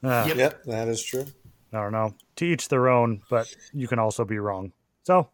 uh, 0.03 0.23
Yep. 0.27 0.37
Yep, 0.37 0.63
that 0.65 0.87
is 0.87 1.03
true. 1.03 1.25
i 1.73 1.81
don't 1.81 1.91
know 1.91 2.13
to 2.37 2.45
each 2.45 2.69
their 2.69 2.87
own 2.87 3.21
but 3.29 3.53
you 3.73 3.87
can 3.89 3.99
also 3.99 4.23
be 4.23 4.39
wrong 4.39 4.71
so 5.03 5.29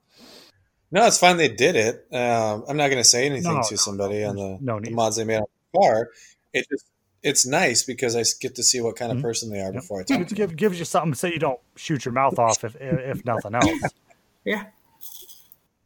No, 0.91 1.05
it's 1.05 1.19
fine 1.19 1.37
they 1.37 1.49
did 1.49 1.75
it. 1.75 2.07
Um, 2.11 2.63
I'm 2.67 2.77
not 2.77 2.87
going 2.89 3.03
to 3.03 3.09
say 3.09 3.25
anything 3.25 3.53
No, 3.53 3.61
to 3.61 3.73
no, 3.73 3.77
somebody 3.77 4.23
on 4.23 4.35
the, 4.35 4.57
no 4.61 4.79
the 4.79 4.91
mods 4.91 5.17
they 5.17 5.25
made 5.25 5.37
on 5.37 5.45
the 5.73 5.79
car. 5.79 6.09
It 6.53 6.65
just 6.71 6.85
it's 7.29 7.45
nice 7.45 7.81
because 7.83 8.15
I 8.15 8.23
get 8.39 8.55
to 8.55 8.63
see 8.63 8.79
what 8.81 8.95
kind 8.95 9.11
of 9.11 9.17
Mhm. 9.17 9.21
person 9.27 9.49
they 9.49 9.59
are 9.59 9.73
Yep. 9.73 9.81
before 9.81 9.99
I 10.01 10.03
talk. 10.03 10.21
it 10.21 10.29
gives, 10.29 10.53
gives 10.53 10.79
you 10.79 10.85
something 10.85 11.15
so 11.15 11.27
you 11.27 11.39
don't 11.39 11.59
shoot 11.75 12.05
your 12.05 12.13
mouth 12.13 12.37
off 12.39 12.63
if 12.63 12.75
if 12.79 13.25
nothing 13.25 13.55
else 13.63 13.93
Yeah. 14.45 14.63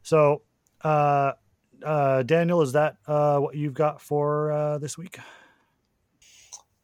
so 0.02 0.42
uh 0.84 1.32
uh 1.84 2.22
daniel 2.24 2.60
is 2.62 2.72
that 2.72 2.96
uh 3.06 3.38
what 3.38 3.54
you've 3.56 3.74
got 3.74 4.00
for 4.00 4.52
uh 4.52 4.78
this 4.78 4.96
week 4.98 5.18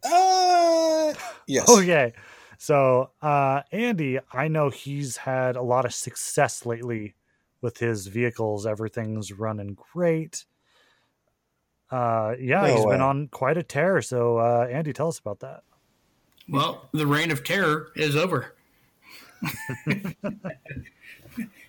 Uh, 0.05 1.13
yes. 1.47 1.69
Okay. 1.69 2.13
so, 2.59 3.11
uh, 3.23 3.63
Andy, 3.73 4.19
I 4.33 4.47
know 4.49 4.71
he's 4.71 5.17
had 5.17 5.57
a 5.57 5.63
lot 5.63 5.85
of 5.85 5.93
success 5.95 6.65
lately 6.65 7.15
with 7.61 7.79
his 7.79 8.07
vehicles. 8.07 8.67
Everything's 8.67 9.33
running 9.33 9.77
great. 9.93 10.45
Uh, 11.91 12.35
yeah, 12.41 12.63
No 12.63 12.75
he's 12.75 12.85
been 12.85 13.01
on 13.01 13.29
quite 13.29 13.57
a 13.57 13.63
tear. 13.63 14.03
So, 14.03 14.39
uh, 14.39 14.67
Andy, 14.71 14.93
tell 14.93 15.09
us 15.09 15.19
about 15.19 15.41
that. 15.41 15.63
Well, 16.49 16.89
the 16.93 17.07
reign 17.07 17.31
of 17.31 17.45
terror 17.45 17.91
is 17.97 18.17
over. 18.17 18.55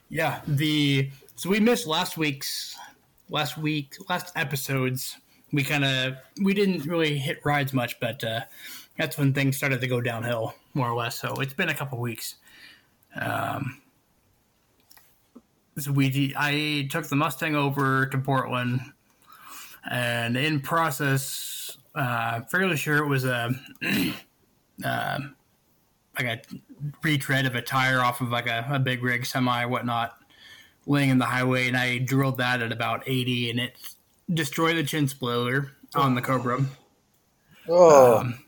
yeah, 0.10 0.42
the 0.48 1.10
so 1.36 1.50
we 1.50 1.60
missed 1.60 1.88
last 1.88 2.18
week's 2.18 2.78
last 3.30 3.58
week 3.58 3.96
last 4.10 4.32
episodes. 4.36 5.18
We 5.52 5.64
kind 5.64 5.86
of 5.86 6.18
we 6.42 6.54
didn't 6.54 6.86
really 6.86 7.18
hit 7.18 7.40
rides 7.44 7.74
much, 7.74 8.00
but 8.00 8.24
uh, 8.24 8.42
that's 8.98 9.18
when 9.18 9.34
things 9.34 9.58
started 9.58 9.82
to 9.82 9.88
go 9.88 10.02
downhill 10.02 10.54
more 10.74 10.90
or 10.90 10.96
less. 10.96 11.20
So 11.20 11.34
it's 11.36 11.54
been 11.54 11.70
a 11.70 11.74
couple 11.74 12.00
weeks. 12.00 12.36
Um, 13.16 13.82
so 15.78 15.92
we 15.92 16.34
I 16.38 16.88
took 16.90 17.08
the 17.08 17.16
Mustang 17.16 17.56
over 17.56 18.06
to 18.08 18.18
Portland, 18.18 18.82
and 19.90 20.38
in 20.38 20.60
process, 20.60 21.78
uh, 21.96 22.42
fairly 22.42 22.78
sure 22.78 22.98
it 22.98 23.08
was 23.08 23.26
a. 23.26 23.54
uh, 24.84 25.20
like 26.20 26.26
a 26.26 26.42
retread 27.04 27.46
of 27.46 27.56
a 27.56 27.62
tire 27.62 28.02
off 28.02 28.22
of 28.22 28.30
like 28.30 28.48
a, 28.48 28.66
a 28.70 28.80
big 28.80 29.04
rig 29.04 29.26
semi 29.26 29.66
whatnot 29.66 30.18
laying 30.86 31.10
in 31.10 31.18
the 31.18 31.26
highway. 31.26 31.68
And 31.68 31.78
i 31.78 31.98
drilled 31.98 32.38
that 32.38 32.62
at 32.62 32.72
about 32.72 33.04
80 33.06 33.52
and 33.52 33.60
it 33.60 33.76
destroyed 34.34 34.78
the 34.78 34.84
chin 34.84 35.08
spoiler 35.08 35.72
on 35.96 36.16
the 36.16 36.22
cobra. 36.22 36.66
Oh, 37.70 38.20
um, 38.20 38.40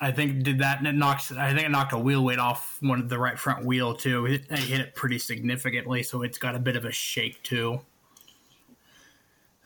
i 0.00 0.12
think 0.12 0.44
did 0.44 0.60
that 0.60 0.78
and 0.78 0.86
it 0.86 0.94
knocks 0.94 1.32
i 1.32 1.52
think 1.52 1.66
it 1.66 1.70
knocked 1.70 1.92
a 1.92 1.98
wheel 1.98 2.24
weight 2.24 2.38
off 2.38 2.78
one 2.80 3.00
of 3.00 3.08
the 3.08 3.18
right 3.18 3.36
front 3.36 3.64
wheel 3.64 3.94
too. 3.94 4.26
It, 4.26 4.44
it 4.48 4.58
hit 4.60 4.80
it 4.80 4.94
pretty 4.94 5.18
significantly 5.18 6.02
so 6.02 6.22
it's 6.22 6.38
got 6.38 6.54
a 6.54 6.60
bit 6.60 6.76
of 6.76 6.84
a 6.84 6.92
shake 6.92 7.42
too 7.42 7.80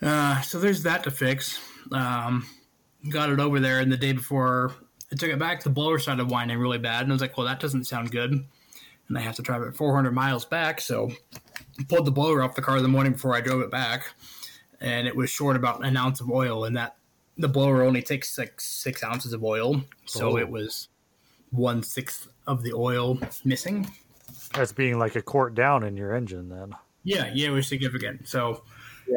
uh, 0.03 0.41
so 0.41 0.59
there's 0.59 0.83
that 0.83 1.05
to 1.05 1.11
fix 1.11 1.59
um, 1.93 2.47
got 3.11 3.31
it 3.31 3.41
over 3.41 3.61
there 3.61 3.81
and 3.81 3.91
the 3.91 3.97
day 3.97 4.13
before 4.13 4.73
I 5.13 5.17
took 5.17 5.31
it 5.31 5.39
back. 5.39 5.63
The 5.63 5.71
blower 5.71 5.99
started 5.99 6.31
whining 6.31 6.59
really 6.59 6.79
bad, 6.79 7.03
and 7.03 7.13
I 7.13 7.15
was 7.15 7.21
like, 7.21 7.37
"Well, 7.37 7.47
that 7.47 7.61
doesn't 7.61 7.85
sound 7.85 8.11
good." 8.11 8.33
And 9.09 9.19
I 9.19 9.21
have 9.21 9.35
to 9.37 9.43
drive 9.43 9.63
it 9.63 9.75
400 9.77 10.13
miles 10.13 10.45
back, 10.47 10.81
so 10.81 11.11
I 11.79 11.85
pulled 11.89 12.07
the 12.07 12.13
blower 12.13 12.43
off 12.43 12.55
the 12.55 12.63
car 12.63 12.81
the 12.81 12.89
morning 12.89 13.13
before 13.13 13.35
I 13.35 13.41
drove 13.43 13.61
it 13.61 13.71
back, 13.71 14.05
and 14.81 15.07
it 15.07 15.15
was 15.15 15.29
short 15.29 15.57
about 15.57 15.85
an 15.85 15.97
ounce 15.97 16.21
of 16.21 16.31
oil, 16.31 16.65
and 16.65 16.77
that 16.77 16.97
the 17.37 17.49
blower 17.49 17.83
only 17.83 18.01
takes 18.01 18.39
like 18.39 18.59
six 18.61 19.03
ounces 19.05 19.33
of 19.35 19.45
oil, 19.45 19.83
so 20.07 20.33
Oh. 20.33 20.37
it 20.39 20.49
was 20.49 20.89
one 21.51 21.83
sixth 21.83 22.29
of 22.47 22.63
the 22.63 22.73
oil 22.73 23.19
missing. 23.45 23.91
That's 24.55 24.73
being 24.73 24.99
like 24.99 25.17
a 25.17 25.23
quart 25.23 25.55
down 25.55 25.83
in 25.83 25.97
your 25.97 26.15
engine, 26.15 26.49
then. 26.49 26.75
Yeah, 27.05 27.31
yeah, 27.35 27.49
it 27.49 27.51
was 27.51 27.67
significant. 27.67 28.29
So 28.29 28.63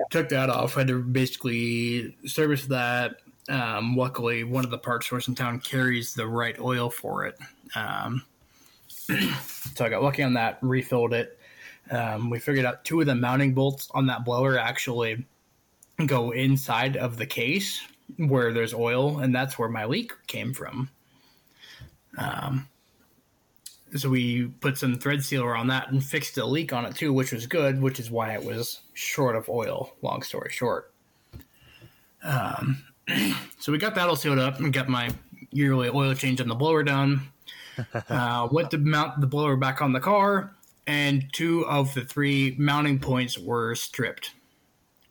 took 0.09 0.29
that 0.29 0.49
off. 0.49 0.75
Had 0.75 0.87
to 0.87 1.01
basically 1.01 2.15
service 2.25 2.65
that. 2.67 3.17
Um, 3.47 3.95
luckily, 3.95 4.43
one 4.43 4.65
of 4.65 4.71
the 4.71 4.77
parts 4.77 5.05
stores 5.05 5.27
in 5.27 5.35
town 5.35 5.59
carries 5.59 6.13
the 6.13 6.27
right 6.27 6.59
oil 6.59 6.89
for 6.89 7.25
it. 7.25 7.37
Um, 7.75 8.23
so 8.97 9.85
I 9.85 9.89
got 9.89 10.03
lucky 10.03 10.23
on 10.23 10.33
that. 10.33 10.57
Refilled 10.61 11.13
it. 11.13 11.39
Um, 11.91 12.29
we 12.29 12.39
figured 12.39 12.65
out 12.65 12.83
two 12.83 12.99
of 13.01 13.05
the 13.05 13.13
mounting 13.13 13.53
bolts 13.53 13.89
on 13.93 14.07
that 14.07 14.25
blower 14.25 14.57
actually 14.57 15.23
go 16.05 16.31
inside 16.31 16.97
of 16.97 17.17
the 17.17 17.25
case 17.25 17.81
where 18.17 18.53
there's 18.53 18.73
oil, 18.73 19.19
and 19.19 19.33
that's 19.33 19.57
where 19.57 19.69
my 19.69 19.85
leak 19.85 20.11
came 20.27 20.53
from. 20.53 20.89
Um, 22.17 22.67
so 23.95 24.09
we 24.09 24.47
put 24.59 24.77
some 24.77 24.95
thread 24.95 25.23
sealer 25.23 25.55
on 25.55 25.67
that 25.67 25.91
and 25.91 26.03
fixed 26.03 26.35
the 26.35 26.45
leak 26.45 26.73
on 26.73 26.85
it 26.85 26.95
too, 26.95 27.13
which 27.13 27.31
was 27.31 27.47
good, 27.47 27.81
which 27.81 27.99
is 27.99 28.11
why 28.11 28.33
it 28.33 28.43
was 28.43 28.81
short 28.93 29.35
of 29.35 29.49
oil. 29.49 29.93
Long 30.01 30.21
story 30.21 30.49
short. 30.51 30.91
Um, 32.23 32.83
so 33.59 33.71
we 33.71 33.77
got 33.77 33.95
that 33.95 34.09
all 34.09 34.15
sealed 34.15 34.39
up 34.39 34.59
and 34.59 34.73
got 34.73 34.89
my 34.89 35.09
yearly 35.51 35.89
oil 35.89 36.13
change 36.13 36.41
on 36.41 36.47
the 36.47 36.55
blower 36.55 36.83
done. 36.83 37.21
Uh, 38.09 38.47
went 38.53 38.71
to 38.71 38.77
mount 38.77 39.19
the 39.19 39.27
blower 39.27 39.57
back 39.57 39.81
on 39.81 39.91
the 39.91 39.99
car, 39.99 40.55
and 40.87 41.25
two 41.33 41.65
of 41.65 41.93
the 41.93 42.05
three 42.05 42.55
mounting 42.57 42.97
points 42.97 43.37
were 43.37 43.75
stripped. 43.75 44.31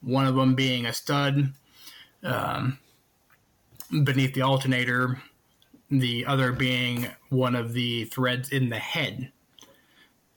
One 0.00 0.26
of 0.26 0.34
them 0.34 0.54
being 0.54 0.86
a 0.86 0.94
stud 0.94 1.52
um, 2.22 2.78
beneath 3.90 4.32
the 4.32 4.40
alternator, 4.40 5.20
the 5.98 6.26
other 6.26 6.52
being 6.52 7.08
one 7.28 7.54
of 7.54 7.72
the 7.72 8.04
threads 8.06 8.50
in 8.50 8.68
the 8.68 8.78
head. 8.78 9.30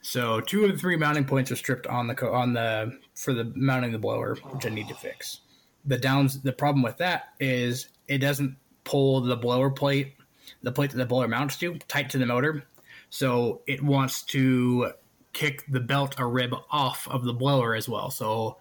So 0.01 0.39
two 0.39 0.65
of 0.65 0.71
the 0.71 0.77
three 0.77 0.95
mounting 0.95 1.25
points 1.25 1.51
are 1.51 1.55
stripped 1.55 1.87
on 1.87 2.07
the 2.07 2.15
co- 2.15 2.33
on 2.33 2.53
the 2.53 2.97
for 3.15 3.33
the 3.33 3.51
mounting 3.55 3.91
the 3.91 3.99
blower, 3.99 4.35
which 4.35 4.65
I 4.65 4.69
need 4.69 4.87
to 4.87 4.95
fix. 4.95 5.41
The 5.85 5.97
downs 5.97 6.41
the 6.41 6.53
problem 6.53 6.81
with 6.81 6.97
that 6.97 7.33
is 7.39 7.89
it 8.07 8.19
doesn't 8.19 8.55
pull 8.83 9.21
the 9.21 9.35
blower 9.35 9.69
plate, 9.69 10.15
the 10.63 10.71
plate 10.71 10.91
that 10.91 10.97
the 10.97 11.05
blower 11.05 11.27
mounts 11.27 11.57
to, 11.57 11.77
tight 11.87 12.09
to 12.11 12.17
the 12.17 12.25
motor. 12.25 12.63
So 13.09 13.61
it 13.67 13.83
wants 13.83 14.23
to 14.23 14.91
kick 15.33 15.65
the 15.69 15.79
belt 15.79 16.19
or 16.19 16.29
rib 16.29 16.55
off 16.71 17.07
of 17.09 17.25
the 17.25 17.33
blower 17.33 17.75
as 17.75 17.89
well. 17.89 18.09
So 18.09 18.57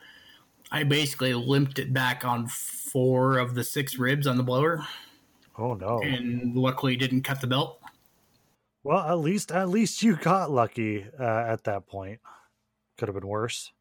I 0.73 0.83
basically 0.83 1.33
limped 1.33 1.79
it 1.79 1.93
back 1.93 2.25
on 2.25 2.49
four 2.49 3.39
of 3.39 3.55
the 3.55 3.65
six 3.65 3.99
ribs 3.99 4.27
on 4.27 4.37
the 4.37 4.43
blower 4.43 4.85
Oh 5.59 5.75
no. 5.75 6.01
and 6.03 6.55
luckily 6.55 6.97
didn't 6.97 7.23
cut 7.23 7.41
the 7.41 7.47
belt. 7.47 7.81
Well, 8.83 8.99
at 9.01 9.19
least 9.19 9.51
at 9.51 9.69
least 9.69 10.03
you 10.03 10.17
got 10.17 10.51
lucky 10.51 11.07
uh, 11.19 11.45
at 11.49 11.65
that 11.65 11.87
point. 11.87 12.21
Could 12.99 13.09
have 13.09 13.15
been 13.17 13.27
worse. 13.27 13.73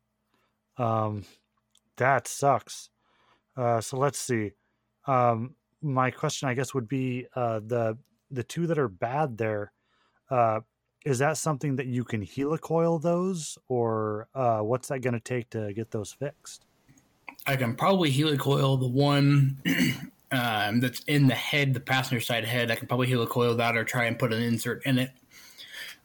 Um, 0.77 1.25
that 1.97 2.27
sucks. 2.27 2.89
Uh, 3.55 3.81
so 3.81 3.97
let's 3.97 4.19
see. 4.19 4.51
Um, 5.07 5.55
my 5.81 6.11
question, 6.11 6.49
I 6.49 6.53
guess, 6.53 6.73
would 6.73 6.87
be 6.87 7.27
uh, 7.35 7.59
the 7.65 7.97
the 8.31 8.43
two 8.43 8.67
that 8.67 8.79
are 8.79 8.87
bad 8.89 9.37
there. 9.37 9.71
Uh, 10.29 10.61
is 11.05 11.19
that 11.19 11.37
something 11.37 11.75
that 11.75 11.85
you 11.85 12.03
can 12.03 12.25
helicoil 12.25 12.99
those, 13.01 13.57
or 13.67 14.27
uh, 14.33 14.59
what's 14.59 14.87
that 14.87 14.99
going 14.99 15.13
to 15.13 15.19
take 15.19 15.51
to 15.51 15.71
get 15.73 15.91
those 15.91 16.11
fixed? 16.13 16.65
I 17.45 17.55
can 17.55 17.75
probably 17.75 18.11
helicoil 18.11 18.79
the 18.79 18.87
one 18.87 19.61
um, 20.31 20.79
that's 20.79 21.01
in 21.01 21.27
the 21.27 21.35
head, 21.35 21.73
the 21.73 21.79
passenger 21.79 22.21
side 22.21 22.45
head. 22.45 22.71
I 22.71 22.75
can 22.75 22.87
probably 22.87 23.07
helicoil 23.07 23.57
that 23.57 23.77
or 23.77 23.83
try 23.83 24.05
and 24.05 24.19
put 24.19 24.33
an 24.33 24.41
insert 24.41 24.85
in 24.85 24.99
it. 24.99 25.11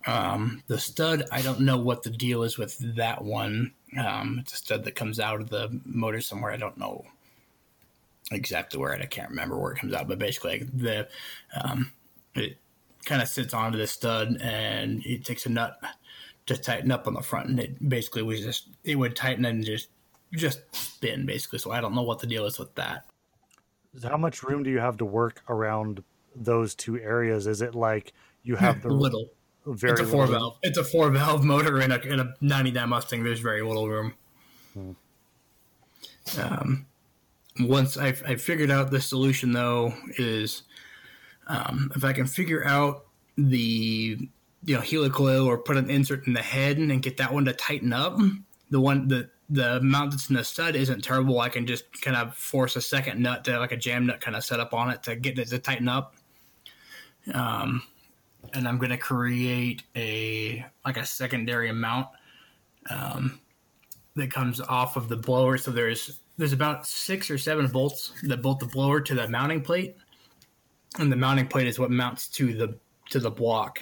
Um, 0.06 0.62
the 0.66 0.78
stud, 0.78 1.24
I 1.30 1.42
don't 1.42 1.60
know 1.60 1.76
what 1.76 2.02
the 2.02 2.10
deal 2.10 2.42
is 2.42 2.56
with 2.56 2.96
that 2.96 3.22
one. 3.22 3.72
Um, 3.98 4.38
it's 4.40 4.54
a 4.54 4.56
stud 4.56 4.84
that 4.84 4.94
comes 4.94 5.20
out 5.20 5.40
of 5.40 5.50
the 5.50 5.80
motor 5.84 6.20
somewhere. 6.20 6.52
I 6.52 6.56
don't 6.56 6.78
know 6.78 7.04
exactly 8.32 8.80
where 8.80 8.92
it. 8.92 9.02
I 9.02 9.06
can't 9.06 9.30
remember 9.30 9.58
where 9.58 9.72
it 9.72 9.78
comes 9.78 9.92
out, 9.92 10.08
but 10.08 10.18
basically 10.18 10.66
the 10.72 11.08
um, 11.60 11.92
it 12.34 12.56
kind 13.04 13.20
of 13.20 13.28
sits 13.28 13.54
onto 13.54 13.78
the 13.78 13.86
stud 13.86 14.38
and 14.40 15.04
it 15.04 15.24
takes 15.24 15.46
a 15.46 15.48
nut 15.48 15.80
to 16.46 16.56
tighten 16.56 16.90
up 16.90 17.06
on 17.06 17.14
the 17.14 17.22
front, 17.22 17.48
and 17.48 17.60
it 17.60 17.88
basically 17.88 18.22
was 18.22 18.40
just 18.40 18.68
it 18.84 18.96
would 18.96 19.16
tighten 19.16 19.44
and 19.44 19.64
just 19.64 19.88
just 20.32 20.60
spin 20.74 21.26
basically. 21.26 21.58
So 21.58 21.72
I 21.72 21.80
don't 21.80 21.94
know 21.94 22.02
what 22.02 22.20
the 22.20 22.26
deal 22.26 22.46
is 22.46 22.58
with 22.58 22.74
that. 22.76 23.09
How 24.02 24.16
much 24.16 24.42
room 24.42 24.62
do 24.62 24.70
you 24.70 24.78
have 24.78 24.96
to 24.98 25.04
work 25.04 25.42
around 25.48 26.02
those 26.34 26.74
two 26.74 26.98
areas? 26.98 27.46
Is 27.46 27.60
it 27.60 27.74
like 27.74 28.12
you 28.42 28.56
have 28.56 28.82
the 28.82 28.88
little. 28.88 29.30
very 29.66 29.92
it's 29.92 30.00
a 30.02 30.06
four 30.06 30.26
little- 30.26 30.40
valve. 30.40 30.58
It's 30.62 30.78
a 30.78 30.84
four 30.84 31.10
valve 31.10 31.44
motor 31.44 31.80
in 31.80 31.92
a 31.92 31.98
in 31.98 32.20
a 32.20 32.34
ninety 32.40 32.70
nine 32.70 32.88
Mustang. 32.88 33.24
There's 33.24 33.40
very 33.40 33.62
little 33.62 33.88
room. 33.88 34.14
Hmm. 34.74 34.92
Um, 36.40 36.86
once 37.58 37.96
I 37.96 38.08
I 38.26 38.36
figured 38.36 38.70
out 38.70 38.90
the 38.90 39.00
solution 39.00 39.52
though 39.52 39.94
is 40.16 40.62
um, 41.48 41.90
if 41.96 42.04
I 42.04 42.12
can 42.12 42.26
figure 42.26 42.64
out 42.64 43.06
the 43.36 44.18
you 44.64 44.74
know 44.74 44.80
helicoil 44.80 45.46
or 45.46 45.58
put 45.58 45.76
an 45.76 45.90
insert 45.90 46.26
in 46.26 46.32
the 46.32 46.42
head 46.42 46.78
and 46.78 47.02
get 47.02 47.16
that 47.16 47.32
one 47.32 47.44
to 47.46 47.52
tighten 47.52 47.92
up, 47.92 48.18
the 48.70 48.80
one 48.80 49.08
the 49.08 49.30
the 49.50 49.80
mount 49.80 50.12
that's 50.12 50.30
in 50.30 50.36
the 50.36 50.44
stud 50.44 50.76
isn't 50.76 51.02
terrible. 51.02 51.40
I 51.40 51.48
can 51.48 51.66
just 51.66 52.00
kind 52.00 52.16
of 52.16 52.34
force 52.34 52.76
a 52.76 52.80
second 52.80 53.20
nut 53.20 53.44
to 53.44 53.58
like 53.58 53.72
a 53.72 53.76
jam 53.76 54.06
nut 54.06 54.20
kind 54.20 54.36
of 54.36 54.44
set 54.44 54.60
up 54.60 54.72
on 54.72 54.90
it 54.90 55.02
to 55.02 55.16
get 55.16 55.38
it 55.38 55.48
to 55.48 55.58
tighten 55.58 55.88
up. 55.88 56.14
Um, 57.34 57.82
and 58.54 58.66
I'm 58.66 58.78
going 58.78 58.90
to 58.90 58.96
create 58.96 59.82
a 59.96 60.64
like 60.84 60.96
a 60.96 61.04
secondary 61.04 61.72
mount 61.72 62.06
um, 62.88 63.40
that 64.14 64.32
comes 64.32 64.60
off 64.60 64.96
of 64.96 65.08
the 65.08 65.16
blower. 65.16 65.58
So 65.58 65.72
there's 65.72 66.20
there's 66.38 66.52
about 66.52 66.86
six 66.86 67.28
or 67.30 67.36
seven 67.36 67.66
bolts 67.66 68.12
that 68.22 68.42
bolt 68.42 68.60
the 68.60 68.66
blower 68.66 69.00
to 69.00 69.14
the 69.14 69.28
mounting 69.28 69.62
plate, 69.62 69.96
and 70.98 71.10
the 71.10 71.16
mounting 71.16 71.48
plate 71.48 71.66
is 71.66 71.78
what 71.78 71.90
mounts 71.90 72.28
to 72.28 72.54
the 72.54 72.78
to 73.10 73.18
the 73.18 73.30
block. 73.30 73.80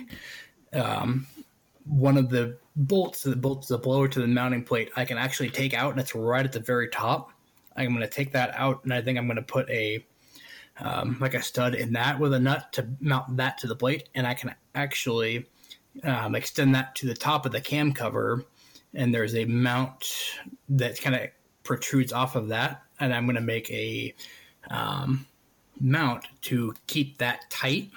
Um, 0.72 1.26
one 1.84 2.16
of 2.16 2.30
the 2.30 2.56
bolts 2.78 3.24
that 3.24 3.40
bolts 3.40 3.68
the 3.68 3.76
blower 3.76 4.08
to 4.08 4.20
the 4.20 4.26
mounting 4.26 4.64
plate, 4.64 4.90
I 4.96 5.04
can 5.04 5.18
actually 5.18 5.50
take 5.50 5.74
out, 5.74 5.90
and 5.90 6.00
it's 6.00 6.14
right 6.14 6.44
at 6.44 6.52
the 6.52 6.60
very 6.60 6.88
top. 6.88 7.32
I'm 7.76 7.88
going 7.88 8.00
to 8.00 8.08
take 8.08 8.32
that 8.32 8.52
out, 8.54 8.84
and 8.84 8.94
I 8.94 9.02
think 9.02 9.18
I'm 9.18 9.26
going 9.26 9.36
to 9.36 9.42
put 9.42 9.68
a 9.68 10.04
um, 10.80 11.16
like 11.20 11.34
a 11.34 11.42
stud 11.42 11.74
in 11.74 11.92
that 11.94 12.20
with 12.20 12.32
a 12.32 12.38
nut 12.38 12.72
to 12.74 12.88
mount 13.00 13.36
that 13.36 13.58
to 13.58 13.66
the 13.66 13.74
plate, 13.74 14.08
and 14.14 14.26
I 14.26 14.34
can 14.34 14.54
actually 14.74 15.46
um, 16.04 16.36
extend 16.36 16.74
that 16.76 16.94
to 16.96 17.06
the 17.06 17.14
top 17.14 17.44
of 17.44 17.52
the 17.52 17.60
cam 17.60 17.92
cover, 17.92 18.44
and 18.94 19.12
there's 19.12 19.34
a 19.34 19.44
mount 19.44 20.08
that 20.68 21.00
kind 21.00 21.16
of 21.16 21.28
protrudes 21.64 22.12
off 22.12 22.36
of 22.36 22.48
that, 22.48 22.82
and 23.00 23.12
I'm 23.12 23.26
going 23.26 23.34
to 23.34 23.40
make 23.42 23.68
a 23.70 24.14
um, 24.70 25.26
mount 25.80 26.24
to 26.42 26.74
keep 26.86 27.18
that 27.18 27.50
tight. 27.50 27.90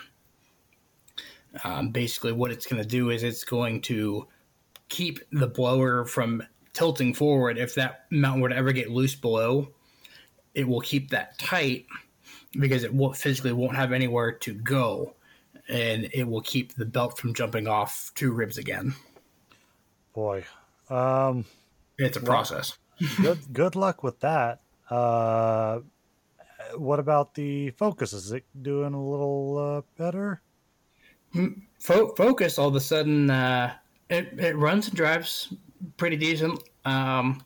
Um, 1.64 1.90
basically, 1.90 2.32
what 2.32 2.50
it's 2.50 2.66
going 2.66 2.82
to 2.82 2.88
do 2.88 3.12
is 3.12 3.22
it's 3.22 3.44
going 3.44 3.82
to 3.82 4.26
keep 4.92 5.20
the 5.32 5.48
blower 5.48 6.06
from 6.06 6.44
tilting 6.74 7.14
forward. 7.14 7.58
If 7.58 7.76
that 7.76 8.06
mount 8.12 8.42
were 8.42 8.50
to 8.50 8.56
ever 8.56 8.74
get 8.74 8.92
loose 8.92 9.16
below, 9.16 9.70
it 10.54 10.68
will 10.68 10.82
keep 10.82 11.10
that 11.10 11.40
tight 11.40 11.88
because 12.60 12.84
it 12.84 12.94
won't 12.94 13.16
physically 13.16 13.54
won't 13.54 13.78
have 13.78 13.94
anywhere 13.94 14.34
to 14.34 14.54
go, 14.54 15.16
and 15.70 16.10
it 16.14 16.28
will 16.28 16.42
keep 16.42 16.76
the 16.76 16.86
belt 16.86 17.18
from 17.18 17.34
jumping 17.34 17.68
off 17.68 18.12
two 18.16 18.34
ribs 18.34 18.58
again. 18.58 18.94
Boy, 20.14 20.44
um, 20.90 21.46
It's 21.98 22.18
a 22.18 22.22
process. 22.22 22.78
good 23.22 23.40
good 23.54 23.76
luck 23.76 24.04
with 24.04 24.20
that. 24.20 24.60
Uh, 24.90 25.80
what 26.76 27.00
about 27.00 27.34
the 27.34 27.72
focus? 27.72 28.12
Is 28.12 28.34
it 28.34 28.44
doing 28.62 28.94
a 28.94 29.02
little 29.02 29.58
uh, 29.58 29.82
better? 29.98 30.42
Fo- 31.80 32.14
focus 32.16 32.60
all 32.60 32.68
of 32.68 32.76
a 32.76 32.82
sudden 32.82 33.30
uh, 33.30 33.74
it, 34.12 34.40
it 34.40 34.56
runs 34.58 34.88
and 34.88 34.96
drives 34.96 35.54
pretty 35.98 36.18
decent. 36.18 36.62
Um, 36.86 37.44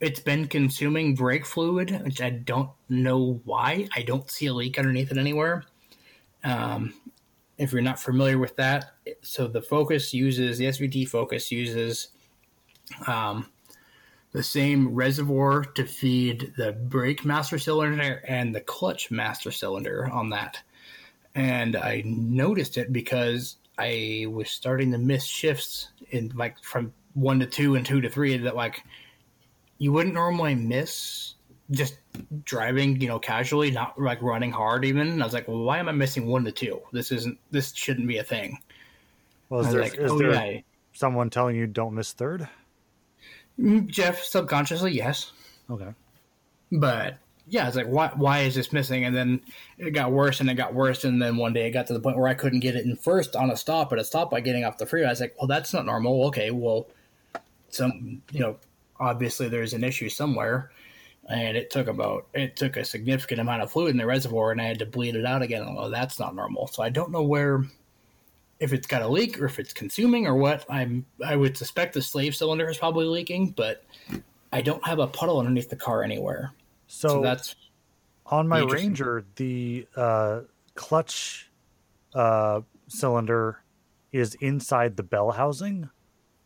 it's 0.00 0.20
been 0.20 0.46
consuming 0.46 1.14
brake 1.14 1.44
fluid 1.44 2.00
which 2.04 2.22
i 2.22 2.30
don't 2.30 2.70
know 2.88 3.40
why. 3.44 3.88
I 3.94 4.02
don't 4.02 4.30
see 4.30 4.46
a 4.46 4.54
leak 4.54 4.78
underneath 4.78 5.10
it 5.10 5.18
anywhere. 5.18 5.64
Um, 6.42 6.94
if 7.58 7.72
you're 7.72 7.82
not 7.82 8.00
familiar 8.00 8.38
with 8.38 8.56
that 8.56 8.92
so 9.20 9.46
the 9.46 9.60
focus 9.60 10.14
uses 10.14 10.56
the 10.56 10.64
svt 10.66 11.06
focus 11.08 11.52
uses 11.52 12.08
um, 13.06 13.46
the 14.32 14.42
same 14.42 14.94
reservoir 14.94 15.64
to 15.64 15.84
feed 15.84 16.52
the 16.56 16.72
brake 16.72 17.24
master 17.24 17.58
cylinder 17.58 18.22
and 18.26 18.54
the 18.54 18.60
clutch 18.60 19.10
master 19.10 19.50
cylinder 19.50 20.08
on 20.10 20.30
that. 20.30 20.62
And 21.34 21.76
I 21.76 22.02
noticed 22.04 22.78
it 22.78 22.92
because 22.92 23.56
I 23.80 24.26
was 24.28 24.50
starting 24.50 24.92
to 24.92 24.98
miss 24.98 25.24
shifts 25.24 25.88
in 26.10 26.32
like 26.34 26.62
from 26.62 26.92
one 27.14 27.40
to 27.40 27.46
two 27.46 27.74
and 27.74 27.84
two 27.84 28.00
to 28.00 28.10
three 28.10 28.36
that 28.36 28.54
like 28.54 28.82
you 29.78 29.92
wouldn't 29.92 30.14
normally 30.14 30.54
miss 30.54 31.34
just 31.70 31.96
driving, 32.44 33.00
you 33.00 33.08
know, 33.08 33.18
casually, 33.18 33.70
not 33.70 34.00
like 34.00 34.20
running 34.22 34.50
hard 34.52 34.84
even. 34.84 35.08
And 35.08 35.22
I 35.22 35.26
was 35.26 35.32
like, 35.32 35.48
well, 35.48 35.62
why 35.62 35.78
am 35.78 35.88
I 35.88 35.92
missing 35.92 36.26
one 36.26 36.44
to 36.44 36.52
two? 36.52 36.80
This 36.92 37.12
isn't 37.12 37.38
this 37.50 37.72
shouldn't 37.74 38.08
be 38.08 38.18
a 38.18 38.24
thing. 38.24 38.58
Well, 39.48 39.60
is 39.60 39.66
was 39.66 39.74
there, 39.74 39.82
like, 39.82 39.94
is 39.94 40.10
oh 40.10 40.18
there 40.18 40.32
yeah. 40.32 40.60
someone 40.92 41.30
telling 41.30 41.56
you 41.56 41.66
don't 41.66 41.94
miss 41.94 42.12
third? 42.12 42.48
Mm, 43.58 43.88
Jeff, 43.88 44.22
subconsciously, 44.22 44.92
yes. 44.92 45.32
Okay. 45.70 45.92
But 46.72 47.18
yeah, 47.50 47.66
it's 47.66 47.76
like 47.76 47.88
why 47.88 48.12
why 48.14 48.40
is 48.40 48.54
this 48.54 48.72
missing? 48.72 49.04
And 49.04 49.14
then 49.14 49.40
it 49.76 49.90
got 49.90 50.12
worse 50.12 50.40
and 50.40 50.48
it 50.48 50.54
got 50.54 50.72
worse, 50.72 51.04
and 51.04 51.20
then 51.20 51.36
one 51.36 51.52
day 51.52 51.66
it 51.66 51.72
got 51.72 51.88
to 51.88 51.92
the 51.92 52.00
point 52.00 52.16
where 52.16 52.28
I 52.28 52.34
couldn't 52.34 52.60
get 52.60 52.76
it 52.76 52.86
in 52.86 52.94
first 52.96 53.34
on 53.34 53.50
a 53.50 53.56
stop 53.56 53.92
at 53.92 53.98
a 53.98 54.04
stop 54.04 54.30
by 54.30 54.40
getting 54.40 54.64
off 54.64 54.78
the 54.78 54.86
freeway. 54.86 55.08
I 55.08 55.10
was 55.10 55.20
like, 55.20 55.34
well, 55.38 55.48
that's 55.48 55.74
not 55.74 55.84
normal. 55.84 56.26
Okay, 56.26 56.52
well, 56.52 56.86
some 57.68 58.22
you 58.30 58.40
know, 58.40 58.56
obviously 59.00 59.48
there's 59.48 59.72
an 59.72 59.82
issue 59.82 60.08
somewhere, 60.08 60.70
and 61.28 61.56
it 61.56 61.70
took 61.70 61.88
about 61.88 62.28
it 62.34 62.54
took 62.56 62.76
a 62.76 62.84
significant 62.84 63.40
amount 63.40 63.62
of 63.62 63.72
fluid 63.72 63.90
in 63.90 63.96
the 63.96 64.06
reservoir, 64.06 64.52
and 64.52 64.60
I 64.60 64.66
had 64.66 64.78
to 64.78 64.86
bleed 64.86 65.16
it 65.16 65.26
out 65.26 65.42
again. 65.42 65.74
Well, 65.74 65.90
that's 65.90 66.20
not 66.20 66.36
normal. 66.36 66.68
So 66.68 66.82
I 66.82 66.88
don't 66.88 67.10
know 67.10 67.24
where. 67.24 67.64
If 68.60 68.74
it's 68.74 68.86
got 68.86 69.00
a 69.00 69.08
leak 69.08 69.40
or 69.40 69.46
if 69.46 69.58
it's 69.58 69.72
consuming 69.72 70.26
or 70.26 70.34
what, 70.34 70.66
I'm 70.68 71.06
I 71.24 71.34
would 71.34 71.56
suspect 71.56 71.94
the 71.94 72.02
slave 72.02 72.36
cylinder 72.36 72.68
is 72.68 72.76
probably 72.76 73.06
leaking, 73.06 73.54
but 73.56 73.82
I 74.52 74.60
don't 74.60 74.84
have 74.86 74.98
a 74.98 75.06
puddle 75.06 75.38
underneath 75.38 75.70
the 75.70 75.76
car 75.76 76.02
anywhere. 76.02 76.52
So, 76.92 77.08
So 77.08 77.22
that's 77.22 77.54
on 78.26 78.48
my. 78.48 78.60
Ranger, 78.62 79.24
the 79.36 79.86
uh, 79.96 80.40
clutch 80.74 81.50
uh, 82.14 82.62
cylinder 82.88 83.62
is 84.12 84.34
inside 84.40 84.96
the 84.96 85.04
bell 85.04 85.30
housing, 85.30 85.88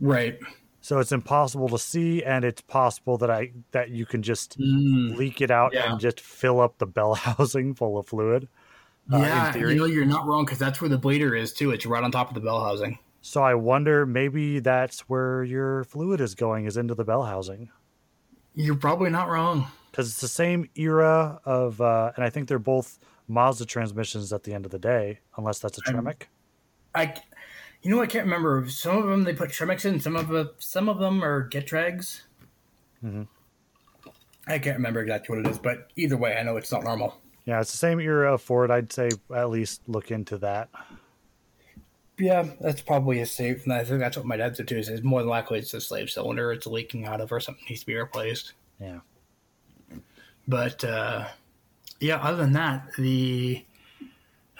right. 0.01 0.39
so 0.83 0.99
it's 0.99 1.13
impossible 1.13 1.69
to 1.71 1.79
see, 1.79 2.23
and 2.23 2.45
it's 2.45 2.61
possible 2.61 3.17
that 3.19 3.31
I 3.31 3.53
that 3.71 3.89
you 3.89 4.05
can 4.05 4.23
just 4.23 4.59
Mm. 4.59 5.17
leak 5.17 5.41
it 5.41 5.51
out 5.51 5.73
Yeah. 5.73 5.91
and 5.93 5.99
just 6.01 6.21
fill 6.21 6.61
up 6.61 6.77
the 6.77 6.87
bell 6.87 7.15
housing 7.29 7.75
full 7.75 7.97
of 7.99 8.07
fluid. 8.07 8.49
uh, 9.11 9.17
yeah, 9.19 9.57
you 9.57 9.75
know 9.75 9.87
you're 9.87 10.05
not 10.05 10.27
wrong 10.27 10.45
because 10.45 10.59
that's 10.59 10.81
where 10.83 10.91
the 10.91 10.99
bleeder 10.99 11.35
is 11.35 11.55
too. 11.55 11.71
It's 11.71 11.87
right 11.87 12.05
on 12.05 12.13
top 12.13 12.29
of 12.29 12.35
the 12.35 12.41
bell 12.41 12.63
housing. 12.63 12.99
So 13.23 13.43
I 13.43 13.55
wonder 13.55 14.05
maybe 14.05 14.61
that's 14.61 15.01
where 15.09 15.43
your 15.43 15.85
fluid 15.85 16.21
is 16.21 16.35
going 16.35 16.67
is 16.67 16.77
into 16.77 16.95
the 16.95 17.05
bell 17.05 17.23
housing 17.23 17.71
You're 18.55 18.77
probably 18.77 19.11
not 19.11 19.29
wrong. 19.29 19.67
because 19.91 20.09
it's 20.11 20.21
the 20.21 20.29
same 20.29 20.69
era 20.75 21.41
of, 21.45 21.81
uh, 21.81 22.13
and 22.17 22.25
I 22.25 22.31
think 22.31 22.49
they're 22.49 22.59
both 22.59 22.99
Mazda 23.29 23.65
transmissions 23.67 24.33
at 24.33 24.43
the 24.45 24.53
end 24.53 24.65
of 24.65 24.71
the 24.73 24.79
day, 24.79 25.21
unless 25.37 25.59
that's 25.59 25.79
a 25.79 25.81
Tremec. 25.83 26.23
I, 26.95 27.15
you 27.83 27.91
know, 27.91 28.01
I 28.03 28.07
can't 28.07 28.25
remember. 28.25 28.69
Some 28.69 28.97
of 28.99 29.05
them 29.07 29.25
they 29.25 29.33
put 29.35 29.51
Tremecs 29.51 29.85
in. 29.85 30.01
Some 30.01 30.15
of 30.17 30.29
them, 30.29 30.51
some 30.59 30.89
of 30.89 30.99
them 30.99 31.23
are 31.25 31.49
Getrags. 31.49 32.23
Mhm. 33.05 33.27
I 34.47 34.59
can't 34.59 34.77
remember 34.77 35.01
exactly 35.01 35.37
what 35.37 35.47
it 35.47 35.51
is, 35.51 35.59
but 35.59 35.91
either 35.97 36.17
way, 36.17 36.37
I 36.37 36.43
know 36.43 36.57
it's 36.57 36.71
not 36.71 36.85
normal. 36.85 37.21
Yeah, 37.47 37.61
it's 37.61 37.71
the 37.73 37.79
same 37.79 37.99
era 38.01 38.35
of 38.35 38.43
Ford. 38.43 38.71
I'd 38.71 38.93
say 38.93 39.11
at 39.35 39.51
least 39.51 39.89
look 39.89 40.11
into 40.11 40.39
that. 40.39 40.69
Yeah, 42.19 42.47
that's 42.61 42.81
probably 42.81 43.21
a 43.21 43.27
safe. 43.27 43.65
And 43.65 43.73
I 43.73 43.85
think 43.85 43.99
that's 43.99 44.17
what 44.17 44.27
my 44.27 44.37
dad 44.37 44.57
said 44.57 44.69
too. 44.69 44.79
Is 44.79 45.03
more 45.03 45.21
than 45.21 45.29
likely 45.29 45.59
it's 45.59 45.75
a 45.75 45.81
slave 45.81 46.11
cylinder. 46.11 46.53
It's 46.53 46.67
leaking 46.67 47.07
out 47.07 47.21
of 47.21 47.33
or 47.33 47.41
something 47.41 47.65
needs 47.69 47.81
to 47.81 47.87
be 47.87 47.97
replaced. 47.97 48.53
Yeah. 48.81 49.01
But 50.47 50.85
uh, 50.85 51.27
yeah, 52.01 52.17
other 52.17 52.37
than 52.37 52.53
that, 52.53 52.87
the 52.99 53.65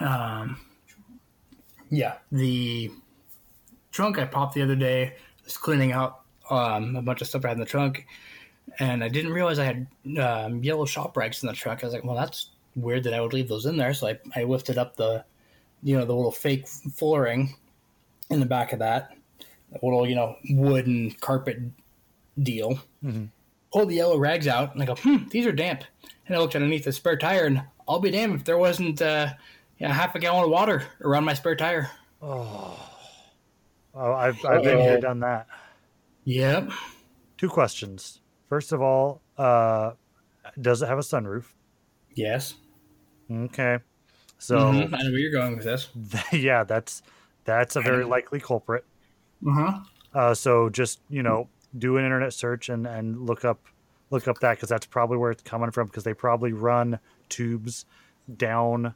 um, 0.01 0.59
yeah, 1.91 2.15
the 2.33 2.91
trunk 3.93 4.19
I 4.19 4.25
popped 4.25 4.55
the 4.55 4.63
other 4.63 4.77
day 4.77 5.15
was 5.45 5.57
cleaning 5.57 5.93
out 5.93 6.23
um, 6.51 6.97
a 6.97 7.03
bunch 7.03 7.21
of 7.21 7.29
stuff 7.29 7.45
I 7.45 7.49
had 7.49 7.57
in 7.57 7.61
the 7.61 7.67
trunk, 7.67 8.07
and 8.81 9.05
I 9.05 9.09
didn't 9.09 9.33
realize 9.33 9.59
I 9.59 9.65
had 9.65 9.87
um, 10.19 10.63
yellow 10.65 10.87
shop 10.87 11.17
rags 11.17 11.43
in 11.43 11.47
the 11.47 11.53
trunk. 11.53 11.83
I 11.83 11.87
was 11.87 11.95
like, 11.95 12.05
well, 12.05 12.17
that's 12.17 12.51
weird 12.75 13.05
that 13.05 13.15
I 13.15 13.21
would 13.21 13.33
leave 13.33 13.49
those 13.49 13.67
in 13.67 13.77
there. 13.77 13.95
So 13.95 14.09
I, 14.09 14.19
I 14.35 14.45
lifted 14.45 14.79
up 14.79 14.97
the 14.97 15.25
you 15.85 15.97
know 15.97 16.05
the 16.05 16.15
little 16.15 16.33
fake 16.33 16.67
flooring 16.67 17.55
in 18.31 18.41
the 18.41 18.47
back 18.47 18.73
of 18.73 18.81
that, 18.81 19.13
little 19.83 20.09
you 20.09 20.17
know 20.17 20.35
wooden 20.51 21.13
carpet 21.21 21.59
deal 22.43 22.81
Mhm. 23.05 23.29
pull 23.73 23.87
the 23.87 23.95
yellow 23.95 24.19
rags 24.19 24.49
out 24.49 24.73
and 24.75 24.83
I 24.83 24.87
go, 24.87 24.97
hmm, 24.97 25.29
these 25.31 25.47
are 25.47 25.53
damp. 25.53 25.85
And 26.27 26.35
I 26.35 26.41
looked 26.41 26.57
underneath 26.57 26.85
the 26.85 26.93
spare 26.93 27.17
tire 27.17 27.45
and 27.47 27.63
I'll 27.87 28.01
be 28.01 28.11
damned 28.11 28.35
if 28.35 28.45
there 28.45 28.59
wasn't 28.59 29.01
uh, 29.03 29.29
you 29.79 29.87
know, 29.87 29.93
half 29.93 30.15
a 30.15 30.19
gallon 30.19 30.45
of 30.45 30.51
water 30.51 30.83
around 31.03 31.25
my 31.25 31.35
spare 31.35 31.55
tire. 31.55 31.91
Oh, 32.23 32.77
oh 33.95 34.13
I've, 34.15 34.43
I've 34.45 34.63
been 34.63 34.79
here, 34.81 35.01
done 35.01 35.21
that. 35.21 35.47
Yep. 36.25 36.71
Two 37.37 37.49
questions. 37.49 38.21
First 38.49 38.73
of 38.73 38.81
all, 38.81 39.21
uh, 39.37 39.93
does 40.61 40.81
it 40.83 40.89
have 40.89 40.99
a 40.99 41.03
sunroof? 41.03 41.45
Yes. 42.15 42.55
Okay. 43.31 43.79
So 44.39 44.57
Mhm. 44.73 44.95
I 44.95 45.03
know 45.03 45.11
where 45.11 45.19
you're 45.19 45.33
going 45.33 45.57
with 45.57 45.65
this. 45.65 45.89
yeah, 46.33 46.65
that's 46.65 47.03
that's 47.45 47.77
a 47.77 47.83
very 47.83 48.05
likely 48.05 48.41
culprit. 48.41 48.85
Uh-huh. 49.47 49.81
Uh, 50.13 50.35
so 50.35 50.69
just 50.71 51.01
you 51.09 51.23
know, 51.23 51.51
do 51.77 51.97
an 51.97 52.05
internet 52.05 52.33
search 52.33 52.69
and 52.69 52.87
and 52.87 53.21
look 53.27 53.45
up 53.45 53.67
look 54.11 54.29
up 54.29 54.39
that 54.41 54.55
because 54.57 54.69
that's 54.69 54.87
probably 54.87 55.17
where 55.17 55.31
it's 55.31 55.43
coming 55.43 55.71
from 55.71 55.87
because 55.89 56.05
they 56.05 56.15
probably 56.15 56.53
run 56.53 56.99
tubes 57.29 57.85
down 58.37 58.95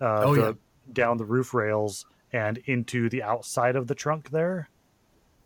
uh, 0.00 0.26
Oh, 0.26 0.34
the 0.34 0.40
yeah. 0.40 0.52
down 0.92 1.16
the 1.18 1.24
roof 1.24 1.54
rails 1.54 2.06
and 2.32 2.58
into 2.58 3.08
the 3.08 3.22
outside 3.22 3.76
of 3.76 3.86
the 3.88 3.94
trunk 3.94 4.30
there, 4.30 4.70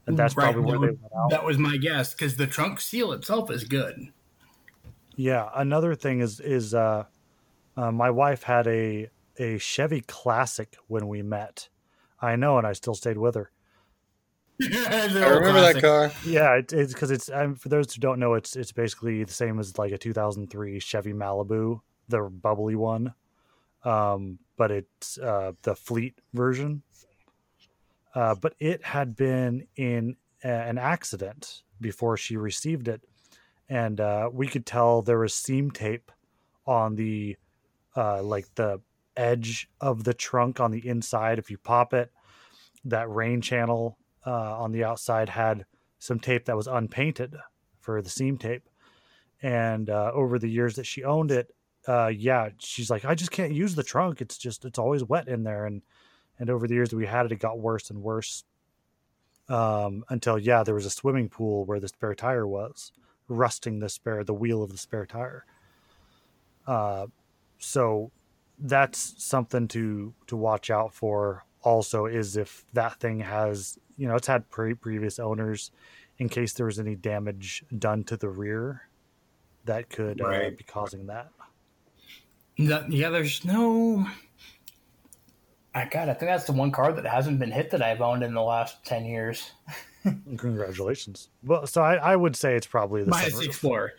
and 0.07 0.17
that's 0.17 0.37
Right, 0.37 0.53
probably 0.53 0.63
where 0.63 0.79
that 0.79 0.87
they 0.87 0.93
went 0.93 1.13
out. 1.17 1.31
That 1.31 1.45
was 1.45 1.59
my 1.59 1.77
guess 1.77 2.15
because 2.15 2.37
the 2.37 2.47
trunk 2.47 2.81
seal 2.81 3.13
itself 3.13 3.51
is 3.51 3.65
good. 3.65 4.13
Yeah, 5.17 5.51
another 5.55 5.95
thing 5.95 6.21
is 6.21 6.41
is 6.41 6.75
uh, 6.75 7.05
uh, 7.77 7.93
my 7.93 8.11
wife 8.11 8.43
had 8.43 8.67
a 8.67 9.09
a 9.39 9.59
Chevy 9.59 10.03
Classic 10.03 10.77
when 10.87 11.09
we 11.09 11.23
met. 11.23 11.69
I 12.21 12.37
know, 12.37 12.59
and 12.59 12.67
I 12.67 12.73
still 12.73 12.95
stayed 12.95 13.19
with 13.19 13.35
her. 13.35 13.51
I 14.63 15.07
remember 15.07 15.61
that 15.61 15.81
car. 15.81 16.11
Yeah, 16.25 16.55
it, 16.55 16.73
it's 16.73 16.95
because 16.95 17.11
it's 17.11 17.29
um, 17.31 17.55
for 17.57 17.69
those 17.69 17.93
who 17.93 18.01
don't 18.01 18.19
know, 18.19 18.35
it's 18.35 18.57
it's 18.57 18.73
basically 18.73 19.23
the 19.23 19.33
same 19.33 19.59
as 19.59 19.77
like 19.77 19.93
a 19.93 19.99
2003 19.99 20.81
Chevy 20.81 21.13
Malibu, 21.13 21.81
the 22.09 22.23
bubbly 22.23 22.75
one, 22.75 23.13
um, 23.85 24.39
but 24.57 24.71
it's 24.71 25.19
uh, 25.19 25.53
the 25.63 25.77
fleet 25.77 26.19
version. 26.33 26.83
Uh, 28.15 28.35
but 28.35 28.55
it 28.59 28.83
had 28.83 29.15
been 29.15 29.67
in 29.77 30.17
a, 30.43 30.49
an 30.49 30.79
accident 30.79 31.63
before 31.79 32.17
she 32.17 32.39
received 32.39 32.89
it, 32.89 33.03
and 33.69 34.01
uh, 34.01 34.31
we 34.33 34.47
could 34.47 34.65
tell 34.65 35.03
there 35.03 35.19
was 35.19 35.35
seam 35.35 35.71
tape 35.71 36.11
on 36.67 36.97
the 36.97 37.37
uh, 37.95 38.23
like 38.23 38.47
the 38.55 38.81
edge 39.17 39.69
of 39.81 40.05
the 40.05 40.15
trunk 40.15 40.61
on 40.61 40.71
the 40.71 40.87
inside. 40.87 41.39
If 41.39 41.51
you 41.51 41.59
pop 41.59 41.95
it, 41.95 42.11
that 42.85 43.11
rain 43.11 43.41
channel 43.41 43.99
uh, 44.27 44.59
on 44.59 44.73
the 44.73 44.85
outside 44.85 45.29
had 45.29 45.65
some 45.99 46.21
tape 46.21 46.45
that 46.47 46.57
was 46.57 46.67
unpainted 46.67 47.35
for 47.81 48.03
the 48.03 48.11
seam 48.11 48.39
tape. 48.39 48.69
And 49.43 49.91
uh, 49.91 50.13
over 50.15 50.39
the 50.39 50.51
years 50.51 50.77
that 50.77 50.87
she 50.87 51.05
owned 51.05 51.31
it, 51.31 51.55
uh, 51.87 52.09
yeah, 52.09 52.51
she's 52.59 52.91
like, 52.91 53.05
I 53.05 53.15
just 53.15 53.31
can't 53.31 53.53
use 53.53 53.75
the 53.75 53.83
trunk. 53.83 54.21
It's 54.21 54.39
just 54.39 54.65
it's 54.65 54.79
always 54.79 55.05
wet 55.05 55.29
in 55.29 55.45
there. 55.45 55.67
And 55.67 55.83
and 56.39 56.51
over 56.51 56.67
the 56.67 56.75
years 56.75 56.91
that 56.91 56.97
we 56.97 57.07
had 57.07 57.27
it, 57.27 57.33
it 57.33 57.39
got 57.39 57.59
worse 57.59 57.91
and 57.91 58.03
worse. 58.03 58.45
Um, 59.49 60.05
until 60.09 60.39
yeah, 60.39 60.65
there 60.65 60.75
was 60.75 60.87
a 60.87 60.91
swimming 60.91 61.29
pool 61.29 61.65
where 61.65 61.79
the 61.79 61.89
spare 61.89 62.15
tire 62.15 62.47
was, 62.47 62.93
rusting 63.29 63.79
the 63.79 63.89
spare 63.89 64.25
the 64.25 64.35
wheel 64.35 64.63
of 64.63 64.73
the 64.73 64.79
spare 64.79 65.07
tire. 65.07 65.45
Uh, 66.67 67.07
so 67.59 68.11
that's 68.59 69.15
something 69.23 69.69
to 69.69 70.15
to 70.27 70.37
watch 70.37 70.71
out 70.71 70.95
for. 70.95 71.45
Also, 71.63 72.07
is 72.07 72.37
if 72.37 72.65
that 72.75 73.01
thing 73.01 73.21
has 73.21 73.79
you 73.97 74.07
know 74.09 74.15
it's 74.15 74.27
had 74.29 74.49
pre- 74.51 74.75
previous 74.75 75.19
owners, 75.19 75.71
in 76.19 76.29
case 76.29 76.53
there 76.53 76.67
was 76.67 76.79
any 76.79 76.95
damage 76.95 77.65
done 77.79 78.05
to 78.05 78.17
the 78.17 78.29
rear, 78.29 78.83
that 79.65 79.91
could 79.91 80.21
uh, 80.21 80.29
Right. 80.29 80.57
be 80.57 80.65
causing 80.65 81.07
that. 81.07 81.31
No, 82.59 82.85
yeah, 82.89 83.11
there's 83.11 83.45
no. 83.45 84.07
I 85.75 85.85
God, 85.87 86.09
I 86.09 86.15
think 86.15 86.31
that's 86.31 86.45
the 86.45 86.53
one 86.53 86.71
car 86.71 86.93
that 86.93 87.05
hasn't 87.05 87.39
been 87.39 87.51
hit 87.51 87.71
that 87.73 87.83
I've 87.83 88.01
owned 88.01 88.23
in 88.23 88.33
the 88.33 88.41
last 88.43 88.85
ten 88.85 89.05
years. 89.05 89.51
Congratulations. 90.39 91.29
Well, 91.43 91.67
so 91.67 91.83
I, 91.83 91.97
I 91.97 92.17
would 92.17 92.37
say 92.37 92.55
it's 92.57 92.67
probably 92.67 93.03
the 93.03 93.11
Minus 93.11 93.35
sunroof. 93.35 93.45
Explorer. 93.47 93.93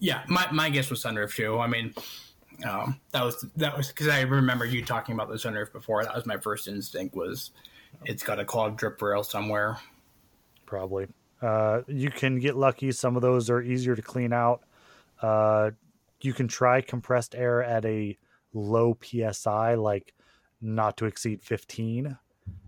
Yeah, 0.00 0.22
my, 0.28 0.46
my 0.50 0.68
guess 0.70 0.90
was 0.90 1.02
sunroof 1.02 1.34
too. 1.34 1.58
I 1.58 1.68
mean, 1.68 1.94
um, 2.64 3.00
that 3.12 3.24
was 3.24 3.44
that 3.56 3.76
was 3.76 3.88
because 3.88 4.08
I 4.08 4.22
remember 4.22 4.64
you 4.64 4.84
talking 4.84 5.14
about 5.14 5.28
the 5.28 5.34
sunroof 5.34 5.72
before. 5.72 6.04
That 6.04 6.14
was 6.14 6.26
my 6.26 6.36
first 6.36 6.68
instinct 6.68 7.14
was 7.14 7.50
it's 8.04 8.22
got 8.22 8.38
a 8.38 8.44
clogged 8.44 8.78
drip 8.78 9.00
rail 9.00 9.22
somewhere. 9.22 9.78
probably. 10.64 11.06
Uh, 11.42 11.82
you 11.86 12.10
can 12.10 12.38
get 12.38 12.56
lucky. 12.56 12.90
Some 12.92 13.14
of 13.14 13.22
those 13.22 13.50
are 13.50 13.60
easier 13.60 13.94
to 13.94 14.02
clean 14.02 14.32
out. 14.32 14.62
Uh, 15.20 15.70
you 16.22 16.32
can 16.32 16.48
try 16.48 16.80
compressed 16.80 17.34
air 17.34 17.62
at 17.62 17.84
a 17.84 18.16
low 18.54 18.96
psi, 19.02 19.74
like 19.74 20.14
not 20.60 20.96
to 20.96 21.04
exceed 21.04 21.42
15. 21.42 22.16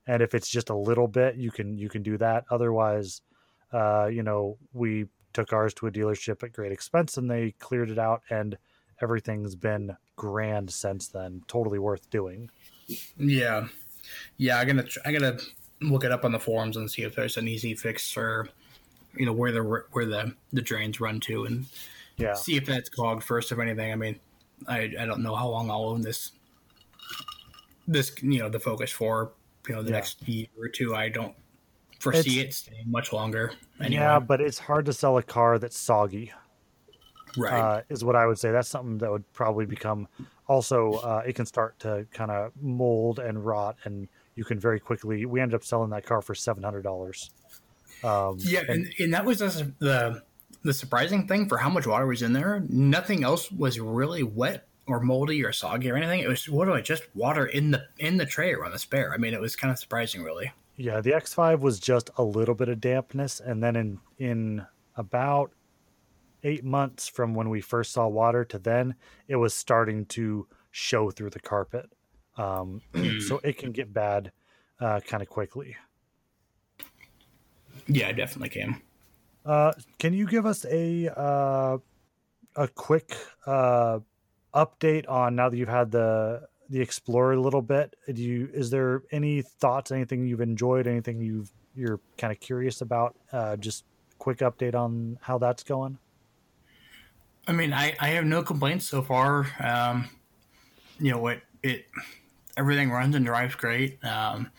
And 0.06 0.22
if 0.22 0.34
it's 0.34 0.48
just 0.48 0.70
a 0.70 0.74
little 0.74 1.08
bit, 1.08 1.36
you 1.36 1.50
can 1.50 1.78
you 1.78 1.88
can 1.88 2.02
do 2.02 2.16
that. 2.18 2.44
Otherwise, 2.50 3.22
uh, 3.72 4.06
you 4.06 4.22
know, 4.22 4.58
we 4.72 5.06
took 5.32 5.52
ours 5.52 5.74
to 5.74 5.86
a 5.86 5.90
dealership 5.90 6.42
at 6.42 6.52
great 6.52 6.72
expense, 6.72 7.16
and 7.16 7.30
they 7.30 7.52
cleared 7.58 7.90
it 7.90 7.98
out, 7.98 8.22
and 8.30 8.56
everything's 9.02 9.54
been 9.54 9.96
grand 10.16 10.70
since 10.70 11.08
then. 11.08 11.42
Totally 11.46 11.78
worth 11.78 12.08
doing. 12.10 12.50
Yeah, 13.16 13.68
yeah. 14.36 14.58
I 14.58 14.64
gotta 14.64 14.82
tr- 14.84 15.00
I 15.04 15.12
gotta 15.12 15.38
look 15.80 16.04
it 16.04 16.12
up 16.12 16.24
on 16.24 16.32
the 16.32 16.40
forums 16.40 16.76
and 16.76 16.90
see 16.90 17.02
if 17.02 17.14
there's 17.14 17.36
an 17.36 17.46
easy 17.48 17.74
fix 17.74 18.16
or 18.16 18.48
you 19.16 19.26
know 19.26 19.32
where 19.32 19.52
the 19.52 19.62
where 19.92 20.06
the 20.06 20.34
the 20.52 20.62
drains 20.62 21.00
run 21.00 21.20
to 21.20 21.44
and 21.44 21.66
Yeah. 22.16 22.34
see 22.34 22.56
if 22.56 22.66
that's 22.66 22.88
clogged 22.88 23.22
first 23.22 23.52
of 23.52 23.60
anything. 23.60 23.92
I 23.92 23.96
mean, 23.96 24.18
I 24.66 24.92
I 24.98 25.06
don't 25.06 25.22
know 25.22 25.34
how 25.34 25.48
long 25.48 25.70
I'll 25.70 25.84
own 25.90 26.00
this 26.02 26.32
this 27.86 28.12
you 28.22 28.38
know 28.38 28.48
the 28.48 28.60
Focus 28.60 28.90
for 28.90 29.32
you 29.68 29.74
know 29.74 29.82
the 29.82 29.90
Yeah. 29.90 29.96
next 29.96 30.26
year 30.28 30.46
or 30.58 30.68
two. 30.68 30.94
I 30.94 31.08
don't 31.08 31.34
foresee 32.00 32.40
it 32.40 32.54
staying 32.54 32.90
much 32.90 33.12
longer. 33.12 33.52
Anyway. 33.80 34.00
Yeah, 34.02 34.18
but 34.18 34.40
it's 34.40 34.58
hard 34.58 34.86
to 34.86 34.92
sell 34.92 35.18
a 35.18 35.22
car 35.22 35.58
that's 35.58 35.76
soggy. 35.78 36.32
Right. 37.36 37.52
uh, 37.52 37.82
is 37.88 38.04
what 38.04 38.16
I 38.16 38.26
would 38.26 38.38
say. 38.38 38.50
That's 38.50 38.68
something 38.68 38.98
that 38.98 39.10
would 39.10 39.30
probably 39.32 39.66
become 39.66 40.08
also 40.46 40.92
uh, 40.94 41.22
it 41.26 41.34
can 41.34 41.46
start 41.46 41.78
to 41.80 42.06
kind 42.12 42.30
of 42.30 42.52
mold 42.60 43.18
and 43.18 43.44
rot, 43.44 43.76
and 43.84 44.08
you 44.34 44.44
can 44.44 44.58
very 44.58 44.80
quickly. 44.80 45.26
We 45.26 45.40
ended 45.40 45.54
up 45.54 45.64
selling 45.64 45.90
that 45.90 46.04
car 46.04 46.22
for 46.22 46.34
seven 46.34 46.62
hundred 46.62 46.82
dollars. 46.82 47.30
Um, 48.02 48.38
Yeah, 48.40 48.62
and, 48.68 48.92
and 48.98 49.12
that 49.14 49.24
was 49.24 49.38
the, 49.40 49.72
the 49.78 50.22
the 50.62 50.72
surprising 50.72 51.26
thing 51.26 51.48
for 51.48 51.58
how 51.58 51.68
much 51.68 51.86
water 51.86 52.06
was 52.06 52.22
in 52.22 52.32
there. 52.32 52.64
Nothing 52.68 53.24
else 53.24 53.50
was 53.50 53.78
really 53.78 54.22
wet 54.22 54.66
or 54.86 55.00
moldy 55.00 55.44
or 55.44 55.52
soggy 55.52 55.90
or 55.90 55.96
anything. 55.96 56.20
It 56.20 56.28
was 56.28 56.48
literally 56.48 56.82
just 56.82 57.04
water 57.14 57.46
in 57.46 57.70
the 57.70 57.84
in 57.98 58.16
the 58.16 58.26
tray 58.26 58.54
or 58.54 58.64
on 58.64 58.72
the 58.72 58.78
spare. 58.78 59.12
I 59.12 59.18
mean, 59.18 59.34
it 59.34 59.40
was 59.40 59.54
kind 59.54 59.70
of 59.70 59.78
surprising, 59.78 60.22
really. 60.22 60.52
yeah, 60.76 61.00
the 61.00 61.10
X5 61.10 61.60
was 61.60 61.78
just 61.80 62.10
a 62.16 62.22
little 62.22 62.54
bit 62.54 62.68
of 62.68 62.80
dampness, 62.80 63.40
and 63.40 63.62
then 63.62 63.76
in 63.76 64.00
in 64.18 64.66
about 64.96 65.52
eight 66.42 66.64
months 66.64 67.08
from 67.08 67.34
when 67.34 67.50
we 67.50 67.60
first 67.60 67.92
saw 67.92 68.06
water 68.06 68.44
to 68.46 68.58
then, 68.58 68.94
it 69.26 69.36
was 69.36 69.54
starting 69.54 70.06
to 70.06 70.46
show 70.70 71.10
through 71.10 71.30
the 71.30 71.40
carpet. 71.40 71.90
Um, 72.36 72.80
so 73.26 73.40
it 73.42 73.58
can 73.58 73.72
get 73.72 73.92
bad 73.92 74.32
uh, 74.80 75.00
kind 75.00 75.22
of 75.22 75.28
quickly. 75.28 75.76
Yeah, 77.86 78.08
it 78.08 78.16
definitely 78.16 78.50
can. 78.50 78.80
Uh, 79.44 79.72
can 79.98 80.12
you 80.12 80.26
give 80.26 80.46
us 80.46 80.64
a 80.66 81.08
uh, 81.18 81.78
a 82.54 82.68
quick 82.68 83.16
uh, 83.46 83.98
update 84.54 85.08
on 85.08 85.34
now 85.36 85.48
that 85.48 85.56
you've 85.56 85.68
had 85.68 85.90
the 85.90 86.46
the 86.68 86.80
Explorer 86.80 87.32
a 87.32 87.40
little 87.40 87.62
bit? 87.62 87.96
Do 88.12 88.22
you 88.22 88.50
is 88.52 88.70
there 88.70 89.02
any 89.10 89.42
thoughts, 89.42 89.90
anything 89.90 90.26
you've 90.26 90.40
enjoyed, 90.40 90.86
anything 90.86 91.20
you've 91.20 91.50
you're 91.74 92.00
kind 92.18 92.32
of 92.32 92.40
curious 92.40 92.82
about? 92.82 93.16
Uh, 93.32 93.56
just 93.56 93.84
quick 94.18 94.38
update 94.38 94.74
on 94.74 95.18
how 95.22 95.38
that's 95.38 95.62
going. 95.62 95.98
I 97.48 97.52
mean, 97.52 97.72
I, 97.72 97.96
I 97.98 98.08
have 98.08 98.26
no 98.26 98.42
complaints 98.42 98.86
so 98.86 99.00
far. 99.00 99.46
Um, 99.58 100.10
you 101.00 101.10
know 101.10 101.18
what? 101.18 101.40
It 101.62 101.86
everything 102.58 102.90
runs 102.90 103.16
and 103.16 103.24
drives 103.24 103.54
great. 103.54 104.04
Um, 104.04 104.50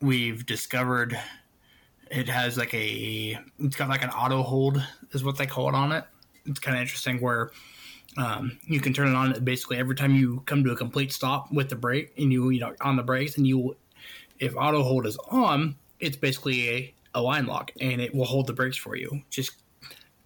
we've 0.00 0.46
discovered 0.46 1.18
it 2.10 2.26
has 2.26 2.56
like 2.56 2.72
a 2.72 3.38
it's 3.58 3.76
got 3.76 3.90
like 3.90 4.02
an 4.02 4.08
auto 4.10 4.42
hold 4.42 4.82
is 5.12 5.22
what 5.22 5.36
they 5.36 5.46
call 5.46 5.68
it 5.68 5.74
on 5.74 5.92
it. 5.92 6.04
It's 6.46 6.58
kind 6.58 6.74
of 6.74 6.80
interesting 6.80 7.20
where 7.20 7.50
um, 8.16 8.58
you 8.64 8.80
can 8.80 8.94
turn 8.94 9.08
it 9.08 9.14
on 9.14 9.44
basically 9.44 9.76
every 9.76 9.94
time 9.94 10.14
you 10.14 10.42
come 10.46 10.64
to 10.64 10.72
a 10.72 10.76
complete 10.76 11.12
stop 11.12 11.52
with 11.52 11.68
the 11.68 11.76
brake 11.76 12.14
and 12.16 12.32
you 12.32 12.48
you 12.48 12.60
know 12.60 12.74
on 12.80 12.96
the 12.96 13.02
brakes 13.02 13.36
and 13.36 13.46
you 13.46 13.76
if 14.38 14.56
auto 14.56 14.82
hold 14.82 15.06
is 15.06 15.18
on, 15.30 15.76
it's 16.00 16.16
basically 16.16 16.70
a, 16.70 16.94
a 17.16 17.20
line 17.20 17.44
lock 17.44 17.72
and 17.78 18.00
it 18.00 18.14
will 18.14 18.24
hold 18.24 18.46
the 18.46 18.54
brakes 18.54 18.76
for 18.78 18.96
you. 18.96 19.22
Just 19.28 19.52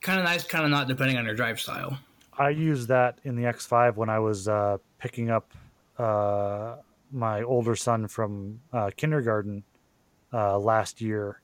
kind 0.02 0.18
of 0.18 0.24
nice, 0.24 0.44
kind 0.44 0.64
of 0.64 0.70
not, 0.70 0.88
depending 0.88 1.16
on 1.16 1.24
your 1.24 1.34
drive 1.34 1.60
style. 1.60 1.98
I 2.36 2.50
used 2.50 2.88
that 2.88 3.18
in 3.24 3.36
the 3.36 3.44
X5 3.44 3.96
when 3.96 4.08
I 4.08 4.18
was 4.18 4.48
uh, 4.48 4.78
picking 4.98 5.30
up 5.30 5.52
uh, 5.98 6.76
my 7.12 7.42
older 7.42 7.76
son 7.76 8.08
from 8.08 8.60
uh, 8.72 8.90
kindergarten 8.96 9.62
uh, 10.32 10.58
last 10.58 11.00
year. 11.00 11.40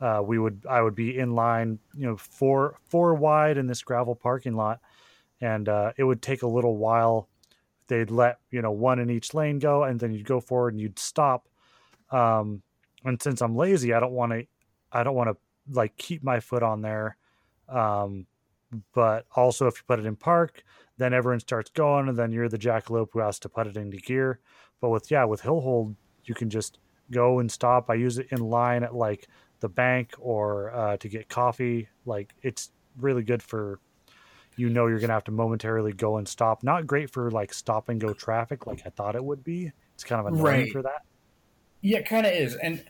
Uh, 0.00 0.20
we 0.24 0.38
would 0.38 0.66
I 0.68 0.82
would 0.82 0.94
be 0.94 1.18
in 1.18 1.34
line, 1.34 1.78
you 1.94 2.06
know, 2.06 2.16
four 2.16 2.78
four 2.88 3.14
wide 3.14 3.56
in 3.56 3.66
this 3.66 3.82
gravel 3.82 4.14
parking 4.14 4.54
lot, 4.54 4.80
and 5.40 5.68
uh, 5.68 5.92
it 5.96 6.04
would 6.04 6.20
take 6.20 6.42
a 6.42 6.46
little 6.46 6.76
while. 6.76 7.28
They'd 7.86 8.10
let 8.10 8.38
you 8.50 8.60
know 8.60 8.72
one 8.72 8.98
in 8.98 9.08
each 9.08 9.34
lane 9.34 9.58
go, 9.58 9.84
and 9.84 10.00
then 10.00 10.12
you'd 10.12 10.26
go 10.26 10.40
forward 10.40 10.74
and 10.74 10.80
you'd 10.80 10.98
stop. 10.98 11.48
Um, 12.10 12.62
and 13.04 13.22
since 13.22 13.40
I'm 13.40 13.56
lazy, 13.56 13.92
I 13.92 14.00
don't 14.00 14.12
want 14.12 14.32
to, 14.32 14.46
I 14.90 15.04
don't 15.04 15.14
want 15.14 15.30
to 15.30 15.36
like 15.74 15.96
keep 15.96 16.24
my 16.24 16.40
foot 16.40 16.62
on 16.62 16.82
there. 16.82 17.16
Um, 17.68 18.26
but 18.92 19.26
also 19.36 19.66
if 19.66 19.76
you 19.76 19.82
put 19.86 20.00
it 20.00 20.06
in 20.06 20.16
park, 20.16 20.62
then 20.96 21.12
everyone 21.12 21.40
starts 21.40 21.70
going, 21.70 22.08
and 22.08 22.16
then 22.16 22.32
you're 22.32 22.48
the 22.48 22.58
jackalope 22.58 23.08
who 23.12 23.20
has 23.20 23.38
to 23.40 23.48
put 23.48 23.66
it 23.66 23.76
into 23.76 23.96
gear. 23.98 24.40
But 24.80 24.90
with 24.90 25.10
yeah, 25.10 25.24
with 25.24 25.40
hill 25.40 25.60
hold, 25.60 25.96
you 26.24 26.34
can 26.34 26.50
just 26.50 26.78
go 27.10 27.38
and 27.38 27.50
stop. 27.50 27.90
I 27.90 27.94
use 27.94 28.18
it 28.18 28.28
in 28.30 28.40
line 28.40 28.82
at 28.82 28.94
like 28.94 29.28
the 29.60 29.68
bank 29.68 30.14
or 30.18 30.74
uh, 30.74 30.96
to 30.98 31.08
get 31.08 31.28
coffee. 31.28 31.88
Like 32.06 32.34
it's 32.42 32.70
really 32.98 33.22
good 33.22 33.42
for 33.42 33.80
you 34.56 34.68
know 34.68 34.86
you're 34.86 35.00
gonna 35.00 35.12
have 35.12 35.24
to 35.24 35.32
momentarily 35.32 35.92
go 35.92 36.16
and 36.16 36.28
stop. 36.28 36.62
Not 36.62 36.86
great 36.86 37.10
for 37.10 37.30
like 37.30 37.52
stop 37.52 37.88
and 37.88 38.00
go 38.00 38.12
traffic 38.12 38.66
like 38.66 38.82
I 38.86 38.90
thought 38.90 39.16
it 39.16 39.24
would 39.24 39.42
be. 39.44 39.72
It's 39.94 40.04
kind 40.04 40.20
of 40.20 40.26
annoying 40.26 40.44
Right. 40.44 40.72
for 40.72 40.82
that. 40.82 41.02
Yeah, 41.80 41.98
it 41.98 42.06
kind 42.06 42.26
of 42.26 42.32
is, 42.32 42.54
and 42.56 42.84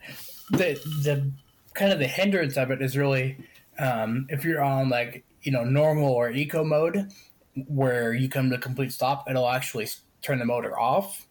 the 0.50 0.74
the 1.02 1.30
kind 1.74 1.92
of 1.92 1.98
the 1.98 2.06
hindrance 2.06 2.56
of 2.56 2.70
it 2.70 2.80
is 2.80 2.96
really 2.96 3.36
um, 3.78 4.26
if 4.30 4.44
you're 4.44 4.62
on 4.62 4.88
like 4.88 5.24
you 5.42 5.52
know 5.52 5.64
normal 5.64 6.08
or 6.10 6.30
eco 6.30 6.64
mode, 6.64 7.10
where 7.68 8.12
you 8.14 8.28
come 8.28 8.50
to 8.50 8.56
a 8.56 8.60
complete 8.60 8.92
stop, 8.92 9.28
it'll 9.30 9.48
actually 9.48 9.88
turn 10.22 10.38
the 10.38 10.44
motor 10.44 10.78
off, 10.78 11.26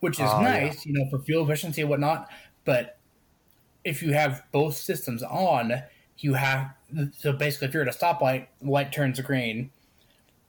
which 0.00 0.20
is 0.20 0.34
Oh, 0.34 0.46
yeah. 0.48 0.70
nice, 0.70 0.86
you 0.86 0.92
know, 0.92 1.08
for 1.10 1.20
fuel 1.20 1.44
efficiency 1.44 1.82
and 1.82 1.90
whatnot. 1.90 2.28
But 2.64 2.98
if 3.84 4.02
you 4.02 4.12
have 4.14 4.44
both 4.52 4.76
systems 4.76 5.22
on, 5.22 5.82
you 6.18 6.34
have 6.34 6.74
so 7.18 7.32
basically 7.32 7.68
if 7.68 7.74
you're 7.74 7.82
at 7.88 7.94
a 7.94 7.98
stoplight, 7.98 8.48
light 8.62 8.92
turns 8.92 9.20
green, 9.20 9.70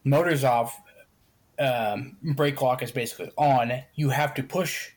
motor's 0.03 0.43
off, 0.43 0.81
um, 1.59 2.17
brake 2.35 2.61
lock 2.61 2.83
is 2.83 2.91
basically 2.91 3.31
on. 3.37 3.83
You 3.95 4.09
have 4.09 4.33
to 4.35 4.43
push 4.43 4.91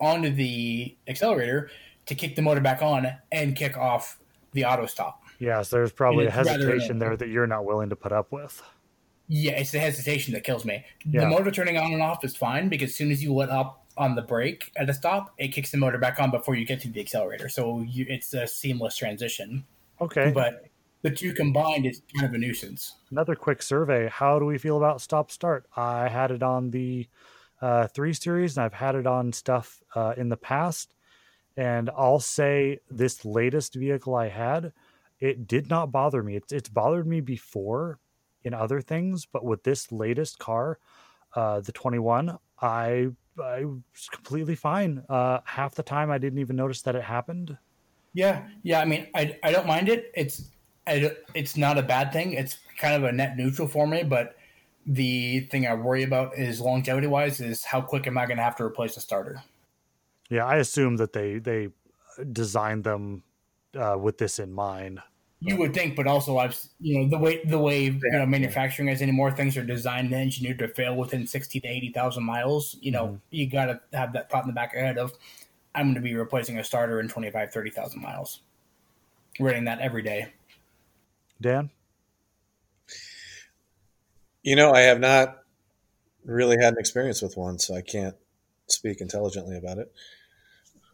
onto 0.00 0.30
the 0.30 0.96
accelerator 1.08 1.70
to 2.06 2.14
kick 2.14 2.36
the 2.36 2.42
motor 2.42 2.60
back 2.60 2.82
on 2.82 3.08
and 3.32 3.56
kick 3.56 3.76
off 3.76 4.18
the 4.52 4.64
auto 4.64 4.86
stop. 4.86 5.21
Yes, 5.42 5.70
there's 5.70 5.90
probably 5.90 6.26
a 6.26 6.30
hesitation 6.30 7.00
there 7.00 7.16
that 7.16 7.28
you're 7.28 7.48
not 7.48 7.64
willing 7.64 7.88
to 7.88 7.96
put 7.96 8.12
up 8.12 8.30
with. 8.30 8.62
Yeah, 9.26 9.52
it's 9.52 9.72
the 9.72 9.80
hesitation 9.80 10.34
that 10.34 10.44
kills 10.44 10.64
me. 10.64 10.84
Yeah. 11.04 11.22
The 11.22 11.26
motor 11.26 11.50
turning 11.50 11.76
on 11.76 11.92
and 11.92 12.00
off 12.00 12.24
is 12.24 12.36
fine 12.36 12.68
because 12.68 12.90
as 12.90 12.94
soon 12.94 13.10
as 13.10 13.24
you 13.24 13.34
let 13.34 13.50
up 13.50 13.84
on 13.96 14.14
the 14.14 14.22
brake 14.22 14.70
at 14.76 14.88
a 14.88 14.94
stop, 14.94 15.34
it 15.38 15.48
kicks 15.48 15.72
the 15.72 15.78
motor 15.78 15.98
back 15.98 16.20
on 16.20 16.30
before 16.30 16.54
you 16.54 16.64
get 16.64 16.80
to 16.82 16.88
the 16.88 17.00
accelerator. 17.00 17.48
So 17.48 17.80
you, 17.80 18.06
it's 18.08 18.32
a 18.34 18.46
seamless 18.46 18.96
transition. 18.96 19.64
Okay. 20.00 20.30
But 20.32 20.66
the 21.02 21.10
two 21.10 21.32
combined 21.32 21.86
is 21.86 22.02
kind 22.14 22.28
of 22.28 22.34
a 22.34 22.38
nuisance. 22.38 22.94
Another 23.10 23.34
quick 23.34 23.62
survey. 23.62 24.08
How 24.08 24.38
do 24.38 24.44
we 24.44 24.58
feel 24.58 24.76
about 24.76 25.00
stop 25.00 25.32
start? 25.32 25.66
I 25.76 26.06
had 26.06 26.30
it 26.30 26.44
on 26.44 26.70
the 26.70 27.08
uh, 27.60 27.88
three 27.88 28.12
series, 28.12 28.56
and 28.56 28.64
I've 28.64 28.74
had 28.74 28.94
it 28.94 29.08
on 29.08 29.32
stuff 29.32 29.82
uh, 29.96 30.14
in 30.16 30.28
the 30.28 30.36
past. 30.36 30.94
And 31.56 31.90
I'll 31.96 32.20
say 32.20 32.78
this 32.88 33.24
latest 33.24 33.74
vehicle 33.74 34.14
I 34.14 34.28
had, 34.28 34.72
it 35.22 35.46
did 35.46 35.70
not 35.70 35.92
bother 35.92 36.22
me. 36.22 36.34
It's 36.34 36.52
it's 36.52 36.68
bothered 36.68 37.06
me 37.06 37.20
before 37.20 38.00
in 38.42 38.52
other 38.52 38.80
things, 38.80 39.24
but 39.24 39.44
with 39.44 39.62
this 39.62 39.92
latest 39.92 40.40
car, 40.40 40.80
uh, 41.36 41.60
the 41.60 41.70
21, 41.70 42.36
I 42.60 43.06
I 43.40 43.64
was 43.64 44.08
completely 44.10 44.56
fine. 44.56 45.04
Uh, 45.08 45.38
half 45.44 45.76
the 45.76 45.84
time, 45.84 46.10
I 46.10 46.18
didn't 46.18 46.40
even 46.40 46.56
notice 46.56 46.82
that 46.82 46.96
it 46.96 47.04
happened. 47.04 47.56
Yeah, 48.14 48.48
yeah. 48.64 48.80
I 48.80 48.84
mean, 48.84 49.06
I, 49.14 49.38
I 49.44 49.52
don't 49.52 49.66
mind 49.66 49.88
it. 49.88 50.10
It's 50.14 50.50
I, 50.88 51.12
it's 51.34 51.56
not 51.56 51.78
a 51.78 51.82
bad 51.82 52.12
thing. 52.12 52.32
It's 52.32 52.58
kind 52.76 52.96
of 52.96 53.04
a 53.04 53.12
net 53.12 53.36
neutral 53.36 53.68
for 53.68 53.86
me. 53.86 54.02
But 54.02 54.36
the 54.86 55.40
thing 55.52 55.68
I 55.68 55.74
worry 55.74 56.02
about 56.02 56.36
is 56.36 56.60
longevity 56.60 57.06
wise 57.06 57.40
is 57.40 57.64
how 57.64 57.80
quick 57.80 58.08
am 58.08 58.18
I 58.18 58.26
going 58.26 58.38
to 58.38 58.42
have 58.42 58.56
to 58.56 58.64
replace 58.64 58.96
a 58.96 59.00
starter? 59.00 59.40
Yeah, 60.28 60.46
I 60.46 60.56
assume 60.56 60.96
that 60.96 61.12
they 61.12 61.38
they 61.38 61.68
designed 62.32 62.82
them 62.82 63.22
uh, 63.76 63.96
with 64.00 64.18
this 64.18 64.40
in 64.40 64.52
mind. 64.52 65.00
You 65.44 65.56
would 65.56 65.74
think, 65.74 65.96
but 65.96 66.06
also 66.06 66.38
I've 66.38 66.56
you 66.80 66.98
know 67.00 67.08
the 67.08 67.18
way 67.18 67.44
the 67.44 67.58
way 67.58 67.84
you 67.86 68.00
know, 68.12 68.26
manufacturing 68.26 68.88
is 68.88 69.02
anymore. 69.02 69.32
Things 69.32 69.56
are 69.56 69.64
designed 69.64 70.12
and 70.12 70.22
engineered 70.22 70.58
to 70.60 70.68
fail 70.68 70.96
within 70.96 71.26
sixty 71.26 71.58
to 71.60 71.68
eighty 71.68 71.90
thousand 71.92 72.24
miles. 72.24 72.76
You 72.80 72.92
know, 72.92 73.08
Mhm. 73.08 73.20
you 73.30 73.50
got 73.50 73.66
to 73.66 73.80
have 73.92 74.12
that 74.12 74.30
thought 74.30 74.44
in 74.44 74.48
the 74.48 74.54
back 74.54 74.70
of 74.72 74.74
your 74.78 74.86
head 74.86 74.98
of 74.98 75.12
I'm 75.74 75.86
going 75.86 75.94
to 75.96 76.00
be 76.00 76.14
replacing 76.14 76.58
a 76.58 76.64
starter 76.64 77.00
in 77.00 77.08
25, 77.08 77.52
30,000 77.52 78.00
miles. 78.02 78.40
Running 79.40 79.64
that 79.64 79.80
every 79.80 80.02
day. 80.02 80.32
Dan, 81.40 81.70
You 84.42 84.56
know, 84.56 84.72
I 84.72 84.80
have 84.82 85.00
not 85.00 85.38
really 86.24 86.56
had 86.60 86.74
an 86.74 86.78
experience 86.80 87.22
with 87.22 87.36
one, 87.36 87.58
so 87.58 87.74
I 87.76 87.82
can't 87.82 88.16
speak 88.68 89.00
intelligently 89.00 89.56
about 89.56 89.78
it. 89.78 89.92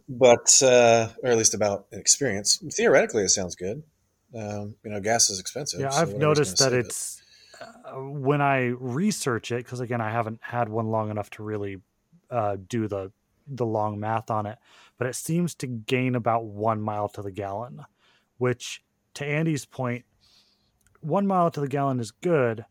But, 0.08 0.62
uh, 0.62 1.10
or 1.22 1.30
at 1.30 1.36
least 1.38 1.54
about 1.54 1.86
an 1.92 2.00
experience. 2.00 2.62
Theoretically, 2.74 3.24
it 3.24 3.28
sounds 3.30 3.54
good. 3.54 3.82
Um, 4.34 4.76
you 4.84 4.90
know, 4.90 5.00
gas 5.00 5.30
is 5.30 5.40
expensive. 5.40 5.80
yeah, 5.80 5.90
so 5.90 6.02
I've 6.02 6.14
noticed 6.16 6.58
that 6.58 6.72
it's 6.72 7.22
uh, 7.60 7.92
when 7.94 8.40
I 8.40 8.66
research 8.78 9.52
it 9.52 9.64
because 9.64 9.80
again, 9.80 10.00
I 10.00 10.10
haven't 10.10 10.40
had 10.42 10.68
one 10.68 10.90
long 10.90 11.10
enough 11.10 11.30
to 11.30 11.42
really 11.42 11.78
uh, 12.30 12.56
do 12.68 12.88
the 12.88 13.10
the 13.46 13.64
long 13.64 13.98
math 13.98 14.30
on 14.30 14.44
it, 14.44 14.58
but 14.98 15.06
it 15.06 15.14
seems 15.14 15.54
to 15.56 15.66
gain 15.66 16.14
about 16.14 16.44
one 16.44 16.82
mile 16.82 17.08
to 17.08 17.22
the 17.22 17.30
gallon, 17.30 17.84
which 18.36 18.82
to 19.14 19.24
Andy's 19.24 19.64
point, 19.64 20.04
one 21.00 21.26
mile 21.26 21.50
to 21.50 21.60
the 21.60 21.68
gallon 21.68 21.98
is 21.98 22.10
good, 22.10 22.66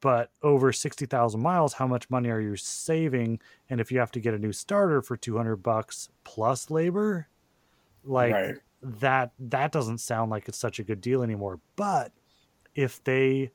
but 0.00 0.30
over 0.42 0.72
60,000 0.72 1.40
miles, 1.40 1.74
how 1.74 1.86
much 1.86 2.10
money 2.10 2.28
are 2.28 2.40
you 2.40 2.56
saving? 2.56 3.40
And 3.70 3.80
if 3.80 3.90
you 3.90 3.98
have 3.98 4.12
to 4.12 4.20
get 4.20 4.34
a 4.34 4.38
new 4.38 4.52
starter 4.52 5.02
for 5.02 5.16
200 5.16 5.56
bucks 5.56 6.08
plus 6.24 6.70
labor, 6.70 7.28
like 8.04 8.32
right. 8.32 8.54
That, 8.82 9.32
that 9.38 9.72
doesn't 9.72 9.98
sound 9.98 10.30
like 10.30 10.48
it's 10.48 10.58
such 10.58 10.78
a 10.78 10.84
good 10.84 11.00
deal 11.00 11.22
anymore. 11.22 11.60
But 11.76 12.12
if 12.74 13.02
they 13.04 13.50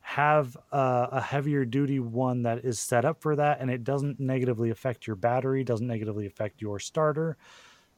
have 0.00 0.56
a, 0.70 1.08
a 1.12 1.20
heavier 1.20 1.64
duty 1.64 1.98
one 1.98 2.42
that 2.42 2.64
is 2.64 2.78
set 2.78 3.04
up 3.04 3.20
for 3.20 3.34
that 3.36 3.60
and 3.60 3.70
it 3.70 3.82
doesn't 3.82 4.20
negatively 4.20 4.70
affect 4.70 5.06
your 5.06 5.16
battery, 5.16 5.64
doesn't 5.64 5.86
negatively 5.86 6.26
affect 6.26 6.62
your 6.62 6.78
starter, 6.78 7.36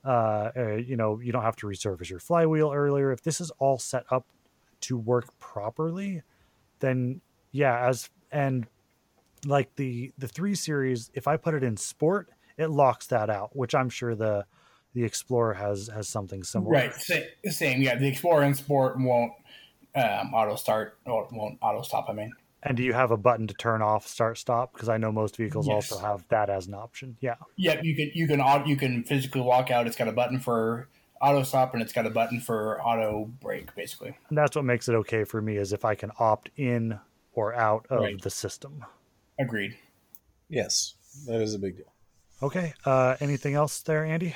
uh, 0.05 0.51
uh, 0.57 0.77
you 0.77 0.97
know, 0.97 1.21
you 1.21 1.33
don't 1.33 1.43
have 1.43 1.57
to 1.57 1.67
resurface 1.67 2.09
your 2.09 2.19
flywheel 2.19 2.73
earlier. 2.73 3.13
If 3.13 3.23
this 3.23 3.41
is 3.41 3.51
all 3.59 3.79
set 3.79 4.05
up 4.11 4.27
to 4.81 4.97
work 4.97 5.39
properly, 5.39 6.23
then 6.81 7.21
yeah, 7.53 7.87
as 7.87 8.11
and 8.31 8.67
like 9.45 9.75
the 9.77 10.13
the 10.17 10.29
three 10.29 10.55
series, 10.55 11.11
if 11.15 11.29
I 11.29 11.37
put 11.37 11.55
it 11.55 11.63
in 11.63 11.77
sport, 11.77 12.31
it 12.57 12.71
locks 12.71 13.07
that 13.09 13.29
out, 13.29 13.55
which 13.55 13.75
I'm 13.75 13.91
sure 13.91 14.15
the 14.15 14.47
the 14.99 15.05
Explorer 15.05 15.55
has 15.55 15.89
has 15.95 16.09
something 16.09 16.43
similar. 16.43 16.73
Right. 16.73 16.93
Same, 16.95 17.23
same. 17.45 17.83
Yeah. 17.83 17.95
The 17.97 18.09
Explorer 18.09 18.43
and 18.43 18.57
Sport 18.57 18.99
won't 18.99 19.33
um, 19.95 20.35
auto 20.35 20.57
start 20.57 20.99
or 21.07 21.29
won't 21.31 21.59
auto 21.63 21.83
stop. 21.83 22.07
I 22.09 22.13
mean, 22.13 22.33
And 22.65 22.77
do 22.77 22.83
you 22.83 22.93
have 22.93 23.11
a 23.13 23.17
button 23.17 23.47
to 23.47 23.55
turn 23.55 23.81
off 23.81 24.07
start 24.09 24.39
stop? 24.39 24.73
Because 24.73 24.89
I 24.89 24.97
know 24.99 25.13
most 25.13 25.37
vehicles 25.37 25.69
Yes. 25.69 25.93
also 25.93 26.05
have 26.05 26.25
that 26.29 26.51
as 26.51 26.67
an 26.67 26.75
option. 26.75 27.17
Yeah. 27.21 27.37
yeah, 27.57 27.81
you 27.81 27.95
can 27.95 28.11
you 28.15 28.27
can 28.27 28.41
au- 28.41 28.65
you 28.67 28.77
can 28.77 29.05
physically 29.05 29.41
walk 29.41 29.71
out. 29.71 29.87
It's 29.87 29.97
got 29.97 30.09
a 30.09 30.13
button 30.13 30.41
for 30.41 30.89
auto 31.23 31.43
stop 31.45 31.75
and 31.75 31.83
it's 31.83 31.93
got 31.93 32.07
a 32.07 32.11
button 32.11 32.41
for 32.41 32.81
auto 32.83 33.27
brake, 33.41 33.75
basically. 33.77 34.17
And 34.29 34.37
that's 34.39 34.57
what 34.57 34.65
makes 34.65 34.89
it 34.89 34.95
okay 34.97 35.23
for 35.25 35.41
me 35.41 35.57
is 35.59 35.73
if 35.73 35.85
I 35.85 35.95
can 35.95 36.11
opt 36.19 36.51
in 36.57 36.99
or 37.35 37.55
out 37.55 37.87
of 37.89 38.01
Right. 38.01 38.21
the 38.21 38.31
system. 38.31 38.85
Agreed. 39.39 39.77
Yes, 40.49 40.95
that 41.27 41.41
is 41.41 41.55
a 41.55 41.59
big 41.59 41.77
deal. 41.77 41.93
Okay. 42.43 42.73
Uh, 42.85 43.17
anything 43.21 43.55
else 43.55 43.81
there, 43.81 44.05
Andy? 44.05 44.35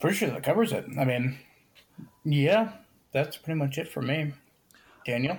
Pretty 0.00 0.16
sure 0.16 0.30
that 0.30 0.42
covers 0.42 0.72
it. 0.72 0.84
I 0.98 1.04
mean, 1.04 1.38
yeah, 2.24 2.72
that's 3.12 3.36
pretty 3.36 3.58
much 3.58 3.78
it 3.78 3.88
for 3.88 4.02
me. 4.02 4.32
Daniel. 5.04 5.38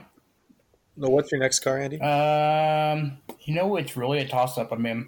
No, 0.97 1.09
what's 1.09 1.31
your 1.31 1.39
next 1.39 1.59
car, 1.59 1.79
Andy? 1.79 1.99
Um, 2.01 3.19
you 3.41 3.53
know, 3.53 3.75
it's 3.77 3.95
really 3.95 4.19
a 4.19 4.27
toss 4.27 4.57
up. 4.57 4.73
I 4.73 4.75
mean, 4.75 5.07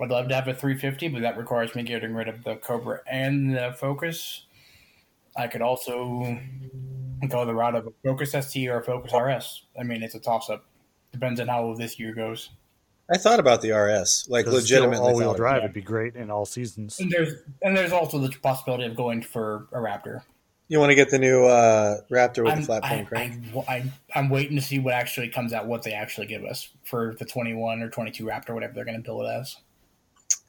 I'd 0.00 0.10
love 0.10 0.28
to 0.28 0.34
have 0.34 0.48
a 0.48 0.54
350, 0.54 1.08
but 1.08 1.22
that 1.22 1.38
requires 1.38 1.74
me 1.74 1.82
getting 1.82 2.14
rid 2.14 2.28
of 2.28 2.44
the 2.44 2.56
Cobra 2.56 3.00
and 3.10 3.56
the 3.56 3.74
Focus. 3.78 4.44
I 5.36 5.46
could 5.46 5.62
also 5.62 6.38
go 7.28 7.44
the 7.44 7.54
route 7.54 7.74
of 7.74 7.86
a 7.86 7.92
Focus 8.04 8.32
ST 8.32 8.68
or 8.68 8.80
a 8.80 8.84
Focus 8.84 9.12
RS. 9.14 9.64
I 9.78 9.82
mean, 9.82 10.02
it's 10.02 10.14
a 10.14 10.20
toss 10.20 10.50
up. 10.50 10.64
Depends 11.12 11.40
on 11.40 11.48
how 11.48 11.74
this 11.74 11.98
year 11.98 12.14
goes. 12.14 12.50
I 13.12 13.18
thought 13.18 13.40
about 13.40 13.60
the 13.60 13.72
RS, 13.72 14.26
like 14.28 14.44
Because 14.44 14.62
legitimately. 14.62 14.98
all-wheel 14.98 15.34
drive 15.34 15.56
about 15.56 15.62
would 15.64 15.72
be 15.72 15.82
great 15.82 16.14
in 16.14 16.30
all 16.30 16.46
seasons. 16.46 17.00
And 17.00 17.10
there's 17.10 17.34
and 17.62 17.76
there's 17.76 17.92
also 17.92 18.18
the 18.18 18.30
possibility 18.40 18.84
of 18.84 18.94
going 18.94 19.22
for 19.22 19.66
a 19.72 19.78
Raptor. 19.78 20.22
You 20.68 20.78
want 20.78 20.90
to 20.90 20.94
get 20.94 21.10
the 21.10 21.18
new 21.18 21.46
uh, 21.46 22.02
Raptor 22.08 22.44
with 22.44 22.52
I'm, 22.52 22.60
the 22.60 22.66
flat 22.66 22.84
I, 22.84 22.88
phone 22.90 23.06
crank? 23.06 23.44
I, 23.68 23.74
I, 23.74 23.92
I'm 24.14 24.28
waiting 24.28 24.54
to 24.54 24.62
see 24.62 24.78
what 24.78 24.94
actually 24.94 25.28
comes 25.28 25.52
out, 25.52 25.66
what 25.66 25.82
they 25.82 25.92
actually 25.92 26.28
give 26.28 26.44
us 26.44 26.68
for 26.84 27.16
the 27.18 27.24
21 27.24 27.82
or 27.82 27.90
22 27.90 28.24
Raptor, 28.24 28.54
whatever 28.54 28.74
they're 28.74 28.84
going 28.84 28.96
to 28.96 29.02
build 29.02 29.26
it 29.26 29.30
as. 29.30 29.56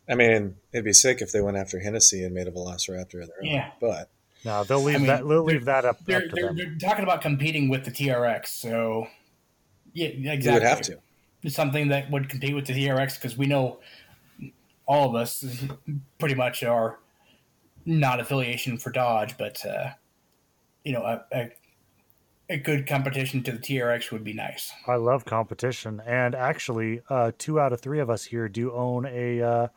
I 0.07 0.13
mean, 0.13 0.57
it'd 0.73 0.85
be 0.85 0.93
sick 0.93 1.21
if 1.21 1.31
they 1.31 1.41
went 1.41 1.57
after 1.57 1.79
Hennessy 1.79 2.23
and 2.23 2.35
made 2.35 2.47
a 2.47 2.51
Velociraptor 2.51 3.21
of 3.23 3.27
their 3.29 3.41
own. 3.41 3.45
Yeah. 3.45 3.71
But 3.79 4.11
No, 4.45 4.63
they'll 4.63 4.83
leave 4.83 4.95
I 4.95 4.99
mean, 4.99 5.07
that. 5.07 5.27
They'll 5.27 5.43
leave 5.43 5.65
that 5.65 5.85
up, 5.85 5.95
up 5.95 6.05
They're, 6.05 6.27
to 6.27 6.35
they're, 6.35 6.47
them. 6.47 6.57
they're 6.57 6.89
talking 6.89 7.03
about 7.03 7.21
competing 7.21 7.69
with 7.69 7.85
the 7.85 7.91
TRX, 7.91 8.47
so 8.49 9.07
yeah, 9.93 10.07
exactly. 10.07 10.45
you 10.45 10.53
would 10.53 10.63
have 10.63 10.81
to. 10.81 10.99
Something 11.47 11.87
that 11.89 12.11
would 12.11 12.29
compete 12.29 12.53
with 12.53 12.67
the 12.67 12.73
TRX 12.73 13.15
because 13.15 13.37
we 13.37 13.47
know 13.47 13.79
all 14.85 15.09
of 15.09 15.15
us 15.15 15.43
pretty 16.19 16.35
much 16.35 16.63
are 16.63 16.99
not 17.85 18.19
affiliation 18.19 18.77
for 18.77 18.91
Dodge, 18.91 19.37
but 19.37 19.65
uh, 19.65 19.91
you 20.83 20.93
know, 20.93 21.01
a, 21.01 21.23
a 21.31 21.51
a 22.51 22.57
good 22.57 22.85
competition 22.85 23.41
to 23.43 23.53
the 23.53 23.57
TRX 23.57 24.11
would 24.11 24.25
be 24.25 24.33
nice. 24.33 24.73
I 24.85 24.95
love 24.95 25.23
competition, 25.23 26.01
and 26.05 26.35
actually, 26.35 27.01
uh, 27.09 27.31
two 27.37 27.59
out 27.59 27.71
of 27.71 27.79
three 27.79 27.99
of 27.99 28.09
us 28.09 28.25
here 28.25 28.49
do 28.49 28.73
own 28.73 29.05
a 29.05 29.41
uh, 29.41 29.67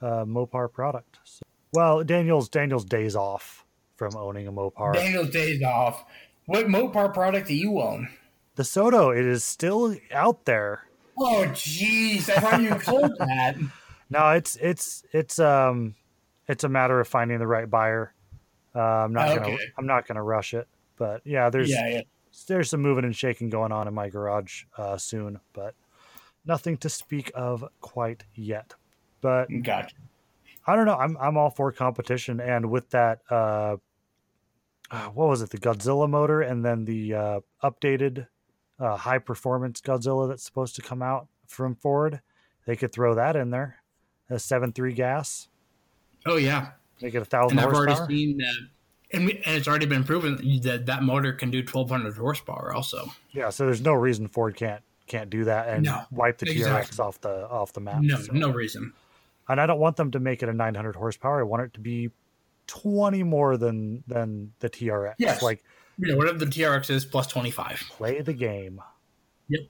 uh, 0.00 0.24
Mopar 0.24 0.72
product. 0.72 1.18
So, 1.24 1.42
well, 1.72 2.02
Daniel's 2.02 2.48
Daniel's 2.48 2.86
days 2.86 3.14
off 3.14 3.66
from 3.96 4.16
owning 4.16 4.48
a 4.48 4.52
Mopar. 4.52 4.94
Daniel's 4.94 5.30
days 5.30 5.62
off. 5.62 6.04
What 6.46 6.66
Mopar 6.66 7.12
product 7.12 7.48
do 7.48 7.54
you 7.54 7.80
own? 7.80 8.08
DeSoto, 8.56 9.16
it 9.16 9.24
is 9.24 9.44
still 9.44 9.96
out 10.12 10.44
there. 10.44 10.84
Oh, 11.16 11.44
jeez! 11.48 12.28
I 12.28 12.40
thought 12.40 12.62
you 12.62 12.78
told 12.78 13.16
that. 13.18 13.56
No, 14.10 14.30
it's 14.30 14.56
it's 14.56 15.02
it's 15.12 15.38
um 15.38 15.94
it's 16.46 16.62
a 16.62 16.68
matter 16.68 17.00
of 17.00 17.08
finding 17.08 17.38
the 17.38 17.46
right 17.46 17.68
buyer. 17.68 18.14
Uh, 18.74 18.78
I'm 18.80 19.12
not 19.14 19.28
gonna 19.34 19.54
Okay. 19.54 19.64
I'm 19.78 19.86
not 19.86 20.06
gonna 20.06 20.22
rush 20.22 20.52
it, 20.52 20.68
but 20.98 21.22
yeah, 21.24 21.48
there's 21.48 21.70
Yeah, 21.70 21.88
yeah. 21.88 22.00
there's 22.46 22.68
some 22.70 22.82
moving 22.82 23.04
and 23.04 23.16
shaking 23.16 23.48
going 23.48 23.72
on 23.72 23.88
in 23.88 23.94
my 23.94 24.10
garage 24.10 24.64
uh, 24.76 24.98
soon, 24.98 25.40
but 25.54 25.74
nothing 26.44 26.76
to 26.78 26.88
speak 26.90 27.32
of 27.34 27.64
quite 27.80 28.24
yet. 28.34 28.74
But 29.22 29.46
Gotcha. 29.62 29.96
I 30.66 30.76
don't 30.76 30.86
know. 30.86 30.96
I'm 30.96 31.16
I'm 31.16 31.36
all 31.38 31.50
for 31.50 31.72
competition, 31.72 32.40
and 32.40 32.70
with 32.70 32.90
that, 32.90 33.20
uh, 33.30 33.78
uh, 34.90 35.08
what 35.08 35.28
was 35.28 35.40
it? 35.42 35.50
The 35.50 35.58
Godzilla 35.58 36.08
motor, 36.08 36.42
and 36.42 36.64
then 36.64 36.84
the 36.84 37.14
uh, 37.14 37.40
updated 37.62 38.28
uh, 38.78 38.96
high 38.96 39.18
performance 39.18 39.80
Godzilla 39.80 40.28
that's 40.28 40.42
supposed 40.42 40.74
to 40.76 40.82
come 40.82 41.02
out 41.02 41.28
from 41.46 41.74
Ford. 41.74 42.20
They 42.66 42.76
could 42.76 42.92
throw 42.92 43.14
that 43.14 43.36
in 43.36 43.50
there. 43.50 43.76
A 44.30 44.38
seven 44.38 44.72
three 44.72 44.94
gas, 44.94 45.48
Oh 46.26 46.36
yeah, 46.36 46.70
make 47.02 47.14
it 47.14 47.20
a 47.20 47.24
thousand 47.26 47.58
and 47.58 47.66
I've 47.66 47.72
horsepower. 47.74 47.96
already 47.98 48.16
seen 48.16 48.38
that, 48.38 48.54
and, 49.12 49.26
we, 49.26 49.32
and 49.44 49.56
it's 49.56 49.68
already 49.68 49.84
been 49.86 50.02
proven 50.04 50.60
that 50.62 50.86
that 50.86 51.02
motor 51.02 51.34
can 51.34 51.50
do 51.50 51.58
1,200 51.58 52.16
horsepower. 52.16 52.72
Also, 52.74 53.12
Yeah, 53.32 53.50
so 53.50 53.66
there's 53.66 53.82
no 53.82 53.92
reason 53.92 54.26
Ford 54.28 54.56
can't 54.56 54.82
can't 55.06 55.28
do 55.28 55.44
that 55.44 55.68
and 55.68 55.84
No, 55.84 56.00
wipe 56.10 56.38
the 56.38 56.50
exactly. 56.50 56.96
TRX 56.96 56.98
off 56.98 57.20
the 57.20 57.46
off 57.48 57.74
the 57.74 57.80
map. 57.82 58.00
No, 58.00 58.16
So- 58.16 58.32
no 58.32 58.50
reason. 58.50 58.94
and 59.48 59.60
I 59.60 59.66
don't 59.66 59.78
want 59.78 59.96
them 59.96 60.10
to 60.12 60.18
make 60.20 60.42
it 60.42 60.48
a 60.48 60.52
900 60.54 60.96
horsepower. 60.96 61.40
I 61.40 61.42
want 61.42 61.62
it 61.64 61.74
to 61.74 61.80
be 61.80 62.10
20 62.66 63.22
more 63.24 63.58
than 63.58 64.02
than 64.06 64.54
the 64.60 64.70
TRX. 64.70 65.16
Yes. 65.18 65.42
Like 65.42 65.62
You 65.98 66.08
know, 66.08 66.16
whatever 66.16 66.38
the 66.38 66.46
TRX 66.46 66.90
is 66.90 67.04
plus 67.04 67.26
25. 67.28 67.84
play 67.90 68.20
the 68.20 68.32
game. 68.32 68.80
Yep. 69.48 69.60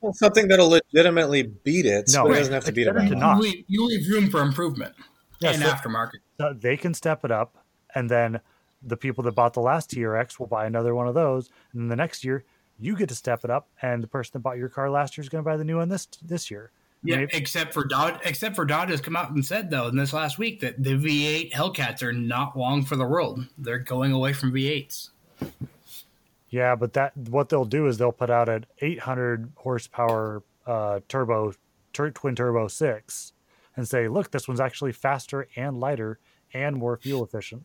Well, 0.00 0.12
something 0.12 0.48
that'll 0.48 0.68
legitimately 0.68 1.42
beat 1.44 1.86
it. 1.86 2.10
No, 2.12 2.24
but 2.24 2.32
it 2.32 2.36
doesn't 2.38 2.52
have 2.54 2.64
to 2.64 2.68
It's 2.70 2.76
beat 2.76 2.86
it 2.88 2.92
to 2.92 3.14
not. 3.16 3.36
You 3.36 3.42
leave, 3.42 3.64
you 3.68 3.86
leave 3.86 4.08
room 4.08 4.30
for 4.30 4.40
improvement 4.40 4.94
Yeah, 5.40 5.50
and 5.52 5.62
so- 5.62 5.68
aftermarket. 5.70 6.18
So 6.40 6.52
they 6.52 6.76
can 6.76 6.92
step 6.94 7.24
it 7.24 7.30
up, 7.30 7.56
and 7.94 8.10
then 8.10 8.40
the 8.82 8.96
people 8.96 9.22
that 9.24 9.32
bought 9.32 9.54
the 9.54 9.60
last 9.60 9.90
TRX 9.90 10.40
will 10.40 10.48
buy 10.48 10.66
another 10.66 10.94
one 10.94 11.06
of 11.06 11.14
those, 11.14 11.50
and 11.72 11.82
then 11.82 11.88
the 11.88 11.96
next 11.96 12.24
year 12.24 12.44
you 12.80 12.96
get 12.96 13.08
to 13.10 13.14
step 13.14 13.44
it 13.44 13.50
up, 13.50 13.68
and 13.80 14.02
the 14.02 14.08
person 14.08 14.30
that 14.34 14.40
bought 14.40 14.58
your 14.58 14.68
car 14.68 14.90
last 14.90 15.16
year 15.16 15.22
is 15.22 15.28
going 15.28 15.44
to 15.44 15.48
buy 15.48 15.56
the 15.56 15.64
new 15.64 15.76
one 15.76 15.88
this 15.88 16.06
this 16.20 16.50
year. 16.50 16.72
Yeah, 17.04 17.16
Maybe- 17.16 17.36
except 17.36 17.72
for 17.74 17.84
Dodge. 17.84 18.14
Except 18.24 18.56
for 18.56 18.64
Dodge 18.64 18.90
has 18.90 19.00
come 19.00 19.14
out 19.16 19.30
and 19.30 19.44
said 19.44 19.70
though 19.70 19.86
in 19.88 19.96
this 19.96 20.12
last 20.12 20.36
week 20.38 20.60
that 20.60 20.82
the 20.82 20.94
V8 20.96 21.52
Hellcats 21.52 22.02
are 22.02 22.12
not 22.12 22.56
long 22.56 22.84
for 22.84 22.96
the 22.96 23.06
world. 23.06 23.46
They're 23.58 23.78
going 23.78 24.10
away 24.12 24.32
from 24.32 24.52
V8s. 24.52 25.10
Yeah, 26.52 26.74
but 26.76 26.92
that 26.92 27.16
what 27.16 27.48
they'll 27.48 27.64
do 27.64 27.86
is 27.86 27.96
they'll 27.96 28.12
put 28.12 28.28
out 28.28 28.48
an 28.50 28.66
800 28.82 29.52
horsepower 29.56 30.42
uh, 30.66 31.00
turbo 31.08 31.54
tur- 31.94 32.10
twin 32.10 32.36
turbo 32.36 32.68
six, 32.68 33.32
and 33.74 33.88
say, 33.88 34.06
look, 34.06 34.30
this 34.30 34.46
one's 34.46 34.60
actually 34.60 34.92
faster 34.92 35.48
and 35.56 35.80
lighter 35.80 36.18
and 36.52 36.76
more 36.76 36.98
fuel 36.98 37.24
efficient. 37.24 37.64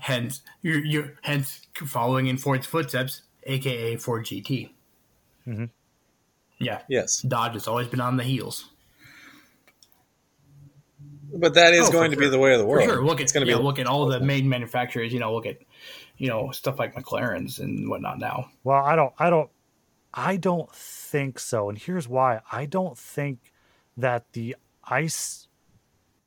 Hence, 0.00 0.40
you're, 0.62 0.82
you're 0.82 1.12
hence 1.20 1.66
following 1.74 2.26
in 2.26 2.38
Ford's 2.38 2.66
footsteps, 2.66 3.20
aka 3.44 3.96
Ford 3.96 4.24
GT. 4.24 4.70
Mhm. 5.46 5.68
Yeah, 6.58 6.80
Yes, 6.88 7.20
Dodge 7.20 7.52
has 7.52 7.68
always 7.68 7.88
been 7.88 8.00
on 8.00 8.16
the 8.16 8.24
heels. 8.24 8.70
but 11.34 11.52
that 11.54 11.74
is 11.74 11.88
Oh, 11.88 11.92
going 11.92 12.10
to 12.12 12.16
be 12.16 12.28
the 12.28 12.38
way 12.38 12.52
of 12.54 12.58
the 12.58 12.64
For 12.64 12.68
world. 12.70 12.84
sure, 12.84 13.04
look 13.04 13.20
at 13.20 13.24
it's 13.24 13.32
going 13.32 13.44
to 13.46 13.50
yeah, 13.52 13.58
be 13.58 13.62
look 13.62 13.78
at 13.78 13.86
all 13.86 14.06
the 14.06 14.20
main 14.20 14.48
manufacturers. 14.48 15.12
You 15.12 15.20
know, 15.20 15.34
look 15.34 15.46
at 15.46 15.58
you 16.20 16.28
know 16.28 16.50
stuff 16.50 16.78
like 16.78 16.94
McLarens 16.94 17.58
and 17.58 17.88
whatnot. 17.88 18.18
Now, 18.18 18.50
Well, 18.62 18.84
I 18.84 18.94
don't, 18.94 19.14
I 19.18 19.30
don't, 19.30 19.50
I 20.12 20.36
don't 20.36 20.70
think 20.72 21.38
so. 21.38 21.70
And 21.70 21.78
here's 21.78 22.06
why: 22.06 22.40
I 22.52 22.66
don't 22.66 22.96
think 22.96 23.52
that 23.96 24.32
the 24.34 24.54
ICE 24.84 25.48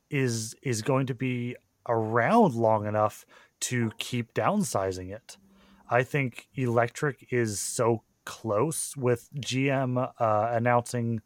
is 0.09 0.55
is 0.63 0.81
going 0.81 1.05
to 1.05 1.13
be 1.13 1.55
around 1.87 2.55
long 2.55 2.87
enough 2.87 3.23
to 3.59 3.91
keep 3.99 4.33
downsizing 4.33 5.13
it. 5.13 5.37
I 5.89 6.01
think 6.01 6.47
electric 6.55 7.27
is 7.29 7.59
so 7.59 8.01
close 8.25 8.97
with 8.97 9.29
GM 9.35 10.11
uh, 10.19 10.49
announcing 10.51 11.21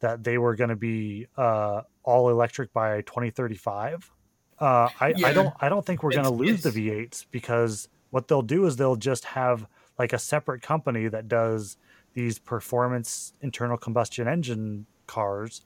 that 0.00 0.24
they 0.24 0.38
were 0.38 0.54
going 0.54 0.70
to 0.70 0.76
be 0.76 1.26
uh, 1.36 1.82
all 2.02 2.30
electric 2.30 2.72
by 2.72 3.02
2035. 3.02 4.10
Uh, 4.58 4.88
I, 4.98 5.12
Yeah. 5.14 5.26
I 5.26 5.32
don't 5.34 5.54
I 5.60 5.68
don't 5.68 5.84
think 5.84 6.02
we're 6.02 6.12
going 6.12 6.24
to 6.24 6.30
lose 6.30 6.62
the 6.62 6.70
V8s 6.70 7.26
because 7.30 7.88
what 8.16 8.28
they'll 8.28 8.40
do 8.40 8.64
is 8.64 8.76
they'll 8.76 8.96
just 8.96 9.26
have 9.26 9.66
like 9.98 10.14
a 10.14 10.18
separate 10.18 10.62
company 10.62 11.06
that 11.06 11.28
does 11.28 11.76
these 12.14 12.38
performance 12.38 13.34
internal 13.42 13.76
combustion 13.76 14.26
engine 14.26 14.86
cars, 15.06 15.60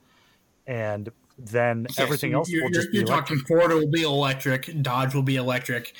and 0.66 1.10
then 1.38 1.86
everything 1.96 2.32
else 2.34 2.50
You're, 2.50 2.64
will 2.64 2.70
just 2.70 2.92
you're 2.92 3.04
be 3.04 3.08
electric. 3.08 3.38
talking 3.38 3.56
Ford 3.56 3.72
will 3.72 3.86
be 3.86 4.02
electric, 4.02 4.82
Dodge 4.82 5.14
will 5.14 5.22
be 5.22 5.36
electric, 5.36 5.94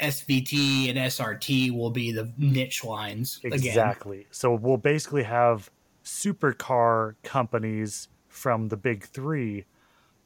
SVT 0.00 0.88
and 0.88 0.98
SRT 0.98 1.76
will 1.76 1.90
be 1.90 2.12
the 2.12 2.32
niche 2.38 2.82
lines 2.82 3.38
again. 3.44 3.58
Exactly. 3.58 4.26
So 4.30 4.54
we'll 4.54 4.78
basically 4.78 5.24
have 5.24 5.70
supercar 6.02 7.16
companies 7.22 8.08
from 8.28 8.68
the 8.68 8.78
big 8.78 9.04
three, 9.04 9.66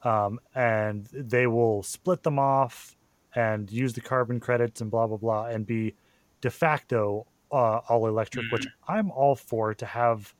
um, 0.04 0.38
and 0.54 1.08
they 1.12 1.48
will 1.48 1.82
split 1.82 2.22
them 2.22 2.38
off 2.38 2.93
and 3.34 3.70
use 3.70 3.92
the 3.92 4.00
carbon 4.00 4.40
credits 4.40 4.80
and 4.80 4.90
blah 4.90 5.06
blah 5.06 5.16
blah, 5.16 5.46
and 5.46 5.66
be 5.66 5.94
de 6.40 6.50
facto 6.50 7.26
uh, 7.50 7.80
all 7.88 8.06
electric, 8.06 8.50
which 8.50 8.66
I'm 8.88 9.10
all 9.10 9.36
for 9.36 9.74
to 9.74 9.86
have. 9.86 10.34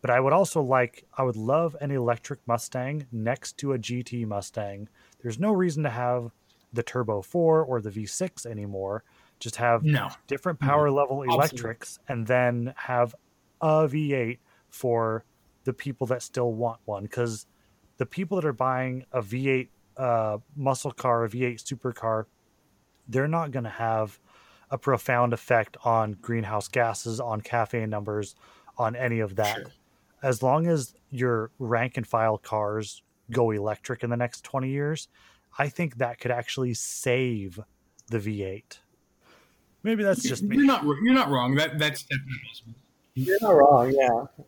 But 0.00 0.10
I 0.10 0.20
would 0.20 0.34
also 0.34 0.60
like, 0.60 1.06
I 1.16 1.22
would 1.22 1.36
love 1.36 1.74
an 1.80 1.90
electric 1.90 2.40
Mustang 2.46 3.06
next 3.10 3.56
to 3.58 3.72
a 3.72 3.78
GT 3.78 4.26
Mustang. 4.26 4.88
There's 5.22 5.38
no 5.38 5.50
reason 5.52 5.82
to 5.84 5.90
have 5.90 6.30
the 6.74 6.82
Turbo 6.82 7.22
4 7.22 7.64
or 7.64 7.80
the 7.80 7.90
V6 7.90 8.44
anymore. 8.44 9.02
Just 9.40 9.56
have 9.56 9.82
No, 9.82 10.10
different 10.26 10.60
power 10.60 10.90
level 10.90 11.22
Absolutely. 11.22 11.34
electrics 11.34 11.98
and 12.08 12.26
then 12.26 12.74
have 12.76 13.14
a 13.62 13.88
V8 13.88 14.38
for 14.68 15.24
the 15.64 15.72
people 15.72 16.06
that 16.08 16.22
still 16.22 16.52
want 16.52 16.80
one 16.84 17.04
because 17.04 17.46
the 17.96 18.06
people 18.06 18.38
that 18.40 18.46
are 18.46 18.52
buying 18.52 19.06
a 19.12 19.22
V8 19.22 19.68
uh, 19.96 20.38
muscle 20.56 20.90
car, 20.90 21.24
a 21.24 21.28
V8 21.28 21.62
supercar, 21.62 22.26
they're 23.08 23.28
not 23.28 23.50
going 23.50 23.64
to 23.64 23.70
have 23.70 24.18
a 24.70 24.78
profound 24.78 25.32
effect 25.32 25.76
on 25.84 26.12
greenhouse 26.20 26.68
gases, 26.68 27.20
on 27.20 27.40
CAFE 27.40 27.88
numbers, 27.88 28.34
on 28.76 28.96
any 28.96 29.20
of 29.20 29.36
that. 29.36 29.56
Sure. 29.56 29.72
As 30.22 30.42
long 30.42 30.66
as 30.66 30.94
your 31.10 31.50
rank 31.58 31.96
and 31.96 32.06
file 32.06 32.38
cars 32.38 33.02
go 33.30 33.50
electric 33.50 34.02
in 34.02 34.10
the 34.10 34.16
next 34.16 34.42
20 34.44 34.68
years, 34.70 35.08
I 35.58 35.68
think 35.68 35.98
that 35.98 36.18
could 36.18 36.30
actually 36.30 36.74
save 36.74 37.60
the 38.08 38.18
V8. 38.18 38.78
Maybe 39.82 40.02
that's 40.02 40.22
just 40.22 40.42
me. 40.42 40.56
You're 40.56 40.66
not 40.66 40.82
you're 40.82 41.14
not 41.14 41.28
wrong. 41.28 41.54
That 41.56 41.78
that's 41.78 42.02
definitely 42.02 42.40
possible. 42.48 42.74
You're 43.14 43.38
not 43.42 43.54
wrong, 43.54 43.94
yeah. 43.94 44.44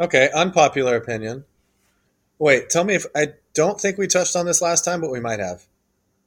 Okay, 0.00 0.30
unpopular 0.34 0.96
opinion. 0.96 1.44
Wait, 2.38 2.70
tell 2.70 2.84
me 2.84 2.94
if 2.94 3.06
I 3.14 3.34
don't 3.54 3.80
think 3.80 3.98
we 3.98 4.06
touched 4.06 4.36
on 4.36 4.46
this 4.46 4.62
last 4.62 4.84
time, 4.84 5.00
but 5.00 5.10
we 5.10 5.20
might 5.20 5.40
have. 5.40 5.64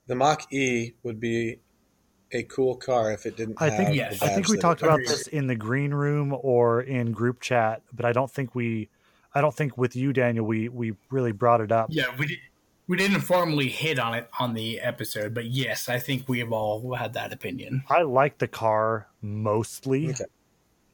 The 0.07 0.15
Mach 0.15 0.51
E 0.53 0.93
would 1.03 1.19
be 1.19 1.59
a 2.31 2.43
cool 2.43 2.75
car 2.75 3.11
if 3.11 3.25
it 3.25 3.37
didn't 3.37 3.61
I 3.61 3.69
have 3.69 3.77
think 3.77 3.95
yes. 3.95 4.19
the 4.19 4.25
I 4.25 4.29
think 4.29 4.49
we 4.49 4.57
talked 4.57 4.81
about 4.81 4.95
Agreed. 4.95 5.09
this 5.09 5.27
in 5.27 5.47
the 5.47 5.55
green 5.55 5.93
room 5.93 6.35
or 6.41 6.81
in 6.81 7.11
group 7.11 7.39
chat, 7.41 7.81
but 7.93 8.05
I 8.05 8.11
don't 8.11 8.29
think 8.29 8.53
we 8.55 8.89
I 9.33 9.41
don't 9.41 9.55
think 9.55 9.77
with 9.77 9.95
you 9.95 10.11
Daniel 10.13 10.45
we 10.45 10.69
we 10.69 10.93
really 11.09 11.31
brought 11.31 11.61
it 11.61 11.71
up. 11.71 11.87
Yeah, 11.91 12.15
we 12.17 12.27
did. 12.27 12.39
We 12.87 12.97
didn't 12.97 13.21
formally 13.21 13.67
hit 13.69 13.97
on 13.97 14.13
it 14.13 14.29
on 14.39 14.53
the 14.53 14.79
episode, 14.79 15.33
but 15.33 15.45
yes, 15.45 15.89
I 15.89 15.97
think 15.97 16.29
we 16.29 16.37
have 16.39 16.51
all 16.51 16.93
had 16.93 17.13
that 17.13 17.33
opinion. 17.33 17.83
I 17.89 18.03
like 18.03 18.37
the 18.37 18.47
car 18.47 19.07
mostly. 19.23 20.09
Okay. 20.11 20.25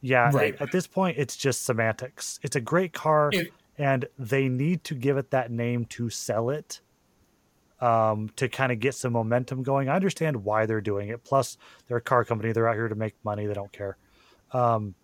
Yeah, 0.00 0.30
Right. 0.32 0.56
at 0.60 0.72
this 0.72 0.86
point 0.86 1.18
it's 1.18 1.36
just 1.36 1.64
semantics. 1.64 2.40
It's 2.42 2.56
a 2.56 2.60
great 2.62 2.92
car 2.94 3.30
If- 3.32 3.48
and 3.78 4.06
they 4.18 4.48
need 4.48 4.84
to 4.84 4.94
give 4.94 5.16
it 5.16 5.30
that 5.30 5.50
name 5.50 5.84
to 5.86 6.10
sell 6.10 6.50
it. 6.50 6.80
Um, 7.80 8.30
to 8.36 8.48
kind 8.48 8.70
of 8.70 8.78
get 8.78 8.94
some 8.94 9.12
momentum 9.14 9.64
going. 9.64 9.88
I 9.88 9.96
understand 9.96 10.44
why 10.44 10.66
they're 10.66 10.80
doing 10.80 11.08
it. 11.08 11.24
Plus, 11.24 11.58
they're 11.88 11.96
a 11.96 12.00
car 12.00 12.24
company. 12.24 12.52
They're 12.52 12.68
out 12.68 12.76
here 12.76 12.86
to 12.86 12.94
make 12.94 13.16
money. 13.24 13.46
They 13.46 13.54
don't 13.54 13.72
care. 13.72 13.96
Um, 14.52 14.94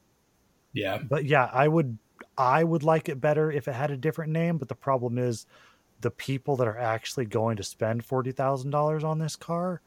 Yeah, 0.73 0.99
but 0.99 1.25
yeah 1.25 1.51
i 1.53 1.67
would 1.67 1.99
i 2.37 2.63
would 2.63 2.85
like 2.85 3.09
it 3.09 3.21
better 3.21 3.51
if 3.51 3.67
it 3.67 3.75
had 3.75 3.91
a 3.91 3.97
different 3.97 4.33
name 4.33 4.59
but 4.59 4.69
the 4.69 4.75
problem 4.75 5.19
is 5.19 5.47
the 6.03 6.11
people 6.11 6.57
that 6.57 6.69
are 6.69 6.79
actually 6.79 7.25
going 7.25 7.57
to 7.57 7.65
spend 7.65 8.07
$40000 8.07 9.03
on 9.03 9.19
this 9.19 9.35
car 9.35 9.81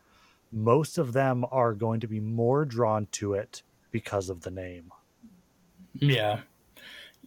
most 0.51 0.97
of 0.97 1.13
them 1.13 1.45
are 1.49 1.73
going 1.73 2.01
to 2.01 2.07
be 2.07 2.19
more 2.19 2.65
drawn 2.65 3.07
to 3.13 3.35
it 3.35 3.63
because 3.91 4.29
of 4.29 4.41
the 4.41 4.51
name 4.51 4.91
yeah, 5.93 6.41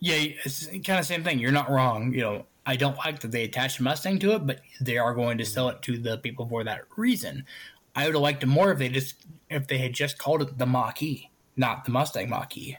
yeah. 0.04 0.34
It's 0.44 0.66
kind 0.66 0.98
of 1.00 1.06
same 1.06 1.24
thing. 1.24 1.38
You're 1.38 1.50
not 1.52 1.70
wrong. 1.70 2.12
You 2.12 2.20
know, 2.20 2.46
I 2.66 2.76
don't 2.76 2.96
like 2.98 3.20
that 3.20 3.32
they 3.32 3.44
attached 3.44 3.80
Mustang 3.80 4.18
to 4.20 4.32
it, 4.34 4.46
but 4.46 4.60
they 4.80 4.98
are 4.98 5.14
going 5.14 5.38
to 5.38 5.44
sell 5.44 5.68
it 5.70 5.82
to 5.82 5.98
the 5.98 6.18
people 6.18 6.46
for 6.46 6.62
that 6.64 6.82
reason. 6.96 7.44
I 7.96 8.04
would 8.06 8.14
have 8.14 8.22
liked 8.22 8.42
it 8.42 8.46
more 8.46 8.72
if 8.72 8.78
they 8.78 8.88
just 8.88 9.14
if 9.48 9.66
they 9.66 9.78
had 9.78 9.92
just 9.92 10.18
called 10.18 10.42
it 10.42 10.58
the 10.58 10.66
Mach 10.66 11.02
E, 11.02 11.30
not 11.56 11.84
the 11.84 11.90
Mustang 11.90 12.28
Mach 12.28 12.56
E. 12.56 12.76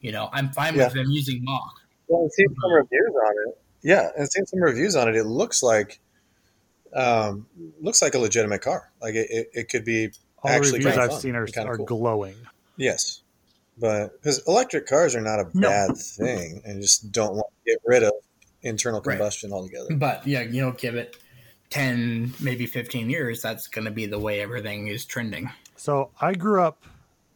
You 0.00 0.12
know, 0.12 0.28
I'm 0.32 0.50
fine 0.50 0.74
Yeah. 0.74 0.84
with 0.84 0.94
them 0.94 1.06
using 1.10 1.42
Mach. 1.44 1.74
Well, 2.08 2.24
I've 2.24 2.32
seen 2.32 2.48
some 2.60 2.72
reviews 2.72 3.14
on 3.26 3.34
it. 3.48 3.58
Yeah, 3.82 4.08
I've 4.20 4.28
seen 4.28 4.46
some 4.46 4.60
reviews 4.60 4.96
on 4.96 5.08
it. 5.08 5.16
It 5.16 5.24
looks 5.24 5.62
like 5.62 6.00
um, 6.94 7.46
looks 7.80 8.00
like 8.02 8.14
a 8.14 8.18
legitimate 8.18 8.62
car. 8.62 8.90
Like 9.00 9.14
it, 9.14 9.26
it, 9.30 9.50
it 9.52 9.68
could 9.68 9.84
be 9.84 10.10
all 10.42 10.50
Actually 10.50 10.80
the 10.80 10.86
reviews 10.86 10.98
i've 10.98 11.10
fun 11.10 11.20
seen 11.20 11.34
are, 11.36 11.48
are 11.66 11.76
cool. 11.76 11.84
glowing 11.86 12.34
yes, 12.76 13.22
but 13.80 14.12
because 14.12 14.42
electric 14.46 14.86
cars 14.86 15.14
are 15.14 15.20
not 15.20 15.40
a 15.40 15.46
No. 15.54 15.68
bad 15.68 15.96
thing, 15.96 16.62
and 16.64 16.80
just 16.82 17.10
don't 17.12 17.34
want 17.34 17.46
to 17.66 17.72
get 17.72 17.78
rid 17.84 18.02
of 18.02 18.12
internal 18.62 19.00
Right. 19.00 19.16
combustion 19.18 19.52
altogether. 19.52 19.94
But 19.94 20.26
yeah, 20.26 20.42
you 20.42 20.60
know, 20.62 20.72
give 20.72 20.94
it 20.94 21.16
ten, 21.70 22.32
maybe 22.40 22.66
fifteen 22.66 23.10
years. 23.10 23.42
That's 23.42 23.66
going 23.68 23.84
to 23.84 23.90
be 23.90 24.06
the 24.06 24.18
way 24.18 24.40
everything 24.40 24.88
is 24.88 25.04
trending. 25.04 25.50
So 25.76 26.10
I 26.20 26.34
grew 26.34 26.62
up 26.62 26.82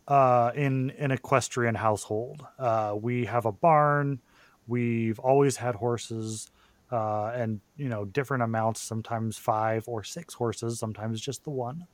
uh, 0.09 0.51
in 0.55 0.90
an 0.99 1.11
equestrian 1.12 1.76
household. 1.76 2.45
Uh, 2.59 2.97
we 3.01 3.26
have 3.26 3.45
a 3.47 3.53
barn. 3.53 4.18
We've 4.66 5.18
always 5.20 5.57
had 5.57 5.76
horses, 5.76 6.51
uh, 6.90 7.26
and 7.34 7.61
you 7.76 7.88
know 7.88 8.05
different 8.05 8.43
amounts. 8.43 8.80
Sometimes 8.80 9.38
five 9.38 9.84
or 9.86 10.03
six 10.03 10.34
horses. 10.34 10.78
Sometimes 10.78 11.20
just 11.20 11.45
the 11.45 11.51
one. 11.51 11.86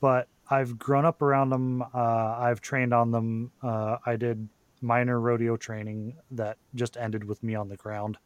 but 0.00 0.28
I've 0.52 0.78
grown 0.78 1.06
up 1.06 1.22
around 1.22 1.48
them. 1.48 1.82
Uh, 1.82 2.36
I've 2.38 2.60
trained 2.60 2.92
on 2.92 3.10
them. 3.10 3.52
Uh, 3.62 3.96
I 4.04 4.16
did 4.16 4.50
minor 4.82 5.18
rodeo 5.18 5.56
training 5.56 6.16
that 6.32 6.58
just 6.74 6.98
ended 6.98 7.24
with 7.24 7.42
me 7.42 7.54
on 7.54 7.70
the 7.70 7.76
ground. 7.76 8.18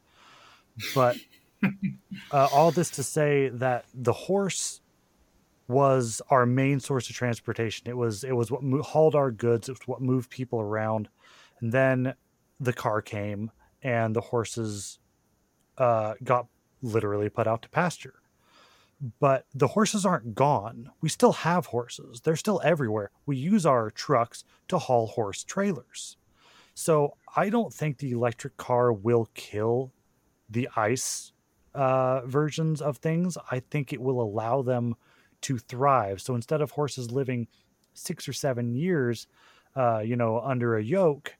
But 0.92 1.16
uh, 2.32 2.48
all 2.52 2.72
this 2.72 2.90
to 2.90 3.04
say 3.04 3.48
that 3.50 3.84
the 3.94 4.12
horse 4.12 4.80
was 5.68 6.20
our 6.28 6.46
main 6.46 6.80
source 6.80 7.08
of 7.08 7.14
transportation. 7.14 7.88
It 7.88 7.96
was 7.96 8.24
it 8.24 8.32
was 8.32 8.50
what 8.50 8.64
mo- 8.64 8.82
hauled 8.82 9.14
our 9.14 9.30
goods. 9.30 9.68
It 9.68 9.78
was 9.78 9.86
what 9.86 10.00
moved 10.00 10.28
people 10.28 10.60
around, 10.60 11.08
and 11.60 11.70
then 11.70 12.14
the 12.58 12.72
car 12.72 13.02
came, 13.02 13.52
and 13.82 14.16
the 14.16 14.20
horses 14.20 14.98
uh, 15.78 16.14
got 16.24 16.46
literally 16.82 17.28
put 17.28 17.46
out 17.46 17.62
to 17.62 17.68
pasture. 17.68 18.14
But 19.18 19.46
the 19.54 19.68
horses 19.68 20.06
aren't 20.06 20.34
gone. 20.34 20.90
We 21.00 21.08
still 21.08 21.32
have 21.32 21.66
horses. 21.66 22.20
They're 22.22 22.36
still 22.36 22.62
everywhere. 22.64 23.10
We 23.26 23.36
use 23.36 23.66
our 23.66 23.90
trucks 23.90 24.44
to 24.68 24.78
haul 24.78 25.06
horse 25.08 25.44
trailers. 25.44 26.16
So 26.74 27.16
I 27.36 27.50
don't 27.50 27.72
think 27.72 27.98
the 27.98 28.12
electric 28.12 28.56
car 28.56 28.92
will 28.92 29.28
kill 29.34 29.92
the 30.48 30.68
ICE 30.76 31.32
uh, 31.74 32.22
versions 32.26 32.80
of 32.80 32.96
things. 32.96 33.36
I 33.50 33.60
think 33.60 33.92
it 33.92 34.00
will 34.00 34.20
allow 34.20 34.62
them 34.62 34.94
to 35.42 35.58
thrive. 35.58 36.20
So 36.20 36.34
instead 36.34 36.60
of 36.60 36.70
horses 36.72 37.10
living 37.10 37.48
six 37.92 38.28
or 38.28 38.32
seven 38.32 38.74
years, 38.74 39.26
uh, 39.74 39.98
you 39.98 40.16
know, 40.16 40.40
under 40.40 40.76
a 40.76 40.82
yoke, 40.82 41.34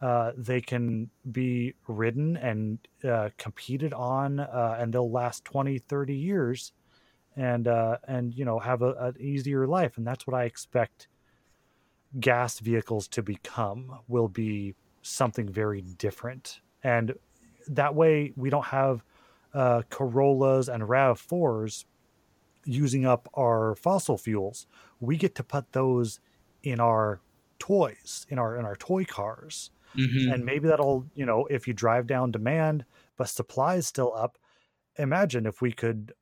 uh, 0.00 0.32
they 0.36 0.60
can 0.60 1.10
be 1.32 1.74
ridden 1.86 2.36
and 2.36 2.78
uh, 3.08 3.30
competed 3.38 3.92
on, 3.92 4.40
uh, 4.40 4.76
and 4.78 4.92
they'll 4.92 5.10
last 5.10 5.44
20, 5.44 5.78
30 5.78 6.14
years 6.14 6.72
and, 7.36 7.66
uh, 7.68 7.98
and 8.06 8.34
you 8.34 8.44
know, 8.44 8.58
have 8.58 8.82
a, 8.82 8.92
an 8.94 9.14
easier 9.20 9.66
life. 9.66 9.96
And 9.96 10.06
that's 10.06 10.26
what 10.26 10.34
I 10.34 10.44
expect 10.44 11.08
gas 12.20 12.60
vehicles 12.60 13.08
to 13.08 13.22
become 13.22 13.98
will 14.08 14.28
be 14.28 14.74
something 15.02 15.48
very 15.48 15.82
different. 15.82 16.60
And 16.82 17.14
that 17.68 17.94
way 17.94 18.32
we 18.36 18.50
don't 18.50 18.66
have 18.66 19.04
uh, 19.52 19.82
Corollas 19.90 20.68
and 20.68 20.82
RAV4s 20.82 21.84
using 22.64 23.06
up 23.06 23.28
our 23.34 23.74
fossil 23.74 24.16
fuels. 24.18 24.66
We 25.00 25.16
get 25.16 25.34
to 25.36 25.44
put 25.44 25.72
those 25.72 26.20
in 26.62 26.80
our 26.80 27.20
toys, 27.58 28.26
in 28.28 28.38
our 28.38 28.56
in 28.56 28.64
our 28.64 28.76
toy 28.76 29.04
cars. 29.04 29.70
Mhm. 29.96 30.32
And 30.32 30.44
maybe 30.44 30.66
that'll, 30.68 31.06
you 31.14 31.24
know, 31.24 31.46
if 31.46 31.68
you 31.68 31.74
drive 31.74 32.06
down 32.06 32.32
demand, 32.32 32.84
but 33.16 33.28
supply 33.28 33.76
is 33.76 33.86
still 33.86 34.12
up. 34.14 34.38
Imagine 34.98 35.46
if 35.46 35.62
we 35.62 35.72
could 35.72 36.12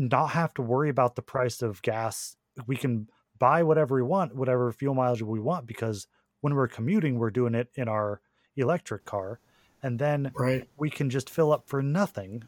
not 0.00 0.28
have 0.28 0.54
to 0.54 0.62
worry 0.62 0.88
about 0.88 1.14
the 1.14 1.22
price 1.22 1.62
of 1.62 1.82
gas. 1.82 2.36
We 2.66 2.76
can 2.76 3.08
buy 3.38 3.62
whatever 3.62 3.94
we 3.94 4.02
want, 4.02 4.34
whatever 4.34 4.72
fuel 4.72 4.94
mileage 4.94 5.22
we 5.22 5.40
want, 5.40 5.66
because 5.66 6.06
when 6.40 6.54
we're 6.54 6.68
commuting, 6.68 7.18
we're 7.18 7.30
doing 7.30 7.54
it 7.54 7.68
in 7.74 7.88
our 7.88 8.20
electric 8.56 9.04
car. 9.04 9.40
And 9.82 9.98
then 9.98 10.30
Right. 10.34 10.68
we 10.76 10.90
can 10.90 11.10
just 11.10 11.28
fill 11.28 11.52
up 11.52 11.68
for 11.68 11.82
nothing 11.82 12.44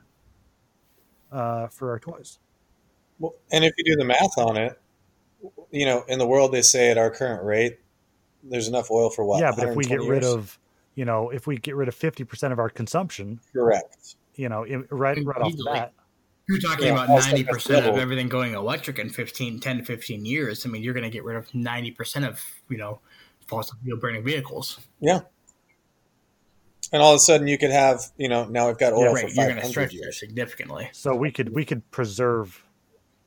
uh, 1.30 1.68
for 1.68 1.90
our 1.90 1.98
toys. 1.98 2.38
Well, 3.18 3.34
and 3.52 3.64
if 3.64 3.72
you 3.76 3.84
do 3.84 3.96
the 3.96 4.04
math 4.04 4.36
on 4.36 4.56
it, 4.56 4.78
you 5.70 5.86
know, 5.86 6.04
in 6.08 6.18
the 6.18 6.26
world 6.26 6.52
they 6.52 6.62
say 6.62 6.90
at 6.90 6.98
our 6.98 7.10
current 7.10 7.44
rate, 7.44 7.78
there's 8.42 8.68
enough 8.68 8.90
oil 8.90 9.10
for 9.10 9.24
what? 9.24 9.40
yeah, 9.40 9.52
but 9.56 9.68
if 9.68 9.76
we 9.76 9.84
get 9.84 10.00
120 10.00 10.10
rid 10.10 10.24
of, 10.24 10.58
you 10.94 11.04
know, 11.04 11.30
if 11.30 11.46
we 11.46 11.56
get 11.56 11.76
rid 11.76 11.88
of 11.88 11.96
50% 11.96 12.52
of 12.52 12.58
our 12.58 12.68
consumption, 12.68 13.40
correct, 13.52 14.16
you 14.34 14.48
know, 14.48 14.64
in, 14.64 14.86
right, 14.90 15.18
right 15.24 15.42
off 15.42 15.56
the 15.56 15.64
bat, 15.64 15.92
You're 16.48 16.58
talking 16.58 16.86
Yeah, 16.86 16.92
about 17.04 17.08
ninety 17.08 17.44
percent 17.44 17.86
of 17.86 17.96
everything 17.98 18.28
going 18.28 18.54
electric 18.54 18.98
in 18.98 19.08
15, 19.10 19.60
10 19.60 19.78
to 19.78 19.84
fifteen 19.84 20.24
years. 20.24 20.66
I 20.66 20.68
mean, 20.68 20.82
you're 20.82 20.94
going 20.94 21.04
to 21.04 21.10
get 21.10 21.24
rid 21.24 21.36
of 21.36 21.54
ninety 21.54 21.90
percent 21.90 22.24
of 22.24 22.40
you 22.68 22.78
know 22.78 23.00
fossil 23.46 23.76
fuel 23.84 23.98
burning 23.98 24.24
vehicles. 24.24 24.78
yeah. 25.00 25.20
And 26.92 27.00
all 27.00 27.12
of 27.12 27.16
a 27.16 27.20
sudden, 27.20 27.46
you 27.48 27.56
could 27.56 27.70
have, 27.70 28.02
you 28.18 28.28
know, 28.28 28.44
now 28.44 28.66
we've 28.66 28.76
got 28.76 28.92
oil 28.92 29.14
right, 29.14 29.24
for 29.24 29.34
you're 29.34 29.46
going 29.46 29.56
to 29.56 29.62
500 29.62 29.68
stretch 29.70 29.92
years. 29.94 30.18
significantly. 30.20 30.90
so 30.92 31.14
we 31.14 31.30
could 31.30 31.54
we 31.54 31.64
could 31.64 31.90
preserve 31.90 32.62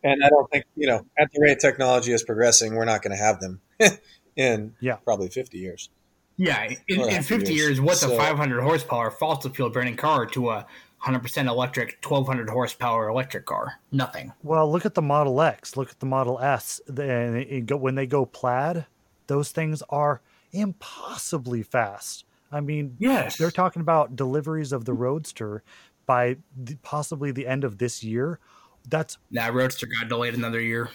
And 0.03 0.23
I 0.23 0.29
don't 0.29 0.47
think, 0.51 0.65
you 0.75 0.85
know, 0.87 1.03
at 1.17 1.31
the 1.33 1.41
rate 1.41 1.59
technology 1.59 2.11
is 2.11 2.21
progressing, 2.21 2.75
we're 2.75 2.85
not 2.85 3.01
going 3.01 3.17
to 3.17 3.23
have 3.23 3.39
them 3.39 3.61
in 4.35 4.75
Yeah. 4.79 4.97
probably 4.97 5.29
50 5.29 5.57
years. 5.57 5.89
Yeah, 6.37 6.69
in, 6.87 6.99
in 7.09 7.23
fifty 7.23 7.53
years. 7.53 7.79
years, 7.79 7.81
what's 7.81 8.03
a 8.03 8.15
500 8.15 8.61
horsepower 8.61 9.09
fossil 9.09 9.51
fuel 9.51 9.69
burning 9.71 9.95
car 9.95 10.25
to 10.27 10.49
a 10.51 10.67
100% 11.05 11.47
electric 11.47 11.97
1200 12.03 12.49
horsepower 12.49 13.07
electric 13.09 13.45
car? 13.45 13.79
Nothing. 13.91 14.33
Well, 14.43 14.71
look 14.71 14.85
at 14.85 14.95
the 14.95 15.01
Model 15.01 15.41
X. 15.41 15.77
Look 15.77 15.91
at 15.91 15.99
the 15.99 16.05
Model 16.05 16.39
S. 16.39 16.81
When 16.87 17.95
they 17.95 18.07
go 18.07 18.25
plaid, 18.25 18.85
those 19.27 19.51
things 19.51 19.83
are 19.89 20.21
impossibly 20.51 21.63
fast. 21.63 22.25
I 22.51 22.59
mean, 22.61 22.95
Yes, 22.99 23.37
they're 23.37 23.51
talking 23.51 23.81
about 23.81 24.15
deliveries 24.15 24.71
of 24.71 24.85
the 24.85 24.93
Roadster 24.93 25.63
by 26.05 26.37
the, 26.55 26.75
possibly 26.83 27.31
the 27.31 27.47
end 27.47 27.63
of 27.63 27.77
this 27.79 28.03
year. 28.03 28.39
That's 28.87 29.17
that 29.31 29.53
Roadster 29.53 29.87
got 29.87 30.07
delayed 30.07 30.35
another 30.35 30.61
year. 30.61 30.89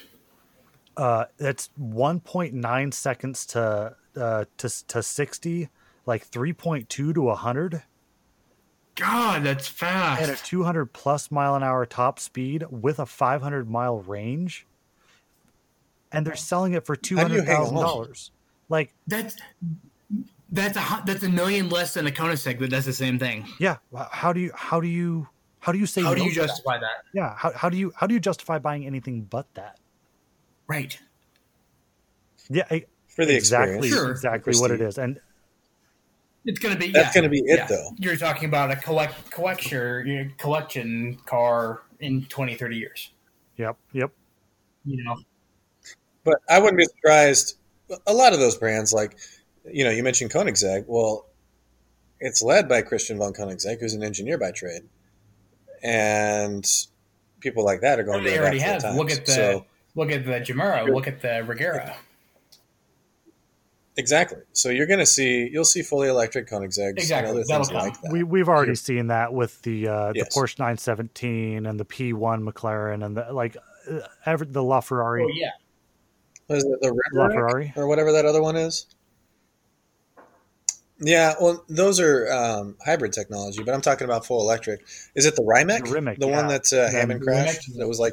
uh, 0.96 1.24
that's 1.38 1.70
1.9 1.80 2.94
seconds 2.94 3.46
to 3.46 3.96
uh, 4.16 4.44
to 4.58 4.86
to 4.86 5.02
60, 5.02 5.68
like 6.06 6.30
3.2 6.30 6.88
to 6.88 7.20
100, 7.20 7.82
God, 9.00 9.44
that's 9.44 9.66
fast. 9.66 10.22
and 10.22 10.30
a 10.30 10.36
200 10.36 10.92
plus 10.92 11.30
mile 11.30 11.54
an 11.54 11.62
hour 11.62 11.86
top 11.86 12.18
speed 12.20 12.64
with 12.70 12.98
a 12.98 13.06
500 13.06 13.68
mile 13.68 13.98
range. 14.00 14.66
And 16.12 16.26
they're 16.26 16.36
selling 16.36 16.72
it 16.74 16.84
for 16.84 16.96
two 16.96 17.16
How 17.16 17.24
do 17.28 17.34
you 17.34 17.40
hundred 17.40 17.50
hang 17.52 17.60
thousand 17.62 17.76
on? 17.78 17.82
dollars. 17.84 18.30
Like 18.68 18.92
That's 19.06 19.36
that's 20.52 20.76
a 20.76 21.02
that's 21.06 21.22
a 21.22 21.28
million 21.28 21.68
less 21.68 21.94
than 21.94 22.06
a 22.06 22.10
Koenigsegg 22.10 22.58
that 22.58 22.68
does 22.70 22.84
the 22.84 22.92
same 22.92 23.18
thing. 23.18 23.46
yeah 23.60 23.76
how 24.10 24.32
do 24.32 24.40
you 24.40 24.50
how 24.54 24.80
do 24.80 24.88
you 24.88 25.28
how 25.60 25.70
do 25.72 25.78
you 25.78 25.86
say 25.86 26.02
How 26.02 26.14
do 26.14 26.20
no 26.20 26.26
you 26.26 26.34
to 26.34 26.40
that? 26.40 26.46
justify 26.48 26.78
that? 26.78 27.04
yeah 27.14 27.34
how, 27.36 27.52
how 27.54 27.68
do 27.68 27.76
you 27.76 27.92
how 27.94 28.06
do 28.08 28.14
you 28.14 28.20
justify 28.20 28.58
buying 28.58 28.84
anything 28.86 29.22
but 29.22 29.46
that 29.54 29.78
Right. 30.66 30.98
yeah 32.48 32.64
I- 32.70 32.86
For 33.08 33.24
the 33.24 33.36
exactly 33.36 33.76
experience. 33.88 33.94
Sure. 33.94 34.10
exactly 34.10 34.56
what 34.56 34.70
it 34.72 34.80
is, 34.80 34.98
and 34.98 35.20
It's 36.44 36.58
gonna 36.58 36.76
be 36.76 36.90
That's 36.90 37.14
yeah, 37.14 37.20
gonna 37.20 37.30
be 37.30 37.40
it, 37.40 37.58
yeah. 37.58 37.66
though. 37.66 37.90
You're 37.98 38.16
talking 38.16 38.48
about 38.48 38.70
a 38.70 38.76
collect 38.76 39.30
collector 39.30 40.30
collection 40.38 41.18
car 41.26 41.82
in 42.00 42.24
20, 42.26 42.54
30 42.54 42.76
years. 42.76 43.10
yep 43.56 43.76
yep 43.92 44.10
You 44.84 45.04
know, 45.04 45.18
But 46.24 46.38
I 46.48 46.58
wouldn't 46.58 46.78
be 46.78 46.84
surprised. 46.84 47.58
A 48.06 48.12
lot 48.12 48.32
of 48.32 48.38
those 48.38 48.56
brands, 48.56 48.92
like, 48.92 49.18
you 49.70 49.84
know, 49.84 49.90
you 49.90 50.02
mentioned 50.02 50.30
Koenigsegg. 50.30 50.84
Well, 50.86 51.26
it's 52.20 52.42
led 52.42 52.68
by 52.68 52.82
Christian 52.82 53.18
von 53.18 53.32
Koenigsegg, 53.32 53.80
who's 53.80 53.94
an 53.94 54.02
engineer 54.02 54.38
by 54.38 54.52
trade. 54.52 54.82
And 55.82 56.64
people 57.40 57.64
like 57.64 57.80
that 57.80 57.98
are 57.98 58.02
going 58.02 58.22
they 58.24 58.34
to 58.34 58.38
already 58.38 58.60
have. 58.60 58.82
Look 58.94 59.10
at 59.10 59.26
the 59.26 59.32
So, 59.32 59.66
look 59.94 60.10
at 60.10 60.24
the 60.24 60.40
Gemera. 60.40 60.88
Look 60.88 61.08
at 61.08 61.20
the 61.20 61.44
Regera. 61.46 61.94
Exactly. 64.00 64.38
So 64.52 64.70
you're 64.70 64.86
going 64.88 64.98
to 64.98 65.06
see, 65.06 65.48
you'll 65.52 65.64
see 65.64 65.82
fully 65.82 66.08
electric 66.08 66.48
Koenigsegg's 66.48 66.94
Exactly. 67.02 67.28
and 67.30 67.38
other 67.38 67.44
That'll 67.46 67.64
things 67.64 67.68
come. 67.68 67.88
like 67.88 68.00
that. 68.02 68.12
we, 68.12 68.24
we've 68.24 68.48
already 68.48 68.74
seen 68.74 69.06
that 69.08 69.32
with 69.32 69.62
the 69.62 69.86
uh 69.86 70.12
Yes. 70.14 70.34
the 70.34 70.40
porsche 70.40 70.58
917 70.58 71.66
and 71.66 71.78
the 71.78 71.84
p1 71.84 72.42
mclaren 72.48 73.04
and 73.04 73.16
the 73.16 73.32
like 73.32 73.56
uh, 73.90 74.00
ever 74.26 74.44
the 74.44 74.62
laferrari 74.62 75.24
Oh 75.24 75.30
yeah. 75.32 75.50
What 76.48 76.56
is 76.56 76.64
it, 76.64 76.80
the 76.80 76.88
Reverick 76.88 77.14
laferrari 77.32 77.76
or 77.76 77.86
whatever 77.86 78.10
that 78.12 78.24
other 78.24 78.42
one 78.42 78.56
is? 78.56 78.86
Yeah, 81.02 81.34
well, 81.40 81.64
those 81.68 81.98
are 81.98 82.30
um, 82.30 82.76
hybrid 82.84 83.12
technology, 83.14 83.62
but 83.62 83.72
I'm 83.74 83.80
talking 83.80 84.04
about 84.04 84.26
full 84.26 84.42
electric. 84.42 84.84
Is 85.14 85.24
it 85.24 85.34
the 85.34 85.42
Rimac? 85.42 85.84
The 85.86 85.92
Rimac, 85.92 86.18
the 86.18 86.26
one 86.28 86.50
yeah. 86.50 86.58
that 86.58 86.72
uh, 86.72 86.86
The 86.86 86.90
Hammond 86.90 87.24
Rimac. 87.24 87.44
crashed? 87.46 87.78
That 87.78 87.88
was 87.88 87.98
like 87.98 88.12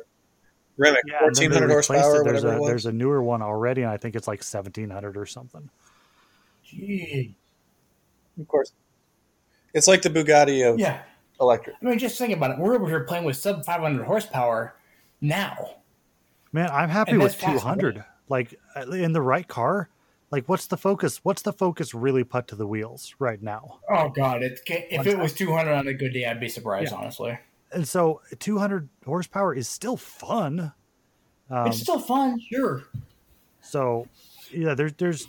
Rimac, 0.78 1.02
yeah 1.08 1.26
and 1.26 1.36
then 1.36 1.50
they 1.50 1.60
1400 1.60 1.70
horsepower, 1.72 2.22
it. 2.22 2.24
there's 2.24 2.44
a 2.44 2.58
it 2.58 2.66
there's 2.66 2.86
a 2.86 2.92
newer 2.92 3.22
one 3.24 3.42
already 3.42 3.82
and 3.82 3.92
i 3.92 3.98
think 3.98 4.16
it's 4.16 4.28
like 4.28 4.40
1700 4.40 5.18
or 5.18 5.26
something 5.26 5.70
Gee. 6.64 7.36
Of 8.40 8.48
course. 8.48 8.74
It's 9.74 9.88
like 9.88 10.02
the 10.02 10.10
Bugatti 10.10 10.70
of 10.70 10.80
Yeah. 10.80 11.02
electric. 11.40 11.78
I 11.82 11.86
mean, 11.86 12.00
just 12.00 12.18
think 12.18 12.34
about 12.34 12.52
it. 12.52 12.58
We're 12.60 12.76
over 12.76 12.88
here 12.88 13.04
playing 13.04 13.24
with 13.24 13.38
sub 13.38 13.64
500 13.64 14.06
horsepower 14.06 14.76
now. 15.22 15.76
Man, 16.52 16.70
I'm 16.72 16.90
happy 16.90 17.12
And 17.12 17.22
with 17.22 17.40
200. 17.40 18.04
Like 18.30 18.60
uh, 18.76 18.82
in 18.92 19.14
the 19.14 19.22
right 19.22 19.48
car, 19.48 19.90
like 20.32 20.50
what's 20.50 20.68
the 20.68 20.76
focus? 20.78 21.22
What's 21.24 21.42
the 21.42 21.54
focus 21.54 21.94
really 21.94 22.26
put 22.26 22.48
to 22.50 22.56
the 22.58 22.68
wheels 22.68 23.16
right 23.20 23.42
now? 23.42 23.80
Oh 23.90 24.10
God! 24.10 24.44
It, 24.44 24.60
if 24.68 25.08
it 25.08 25.18
was 25.18 25.32
200 25.32 25.72
on 25.72 25.88
a 25.88 25.94
good 25.94 26.12
day, 26.12 26.26
I'd 26.26 26.42
be 26.42 26.50
surprised. 26.50 26.92
Yeah. 26.92 26.98
Honestly, 26.98 27.40
And 27.72 27.88
so 27.88 28.22
200 28.40 28.90
horsepower 29.06 29.54
is 29.54 29.68
still 29.68 29.98
fun. 29.98 30.74
Um, 31.50 31.68
it's 31.68 31.80
still 31.80 32.00
fun. 32.00 32.40
Sure. 32.40 32.84
so 33.62 34.08
yeah, 34.52 34.74
there's 34.74 34.94
there's 34.94 35.28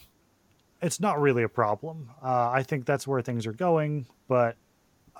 it's 0.81 1.01
not 1.01 1.21
really 1.21 1.43
a 1.43 1.49
problem. 1.49 2.11
Uh, 2.23 2.51
I 2.51 2.63
think 2.63 2.87
that's 2.87 3.07
where 3.07 3.21
things 3.23 3.47
are 3.47 3.53
going, 3.53 4.07
but 4.29 4.57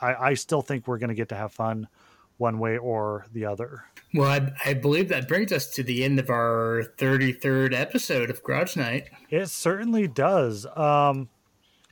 I, 0.01 0.15
I 0.15 0.35
still 0.35 0.63
think 0.63 0.87
we're 0.87 0.99
going 0.99 1.09
to 1.09 1.15
get 1.15 1.29
to 1.31 1.35
have 1.35 1.53
fun 1.53 1.89
one 2.37 2.59
way 2.59 2.79
or 2.79 3.27
the 3.33 3.45
other. 3.45 3.85
Well, 4.15 4.31
I, 4.31 4.53
I, 4.71 4.75
believe 4.75 5.09
that 5.09 5.29
brings 5.29 5.53
us 5.53 5.69
to 5.71 5.83
the 5.83 6.05
end 6.05 6.19
of 6.19 6.31
our 6.31 6.85
33rd 6.97 7.75
episode 7.75 8.31
of 8.31 8.43
Garage 8.43 8.77
Night. 8.77 9.11
It 9.29 9.49
certainly 9.49 10.07
does. 10.07 10.65
Um, 10.77 11.29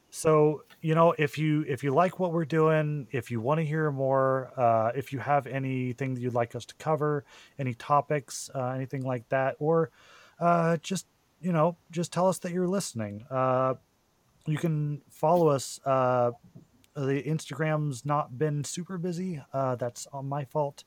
so 0.08 0.62
you 0.86 0.94
know, 0.94 1.16
if 1.18 1.36
you 1.36 1.64
if 1.66 1.82
you 1.82 1.90
like 1.90 2.20
what 2.20 2.32
we're 2.32 2.44
doing, 2.44 3.08
if 3.10 3.28
you 3.28 3.40
want 3.40 3.58
to 3.58 3.66
hear 3.66 3.90
more, 3.90 4.52
uh, 4.56 4.92
if 4.94 5.12
you 5.12 5.18
have 5.18 5.48
anything 5.48 6.14
that 6.14 6.20
you'd 6.20 6.32
like 6.32 6.54
us 6.54 6.64
to 6.64 6.76
cover, 6.76 7.24
any 7.58 7.74
topics, 7.74 8.48
uh, 8.54 8.68
anything 8.68 9.02
like 9.02 9.28
that, 9.30 9.56
or 9.58 9.90
uh, 10.38 10.76
just 10.76 11.08
you 11.40 11.50
know, 11.50 11.76
just 11.90 12.12
tell 12.12 12.28
us 12.28 12.38
that 12.38 12.52
you're 12.52 12.68
listening. 12.68 13.24
Uh, 13.28 13.74
you 14.46 14.58
can 14.58 15.02
follow 15.10 15.48
us. 15.48 15.80
Uh, 15.84 16.30
the 16.94 17.20
Instagram's 17.20 18.06
not 18.06 18.38
been 18.38 18.62
super 18.62 18.96
busy. 18.96 19.42
Uh, 19.52 19.74
that's 19.74 20.06
on 20.12 20.28
my 20.28 20.44
fault, 20.44 20.84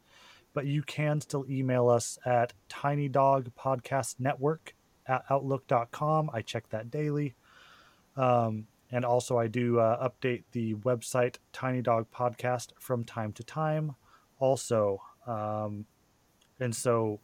but 0.54 0.66
you 0.66 0.82
can 0.82 1.20
still 1.20 1.46
email 1.50 1.90
us 1.90 2.18
at 2.26 2.54
Tiny 2.70 3.10
Dog 3.10 3.52
Podcast 3.60 4.16
Network 4.18 4.76
at 5.06 5.26
outlook.com. 5.30 6.30
I 6.32 6.42
check 6.42 6.70
that 6.70 6.90
daily. 6.90 7.36
Um, 8.16 8.68
and 8.92 9.06
also, 9.06 9.38
I 9.38 9.48
do 9.48 9.80
uh, 9.80 10.10
update 10.10 10.44
the 10.52 10.74
website 10.76 11.36
Tiny 11.54 11.82
Dog 11.82 12.08
Podcast 12.12 12.70
from 12.80 13.04
time 13.04 13.32
to 13.34 13.44
time. 13.44 13.96
Also, 14.40 15.02
um, 15.28 15.86
and 16.60 16.76
so 16.76 17.20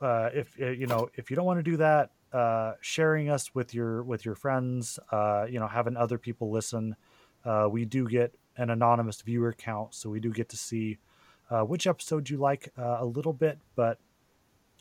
uh, 0.00 0.30
if 0.32 0.56
uh, 0.60 0.70
you 0.70 0.86
know 0.86 1.10
if 1.14 1.30
you 1.30 1.36
don't 1.36 1.44
want 1.44 1.58
to 1.58 1.62
do 1.62 1.76
that, 1.76 2.10
uh, 2.32 2.72
sharing 2.80 3.28
us 3.28 3.54
with 3.54 3.74
your 3.74 4.02
with 4.02 4.24
your 4.24 4.34
friends, 4.34 4.98
uh, 5.12 5.44
you 5.48 5.60
know, 5.60 5.68
having 5.68 5.94
other 5.96 6.16
people 6.16 6.50
listen, 6.50 6.96
uh, 7.44 7.68
we 7.70 7.84
do 7.84 8.08
get 8.08 8.34
an 8.56 8.70
anonymous 8.70 9.20
viewer 9.20 9.52
count, 9.52 9.94
so 9.94 10.08
we 10.08 10.20
do 10.20 10.30
get 10.30 10.48
to 10.48 10.56
see 10.56 10.98
which 11.66 11.86
episode 11.86 12.28
you 12.28 12.36
like 12.36 12.72
a 12.76 13.04
little 13.04 13.32
bit. 13.32 13.58
But 13.76 13.98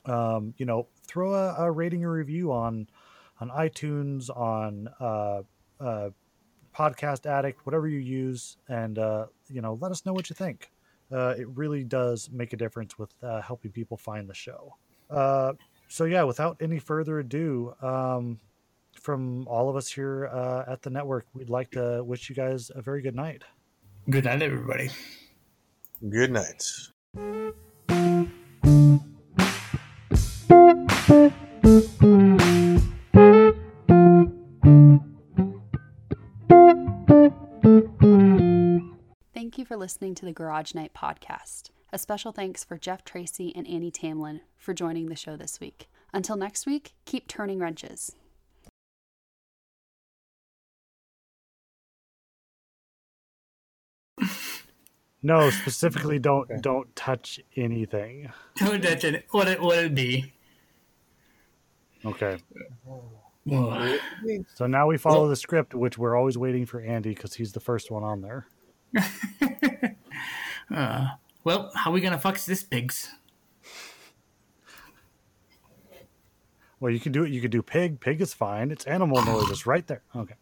um, 0.06 0.54
you 0.58 0.66
know, 0.66 0.88
throw 1.06 1.36
a, 1.36 1.66
a 1.66 1.72
rating 1.72 2.04
or 2.06 2.14
review 2.14 2.52
on 2.54 2.88
on 3.42 3.50
iTunes 3.50 4.30
on 4.30 4.88
uh, 5.84 6.10
Podcast 6.76 7.26
Addict, 7.26 7.66
whatever 7.66 7.88
you 7.88 8.00
use, 8.00 8.58
and 8.68 8.98
uh, 8.98 9.28
you 9.50 9.62
know, 9.62 9.78
let 9.82 9.92
us 9.92 10.06
know 10.06 10.14
what 10.14 10.30
you 10.30 10.36
think. 10.36 10.72
Uh, 11.12 11.36
it 11.38 11.48
really 11.50 11.84
does 11.84 12.30
make 12.32 12.54
a 12.54 12.58
difference 12.58 12.98
with 12.98 13.14
uh, 13.22 13.42
helping 13.42 13.72
people 13.72 13.98
find 13.98 14.28
the 14.28 14.34
show. 14.34 14.76
Uh, 15.10 15.54
so 15.88 16.06
yeah, 16.06 16.24
without 16.24 16.58
any 16.60 16.80
further 16.80 17.20
ado, 17.20 17.74
um, 17.82 18.40
from 19.00 19.48
all 19.48 19.70
of 19.70 19.76
us 19.76 19.92
here 19.92 20.28
uh, 20.28 20.64
at 20.68 20.82
the 20.82 20.90
network, 20.90 21.26
we'd 21.34 21.50
like 21.50 21.70
to 21.72 22.04
wish 22.04 22.30
you 22.30 22.36
guys 22.36 22.72
a 22.74 22.82
very 22.82 23.02
good 23.02 23.16
night. 23.16 23.44
Good 24.10 24.26
night, 24.26 24.42
everybody. 24.42 24.90
Good 26.10 26.32
night. 26.32 26.64
Listening 39.84 40.16
to 40.16 40.24
the 40.24 40.32
Garage 40.32 40.74
Night 40.74 40.94
podcast. 40.94 41.64
A 41.92 41.98
special 41.98 42.32
thanks 42.32 42.64
for 42.64 42.78
Jeff 42.78 43.04
Tracy 43.04 43.54
and 43.54 43.68
Annie 43.68 43.92
Tamlin 43.92 44.40
for 44.56 44.74
joining 44.74 45.08
the 45.08 45.16
show 45.18 45.36
this 45.36 45.60
week. 45.60 45.90
Until 46.14 46.38
next 46.38 46.66
week, 46.66 46.94
keep 47.04 47.28
turning 47.28 47.60
wrenches. 47.60 48.16
No, 55.22 55.50
specifically, 55.50 56.18
don't 56.18 56.62
don't 56.62 56.96
touch 56.96 57.42
anything. 57.58 58.32
Don't 58.56 58.82
touch 58.82 59.04
it. 59.04 59.26
What 59.32 59.50
it 59.50 59.62
would 59.62 59.80
it 59.80 59.96
be? 59.96 60.32
Okay. 62.06 62.38
So 64.56 64.66
now 64.66 64.88
we 64.88 64.98
follow 64.98 65.28
the 65.28 65.36
script, 65.36 65.74
which 65.74 65.98
we're 65.98 66.16
always 66.16 66.38
waiting 66.38 66.66
for 66.66 66.80
Andy 66.80 67.10
because 67.10 67.34
he's 67.34 67.52
the 67.52 67.60
first 67.60 67.92
one 67.92 68.04
on 68.04 68.22
there. 68.22 68.48
Uh, 70.74 71.08
well, 71.44 71.72
how 71.76 71.92
are 71.92 71.94
we 71.94 72.02
gonna 72.02 72.18
fuck 72.18 72.40
this 72.40 72.64
pigs? 72.64 73.12
Well, 76.80 76.92
you 76.92 77.00
can 77.00 77.12
do 77.12 77.24
it. 77.24 77.32
You 77.32 77.42
could 77.42 77.52
do 77.52 77.62
pig. 77.62 78.00
Pig 78.00 78.22
is 78.22 78.34
fine. 78.34 78.72
It's 78.72 78.86
animal 78.86 79.24
noise. 79.24 79.52
It's 79.52 79.68
right 79.68 79.86
there. 79.86 80.02
Okay. 80.16 80.34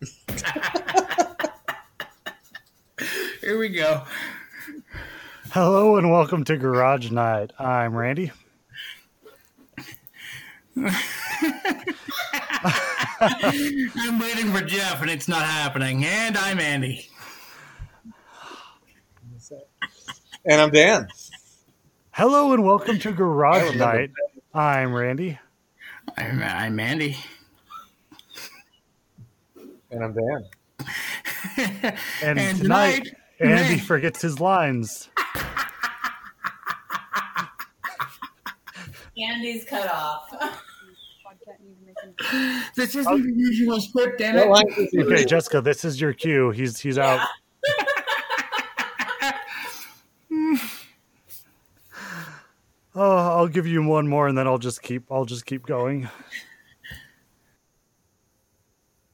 Here 3.40 3.58
we 3.58 3.68
go. 3.68 4.04
Hello 5.52 5.96
and 5.96 6.10
welcome 6.10 6.44
to 6.44 6.56
Garage 6.56 7.10
Night. 7.10 7.52
I'm 7.58 7.96
Randy. 7.96 8.32
I'm 13.20 14.18
waiting 14.18 14.52
for 14.52 14.60
Jeff, 14.62 15.00
and 15.02 15.10
it's 15.10 15.28
not 15.28 15.42
happening. 15.42 16.04
And 16.04 16.36
I'm 16.36 16.60
Andy. 16.60 17.08
And 20.44 20.60
I'm 20.60 20.70
Dan. 20.70 21.08
Hello 22.12 22.52
and 22.52 22.64
welcome 22.64 22.98
to 23.00 23.12
Garage 23.12 23.74
Night. 23.76 24.10
I'm 24.54 24.94
Randy. 24.94 25.38
I'm, 26.16 26.42
I'm 26.42 26.78
Andy. 26.80 27.16
And 29.90 30.04
I'm 30.04 30.14
Dan. 30.14 30.44
And, 32.22 32.38
And 32.38 32.58
tonight, 32.58 33.04
tonight, 33.04 33.16
Andy 33.40 33.74
me. 33.74 33.80
forgets 33.80 34.20
his 34.22 34.38
lines. 34.38 35.08
Andy's 39.16 39.64
cut 39.64 39.88
off. 39.92 40.62
This 42.74 42.94
isn't 42.94 43.22
the 43.22 43.32
usual 43.34 43.80
script, 43.80 44.18
damn 44.18 44.36
it. 44.36 44.48
line 44.48 44.64
Okay. 44.96 45.24
Jessica, 45.24 45.60
this 45.60 45.84
is 45.84 46.00
your 46.00 46.12
cue. 46.12 46.50
He's 46.50 46.78
he's 46.78 46.98
out. 46.98 47.26
Oh, 53.00 53.16
I'll 53.16 53.46
give 53.46 53.64
you 53.64 53.80
one 53.84 54.08
more, 54.08 54.26
and 54.26 54.36
then 54.36 54.48
I'll 54.48 54.58
just 54.58 54.82
keep. 54.82 55.04
I'll 55.08 55.24
just 55.24 55.46
keep 55.46 55.64
going. 55.66 56.08